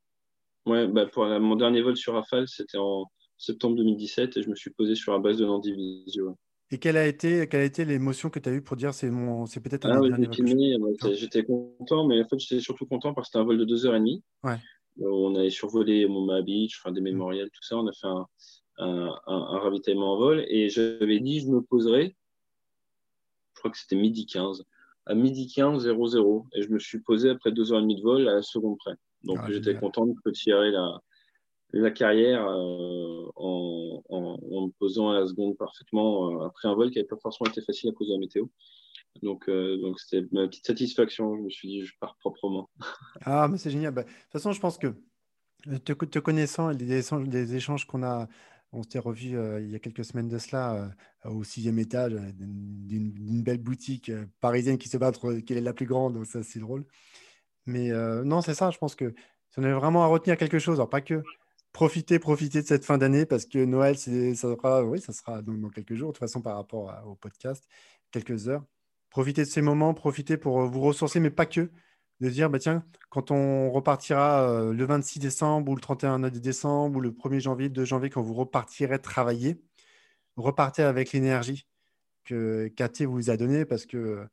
Ouais, 0.64 0.86
bah, 0.86 1.06
pour 1.06 1.26
mon 1.26 1.56
dernier 1.56 1.82
vol 1.82 1.96
sur 1.96 2.14
Rafale, 2.14 2.46
c'était 2.46 2.78
en 2.78 3.06
septembre 3.36 3.74
2017 3.78 4.36
et 4.36 4.42
je 4.42 4.48
me 4.48 4.54
suis 4.54 4.70
posé 4.70 4.94
sur 4.94 5.12
la 5.12 5.18
base 5.18 5.38
de 5.38 5.44
Landivisio. 5.44 6.38
Et 6.70 6.78
quelle 6.78 6.96
a 6.96 7.04
été, 7.04 7.48
quelle 7.48 7.62
a 7.62 7.64
été 7.64 7.84
l'émotion 7.84 8.30
que 8.30 8.38
tu 8.38 8.48
as 8.48 8.52
eue 8.52 8.62
pour 8.62 8.76
dire 8.76 8.94
c'est 8.94 9.10
mon, 9.10 9.46
c'est 9.46 9.60
peut-être 9.60 9.86
un 9.86 9.96
ah, 9.96 10.00
ouais, 10.00 11.16
J'étais 11.16 11.42
content, 11.42 12.06
mais 12.06 12.22
en 12.22 12.28
fait 12.28 12.38
j'étais 12.38 12.60
surtout 12.60 12.86
content 12.86 13.12
parce 13.12 13.26
que 13.26 13.32
c'était 13.32 13.42
un 13.42 13.44
vol 13.44 13.58
de 13.58 13.64
2h30. 13.64 14.22
Ouais. 14.44 14.58
On 15.00 15.34
avait 15.34 15.50
survolé 15.50 16.06
Moma 16.06 16.42
Beach, 16.42 16.78
enfin, 16.78 16.92
des 16.92 17.00
mm. 17.00 17.04
mémorials, 17.04 17.50
tout 17.50 17.62
ça. 17.62 17.76
On 17.76 17.86
a 17.86 17.92
fait 17.92 18.06
un, 18.06 18.26
un, 18.78 19.58
ravitaillement 19.58 20.14
en 20.14 20.18
vol. 20.18 20.44
Et 20.48 20.68
j'avais 20.68 21.20
dit, 21.20 21.40
je 21.40 21.48
me 21.48 21.62
poserai, 21.62 22.16
je 23.54 23.60
crois 23.60 23.70
que 23.70 23.78
c'était 23.78 23.96
midi 23.96 24.26
15, 24.26 24.64
à 25.06 25.14
midi 25.14 25.46
15, 25.46 25.82
00. 25.84 26.46
Et 26.54 26.62
je 26.62 26.68
me 26.70 26.78
suis 26.78 27.00
posé 27.00 27.30
après 27.30 27.52
deux 27.52 27.72
heures 27.72 27.78
et 27.78 27.82
demie 27.82 27.96
de 27.96 28.02
vol 28.02 28.28
à 28.28 28.34
la 28.34 28.42
seconde 28.42 28.78
près. 28.78 28.94
Donc 29.24 29.38
ah, 29.40 29.50
j'étais 29.50 29.76
content 29.76 30.06
de 30.06 30.30
tirer 30.32 30.70
la, 30.70 31.00
la 31.72 31.90
carrière 31.90 32.46
euh, 32.48 33.30
en, 33.36 34.02
en, 34.08 34.38
en, 34.52 34.66
me 34.66 34.72
posant 34.78 35.10
à 35.10 35.20
la 35.20 35.26
seconde 35.26 35.56
parfaitement 35.56 36.42
euh, 36.42 36.46
après 36.46 36.68
un 36.68 36.74
vol 36.74 36.90
qui 36.90 36.98
n'avait 36.98 37.08
pas 37.08 37.18
forcément 37.22 37.48
été 37.50 37.62
facile 37.62 37.90
à 37.90 37.92
cause 37.92 38.08
de 38.08 38.14
la 38.14 38.18
météo. 38.18 38.46
Donc, 39.20 39.48
euh, 39.48 39.76
donc 39.78 40.00
c'était 40.00 40.26
ma 40.32 40.46
petite 40.48 40.66
satisfaction. 40.66 41.36
Je 41.36 41.42
me 41.42 41.50
suis 41.50 41.68
dit, 41.68 41.84
je 41.84 41.92
pars 42.00 42.16
proprement. 42.16 42.68
Ah, 43.24 43.48
mais 43.48 43.58
c'est 43.58 43.70
génial. 43.70 43.92
Bah, 43.92 44.02
de 44.02 44.08
toute 44.08 44.32
façon, 44.32 44.52
je 44.52 44.60
pense 44.60 44.78
que 44.78 44.94
te, 45.84 45.92
te 45.92 46.18
connaissant, 46.18 46.70
les 46.70 46.92
échanges, 46.92 47.28
les 47.28 47.54
échanges 47.54 47.86
qu'on 47.86 48.02
a, 48.02 48.28
on 48.72 48.82
s'était 48.82 48.98
revu 48.98 49.36
euh, 49.36 49.60
il 49.60 49.70
y 49.70 49.76
a 49.76 49.78
quelques 49.78 50.04
semaines 50.04 50.28
de 50.28 50.38
cela 50.38 50.94
euh, 51.26 51.30
au 51.30 51.44
sixième 51.44 51.78
étage 51.78 52.14
d'une 52.14 53.42
belle 53.42 53.58
boutique 53.58 54.10
parisienne 54.40 54.78
qui 54.78 54.88
se 54.88 54.96
bat 54.96 55.08
entre 55.08 55.34
quelle 55.34 55.58
est 55.58 55.60
la 55.60 55.74
plus 55.74 55.86
grande. 55.86 56.14
Donc 56.14 56.26
ça, 56.26 56.42
c'est 56.42 56.60
drôle. 56.60 56.84
Mais 57.66 57.90
non, 58.24 58.40
c'est 58.40 58.54
ça. 58.54 58.70
Je 58.70 58.78
pense 58.78 58.96
que 58.96 59.14
si 59.50 59.58
on 59.58 59.62
est 59.62 59.72
vraiment 59.72 60.02
à 60.02 60.06
retenir 60.06 60.36
quelque 60.36 60.58
chose, 60.58 60.76
alors 60.76 60.90
pas 60.90 61.00
que 61.00 61.22
profiter, 61.72 62.18
profiter 62.18 62.62
de 62.62 62.66
cette 62.66 62.84
fin 62.84 62.98
d'année 62.98 63.24
parce 63.24 63.46
que 63.46 63.64
Noël, 63.64 63.96
ça 63.96 64.34
sera, 64.34 64.84
oui, 64.84 65.00
ça 65.00 65.12
sera 65.12 65.42
dans, 65.42 65.68
quelques 65.68 65.94
jours, 65.94 66.08
de 66.08 66.14
toute 66.14 66.20
façon, 66.20 66.42
par 66.42 66.56
rapport 66.56 66.92
au 67.06 67.14
podcast, 67.14 67.68
quelques 68.10 68.48
heures 68.48 68.64
profitez 69.12 69.42
de 69.42 69.48
ces 69.48 69.60
moments, 69.60 69.92
profitez 69.94 70.38
pour 70.38 70.62
euh, 70.62 70.66
vous 70.66 70.80
ressourcer, 70.80 71.20
mais 71.20 71.30
pas 71.30 71.46
que. 71.46 71.70
De 72.20 72.30
dire, 72.30 72.48
bah, 72.48 72.60
tiens, 72.60 72.84
quand 73.10 73.32
on 73.32 73.70
repartira 73.70 74.48
euh, 74.48 74.72
le 74.72 74.84
26 74.84 75.18
décembre 75.18 75.72
ou 75.72 75.74
le 75.74 75.80
31 75.80 76.20
décembre 76.30 76.96
ou 76.96 77.00
le 77.00 77.10
1er 77.10 77.40
janvier, 77.40 77.68
2 77.68 77.84
janvier, 77.84 78.10
quand 78.10 78.22
vous 78.22 78.34
repartirez 78.34 79.00
travailler, 79.00 79.60
repartez 80.36 80.82
avec 80.82 81.12
l'énergie 81.12 81.66
que 82.24 82.68
KT 82.76 83.02
vous 83.02 83.30
a 83.30 83.36
donnée 83.36 83.64
parce 83.64 83.86
que 83.86 84.24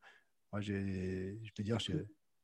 moi, 0.51 0.61
j'ai, 0.61 1.39
je 1.43 1.51
peux 1.55 1.63
dire, 1.63 1.77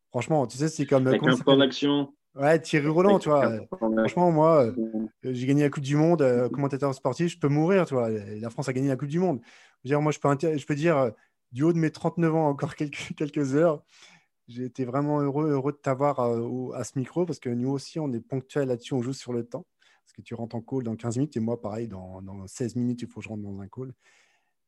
franchement, 0.09 0.47
tu 0.47 0.57
sais, 0.57 0.67
c'est 0.67 0.87
comme. 0.87 1.07
Avec 1.07 1.21
un 1.23 1.37
plan 1.37 1.57
d'action. 1.57 2.11
Ouais, 2.33 2.59
Thierry 2.59 2.87
Roland, 2.87 3.19
tu 3.19 3.29
vois. 3.29 3.51
Franchement, 3.69 4.31
moi, 4.31 4.65
euh, 4.65 5.07
j'ai 5.23 5.45
gagné 5.45 5.61
la 5.61 5.69
Coupe 5.69 5.83
du 5.83 5.95
Monde, 5.95 6.49
commentateur 6.51 6.93
sportif, 6.95 7.31
je 7.31 7.37
peux 7.37 7.47
mourir, 7.49 7.85
tu 7.85 7.93
vois. 7.93 8.09
La 8.09 8.49
France 8.49 8.67
a 8.67 8.73
gagné 8.73 8.87
la 8.89 8.97
Coupe 8.97 9.09
du 9.09 9.19
Monde. 9.19 9.39
Je 9.83 9.89
veux 9.89 9.95
dire, 9.95 10.01
moi, 10.01 10.11
je 10.11 10.19
peux, 10.19 10.57
je 10.57 10.65
peux 10.65 10.75
dire, 10.75 11.11
du 11.55 11.63
haut 11.63 11.71
de 11.71 11.79
mes 11.79 11.89
39 11.89 12.35
ans, 12.35 12.49
encore 12.49 12.75
quelques, 13.17 13.55
heures. 13.55 13.81
J'ai 14.47 14.65
été 14.65 14.83
vraiment 14.83 15.21
heureux, 15.21 15.49
heureux 15.49 15.71
de 15.71 15.77
t'avoir 15.77 16.19
à, 16.19 16.29
euh, 16.29 16.71
à, 16.73 16.83
ce 16.83 16.99
micro 16.99 17.25
parce 17.25 17.39
que 17.39 17.49
nous 17.49 17.69
aussi, 17.69 17.97
on 17.97 18.11
est 18.11 18.19
ponctuel 18.19 18.67
là-dessus, 18.67 18.93
on 18.93 19.01
joue 19.01 19.13
sur 19.13 19.31
le 19.31 19.45
temps. 19.45 19.65
Parce 20.03 20.13
que 20.13 20.21
tu 20.21 20.35
rentres 20.35 20.55
en 20.55 20.61
call 20.61 20.83
dans 20.83 20.95
15 20.95 21.17
minutes 21.17 21.37
et 21.37 21.39
moi, 21.39 21.59
pareil, 21.59 21.87
dans, 21.87 22.21
dans 22.21 22.45
16 22.45 22.75
minutes, 22.75 23.01
il 23.01 23.07
faut 23.07 23.21
que 23.21 23.23
je 23.23 23.29
rentre 23.29 23.41
dans 23.41 23.59
un 23.61 23.67
call. 23.67 23.93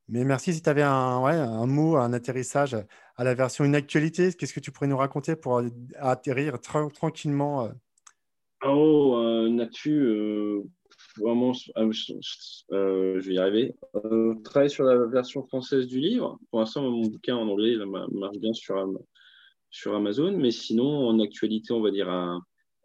Mais 0.08 0.24
merci 0.24 0.54
si 0.54 0.62
tu 0.62 0.70
avais 0.70 0.82
un, 0.82 1.22
ouais, 1.22 1.34
un 1.34 1.66
mot, 1.66 1.96
un 1.96 2.14
atterrissage 2.14 2.74
à 3.16 3.24
la 3.24 3.34
version 3.34 3.64
une 3.66 3.74
actualité. 3.74 4.32
Qu'est-ce 4.32 4.54
que 4.54 4.60
tu 4.60 4.72
pourrais 4.72 4.86
nous 4.86 4.96
raconter 4.96 5.36
pour 5.36 5.62
atterrir 5.98 6.58
tranquillement 6.58 7.66
euh? 7.66 7.72
Oh, 8.64 9.44
une 9.46 9.60
actu. 9.60 10.64
Vraiment, 11.18 11.52
je 11.52 13.18
vais 13.18 13.34
y 13.34 13.38
arriver. 13.38 13.74
On 13.94 14.40
travaille 14.42 14.70
sur 14.70 14.84
la 14.84 15.06
version 15.06 15.42
française 15.46 15.86
du 15.86 16.00
livre. 16.00 16.38
Pour 16.50 16.60
l'instant, 16.60 16.82
mon 16.82 17.06
bouquin 17.06 17.36
en 17.36 17.48
anglais 17.48 17.76
marche 18.12 18.38
bien 18.38 18.52
sur, 18.52 18.76
sur 19.70 19.94
Amazon, 19.94 20.36
mais 20.36 20.50
sinon, 20.50 21.08
en 21.08 21.20
actualité, 21.20 21.72
on 21.72 21.80
va 21.80 21.90
dire 21.90 22.08
à, 22.08 22.38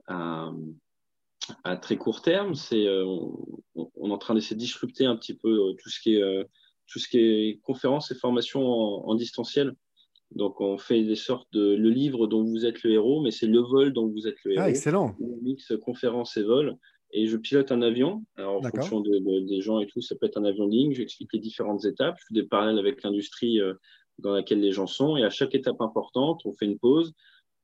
à, 0.07 1.77
très 1.77 1.97
court 1.97 2.21
terme, 2.21 2.55
c'est 2.55 2.87
on, 2.89 4.09
est 4.09 4.11
en 4.11 4.17
train 4.17 4.35
d'essayer 4.35 4.55
de 4.55 4.61
disrupter 4.61 5.05
un 5.05 5.15
petit 5.15 5.33
peu 5.33 5.73
tout 5.81 5.89
ce 5.89 5.99
qui 5.99 6.15
est 6.15 6.47
tout 6.87 6.99
ce 6.99 7.07
qui 7.07 7.17
est 7.17 7.59
conférences 7.63 8.11
et 8.11 8.15
formations 8.15 8.61
en, 8.61 9.15
distanciel. 9.15 9.73
Donc, 10.31 10.61
on 10.61 10.77
fait 10.77 11.03
des 11.03 11.15
sortes 11.15 11.47
de 11.53 11.75
le 11.75 11.89
livre 11.89 12.27
dont 12.27 12.43
vous 12.43 12.65
êtes 12.65 12.83
le 12.83 12.91
héros, 12.91 13.21
mais 13.21 13.31
c'est 13.31 13.47
le 13.47 13.59
vol 13.59 13.93
dont 13.93 14.07
vous 14.07 14.27
êtes 14.27 14.37
le 14.43 14.51
ah, 14.51 14.53
héros. 14.53 14.63
Ah, 14.65 14.69
excellent. 14.69 15.15
On 15.19 15.37
mixe 15.43 15.73
conférences 15.83 16.37
et 16.37 16.43
vol. 16.43 16.75
Et 17.13 17.27
je 17.27 17.37
pilote 17.37 17.71
un 17.71 17.81
avion. 17.81 18.23
Alors, 18.37 18.57
en 18.57 18.61
fonction 18.61 19.01
des 19.01 19.61
gens 19.61 19.79
et 19.79 19.87
tout, 19.87 20.01
ça 20.01 20.15
peut 20.15 20.25
être 20.25 20.37
un 20.37 20.45
avion 20.45 20.65
de 20.65 20.71
ligne. 20.71 20.93
J'explique 20.93 21.31
les 21.33 21.39
différentes 21.39 21.85
étapes. 21.85 22.15
Je 22.19 22.25
fais 22.27 22.33
des 22.33 22.47
parallèles 22.47 22.79
avec 22.79 23.03
l'industrie 23.03 23.61
euh, 23.61 23.75
dans 24.19 24.33
laquelle 24.33 24.59
les 24.59 24.71
gens 24.71 24.87
sont. 24.87 25.15
Et 25.15 25.23
à 25.23 25.29
chaque 25.29 25.55
étape 25.55 25.79
importante, 25.79 26.41
on 26.45 26.53
fait 26.53 26.65
une 26.65 26.79
pause 26.79 27.13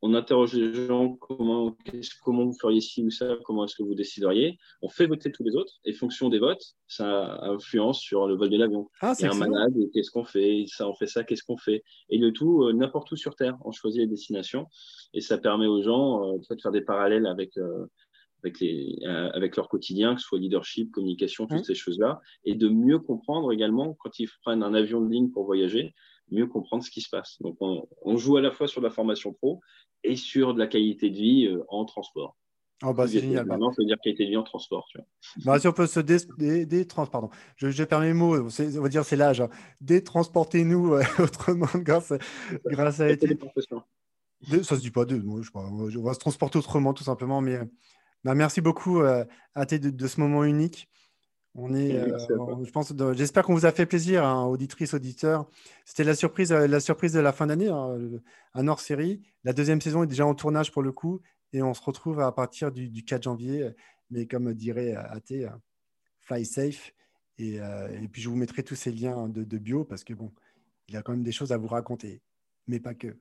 on 0.01 0.13
interroge 0.13 0.53
les 0.53 0.87
gens 0.87 1.15
comment, 1.15 1.75
comment 2.23 2.45
vous 2.45 2.57
feriez 2.59 2.81
ci 2.81 3.03
ou 3.03 3.09
ça, 3.09 3.35
comment 3.43 3.65
est-ce 3.65 3.75
que 3.75 3.83
vous 3.83 3.95
décideriez? 3.95 4.57
On 4.81 4.89
fait 4.89 5.07
voter 5.07 5.31
tous 5.31 5.43
les 5.43 5.55
autres 5.55 5.73
et 5.83 5.93
fonction 5.93 6.29
des 6.29 6.39
votes, 6.39 6.75
ça 6.87 7.39
influence 7.43 7.99
sur 7.99 8.27
le 8.27 8.35
vol 8.35 8.49
de 8.49 8.57
l'avion. 8.57 8.89
Ah, 9.01 9.13
a 9.19 9.25
un 9.25 9.33
malade, 9.33 9.73
qu'est-ce 9.93 10.11
qu'on 10.11 10.23
fait? 10.23 10.65
Ça, 10.67 10.87
on 10.87 10.93
fait 10.93 11.07
ça, 11.07 11.23
qu'est-ce 11.23 11.43
qu'on 11.43 11.57
fait? 11.57 11.83
Et 12.09 12.17
le 12.17 12.31
tout, 12.31 12.63
euh, 12.63 12.73
n'importe 12.73 13.11
où 13.11 13.15
sur 13.15 13.35
Terre, 13.35 13.57
on 13.65 13.71
choisit 13.71 14.01
les 14.01 14.07
destinations 14.07 14.67
et 15.13 15.21
ça 15.21 15.37
permet 15.37 15.67
aux 15.67 15.81
gens 15.81 16.33
euh, 16.33 16.37
de 16.37 16.61
faire 16.61 16.71
des 16.71 16.81
parallèles 16.81 17.25
avec. 17.25 17.51
Euh, 18.39 18.47
avec, 18.47 18.59
les, 18.59 18.99
avec 19.33 19.55
leur 19.55 19.67
quotidien, 19.69 20.15
que 20.15 20.21
ce 20.21 20.27
soit 20.27 20.39
leadership, 20.39 20.91
communication, 20.91 21.47
toutes 21.47 21.59
mmh. 21.59 21.63
ces 21.63 21.75
choses-là, 21.75 22.21
et 22.45 22.55
de 22.55 22.69
mieux 22.69 22.99
comprendre 22.99 23.51
également 23.51 23.95
quand 23.99 24.19
ils 24.19 24.29
prennent 24.43 24.63
un 24.63 24.73
avion 24.73 25.01
de 25.01 25.09
ligne 25.09 25.29
pour 25.29 25.45
voyager, 25.45 25.93
mieux 26.31 26.47
comprendre 26.47 26.83
ce 26.83 26.91
qui 26.91 27.01
se 27.01 27.09
passe. 27.09 27.37
Donc, 27.41 27.57
on, 27.59 27.87
on, 28.03 28.17
joue 28.17 28.37
à 28.37 28.41
la 28.41 28.51
fois 28.51 28.67
sur 28.67 28.81
la 28.81 28.89
formation 28.89 29.33
pro 29.33 29.59
et 30.03 30.15
sur 30.15 30.53
de 30.53 30.59
la 30.59 30.67
qualité 30.67 31.09
de 31.09 31.15
vie 31.15 31.47
euh, 31.47 31.63
en 31.67 31.85
transport. 31.85 32.37
Oh 32.81 32.93
bah, 32.93 33.07
c'est 33.07 33.19
génial. 33.19 33.45
Maintenant, 33.45 33.73
ça 33.73 33.81
veut 33.81 33.87
dire 33.87 33.97
qualité 34.01 34.23
de 34.23 34.29
vie 34.29 34.37
en 34.37 34.43
transport. 34.43 34.87
Tu 34.89 34.99
vois. 34.99 35.07
Bah, 35.43 35.59
si 35.59 35.67
on 35.67 35.73
peut 35.73 35.87
se 35.87 35.99
dé, 35.99 36.17
pardon, 37.11 37.29
je, 37.57 37.69
je, 37.71 37.83
perds 37.83 37.99
mes 37.99 38.13
mots, 38.13 38.37
on 38.37 38.81
va 38.81 38.89
dire 38.89 39.03
c'est 39.03 39.17
l'âge. 39.17 39.41
Hein. 39.41 39.49
Détransportez-nous 39.81 40.93
euh, 40.93 41.03
autrement 41.19 41.67
grâce, 41.75 42.13
grâce 42.65 43.01
à 43.01 43.09
été. 43.09 43.37
Ça 44.63 44.77
se 44.77 44.79
dit 44.79 44.91
pas 44.91 45.03
deux, 45.03 45.21
je, 45.41 45.49
je, 45.89 45.97
on 45.97 46.03
va 46.03 46.13
se 46.13 46.19
transporter 46.19 46.57
autrement 46.57 46.93
tout 46.93 47.03
simplement. 47.03 47.41
Mais 47.41 47.59
bah, 48.23 48.35
merci 48.35 48.61
beaucoup 48.61 49.01
euh, 49.01 49.25
de, 49.55 49.89
de, 49.89 50.07
ce 50.07 50.19
moment 50.19 50.43
unique. 50.43 50.89
On 51.55 51.73
est, 51.73 51.95
euh, 51.95 52.17
je 52.63 52.71
pense, 52.71 52.93
j'espère 53.13 53.43
qu'on 53.43 53.55
vous 53.55 53.65
a 53.65 53.71
fait 53.71 53.85
plaisir, 53.85 54.23
hein, 54.23 54.45
auditrices, 54.45 54.93
auditeurs. 54.93 55.49
C'était 55.83 56.03
la 56.03 56.15
surprise, 56.15 56.51
euh, 56.51 56.67
la 56.67 56.79
surprise 56.79 57.13
de 57.13 57.19
la 57.19 57.31
fin 57.31 57.47
d'année, 57.47 57.69
hein, 57.69 57.97
un 58.53 58.67
hors 58.67 58.79
série. 58.79 59.21
La 59.43 59.53
deuxième 59.53 59.81
saison 59.81 60.03
est 60.03 60.07
déjà 60.07 60.25
en 60.25 60.35
tournage 60.35 60.71
pour 60.71 60.83
le 60.83 60.91
coup, 60.91 61.21
et 61.51 61.63
on 61.63 61.73
se 61.73 61.81
retrouve 61.81 62.19
à 62.19 62.31
partir 62.31 62.71
du, 62.71 63.03
4 63.03 63.23
janvier. 63.23 63.71
Mais 64.11 64.25
comme 64.25 64.53
dirait 64.53 64.95
AT, 64.95 65.31
euh, 65.31 65.49
fly 66.19 66.45
safe. 66.45 66.93
Et, 67.37 67.59
puis 68.11 68.21
je 68.21 68.29
vous 68.29 68.35
mettrai 68.35 68.63
tous 68.63 68.75
ces 68.75 68.91
liens 68.91 69.29
de, 69.29 69.43
de 69.43 69.57
bio 69.57 69.85
parce 69.85 70.03
que 70.03 70.13
bon, 70.13 70.31
il 70.87 70.93
y 70.93 70.97
a 70.97 71.01
quand 71.01 71.13
même 71.13 71.23
des 71.23 71.31
choses 71.31 71.51
à 71.51 71.57
vous 71.57 71.67
raconter, 71.67 72.21
mais 72.67 72.79
pas 72.79 72.93
que. 72.93 73.17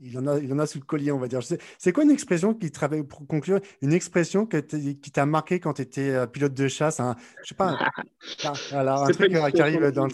Il, 0.00 0.18
en 0.18 0.26
a, 0.26 0.38
il 0.38 0.52
en 0.52 0.58
a 0.58 0.66
sous 0.66 0.78
le 0.78 0.84
collier, 0.84 1.12
on 1.12 1.18
va 1.18 1.28
dire. 1.28 1.40
C'est 1.78 1.92
quoi 1.92 2.04
une 2.04 2.10
expression 2.10 2.54
qui 2.54 2.70
travaille 2.70 3.04
pour 3.04 3.26
conclure 3.26 3.60
Une 3.82 3.92
expression 3.92 4.46
qui 4.46 5.10
t'a 5.12 5.26
marqué 5.26 5.60
quand 5.60 5.74
tu 5.74 5.82
étais 5.82 6.10
euh, 6.10 6.26
pilote 6.26 6.54
de 6.54 6.68
chasse 6.68 7.00
un, 7.00 7.16
Je 7.42 7.48
sais 7.48 7.54
pas. 7.54 7.78
Un, 8.44 8.76
alors, 8.76 9.04
un 9.04 9.10
truc 9.10 9.30
qui 9.30 9.60
arrive 9.60 9.90
dans 9.90 10.08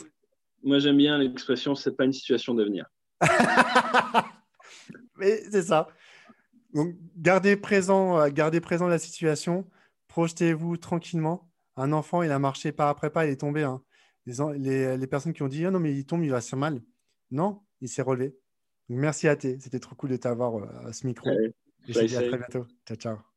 Moi, 0.62 0.78
j'aime 0.78 0.96
bien 0.96 1.18
l'expression 1.18 1.74
c'est 1.74 1.96
pas 1.96 2.04
une 2.04 2.12
situation 2.12 2.54
d'avenir. 2.54 2.86
Mais 5.16 5.42
c'est 5.50 5.62
ça. 5.62 5.88
Donc, 6.74 6.94
gardez 7.16 7.56
présent, 7.56 8.18
euh, 8.18 8.28
gardez 8.30 8.60
présent 8.60 8.88
la 8.88 8.98
situation. 8.98 9.68
Projetez-vous 10.08 10.76
tranquillement. 10.76 11.50
Un 11.76 11.92
enfant, 11.92 12.22
il 12.22 12.30
a 12.30 12.38
marché 12.38 12.72
pas 12.72 12.88
après 12.88 13.10
pas, 13.10 13.26
il 13.26 13.32
est 13.32 13.40
tombé. 13.40 13.62
Hein. 13.62 13.82
Les, 14.26 14.96
les, 14.96 15.06
personnes 15.06 15.32
qui 15.32 15.42
ont 15.42 15.48
dit 15.48 15.66
ah 15.66 15.70
non, 15.70 15.80
mais 15.80 15.94
il 15.94 16.06
tombe, 16.06 16.24
il 16.24 16.30
va 16.30 16.40
se 16.40 16.48
faire 16.48 16.58
mal. 16.58 16.80
Non, 17.30 17.62
il 17.80 17.88
s'est 17.88 18.02
relevé. 18.02 18.34
Merci 18.88 19.28
à 19.28 19.36
toi. 19.36 19.50
C'était 19.60 19.80
trop 19.80 19.94
cool 19.94 20.10
de 20.10 20.16
t'avoir 20.16 20.56
euh, 20.56 20.88
à 20.88 20.92
ce 20.92 21.06
micro. 21.06 21.44
Et 21.86 21.92
je 21.92 21.98
te 22.00 22.04
dis 22.04 22.16
à 22.16 22.22
très 22.22 22.38
bientôt. 22.38 22.66
Ciao, 22.86 22.96
ciao. 22.96 23.33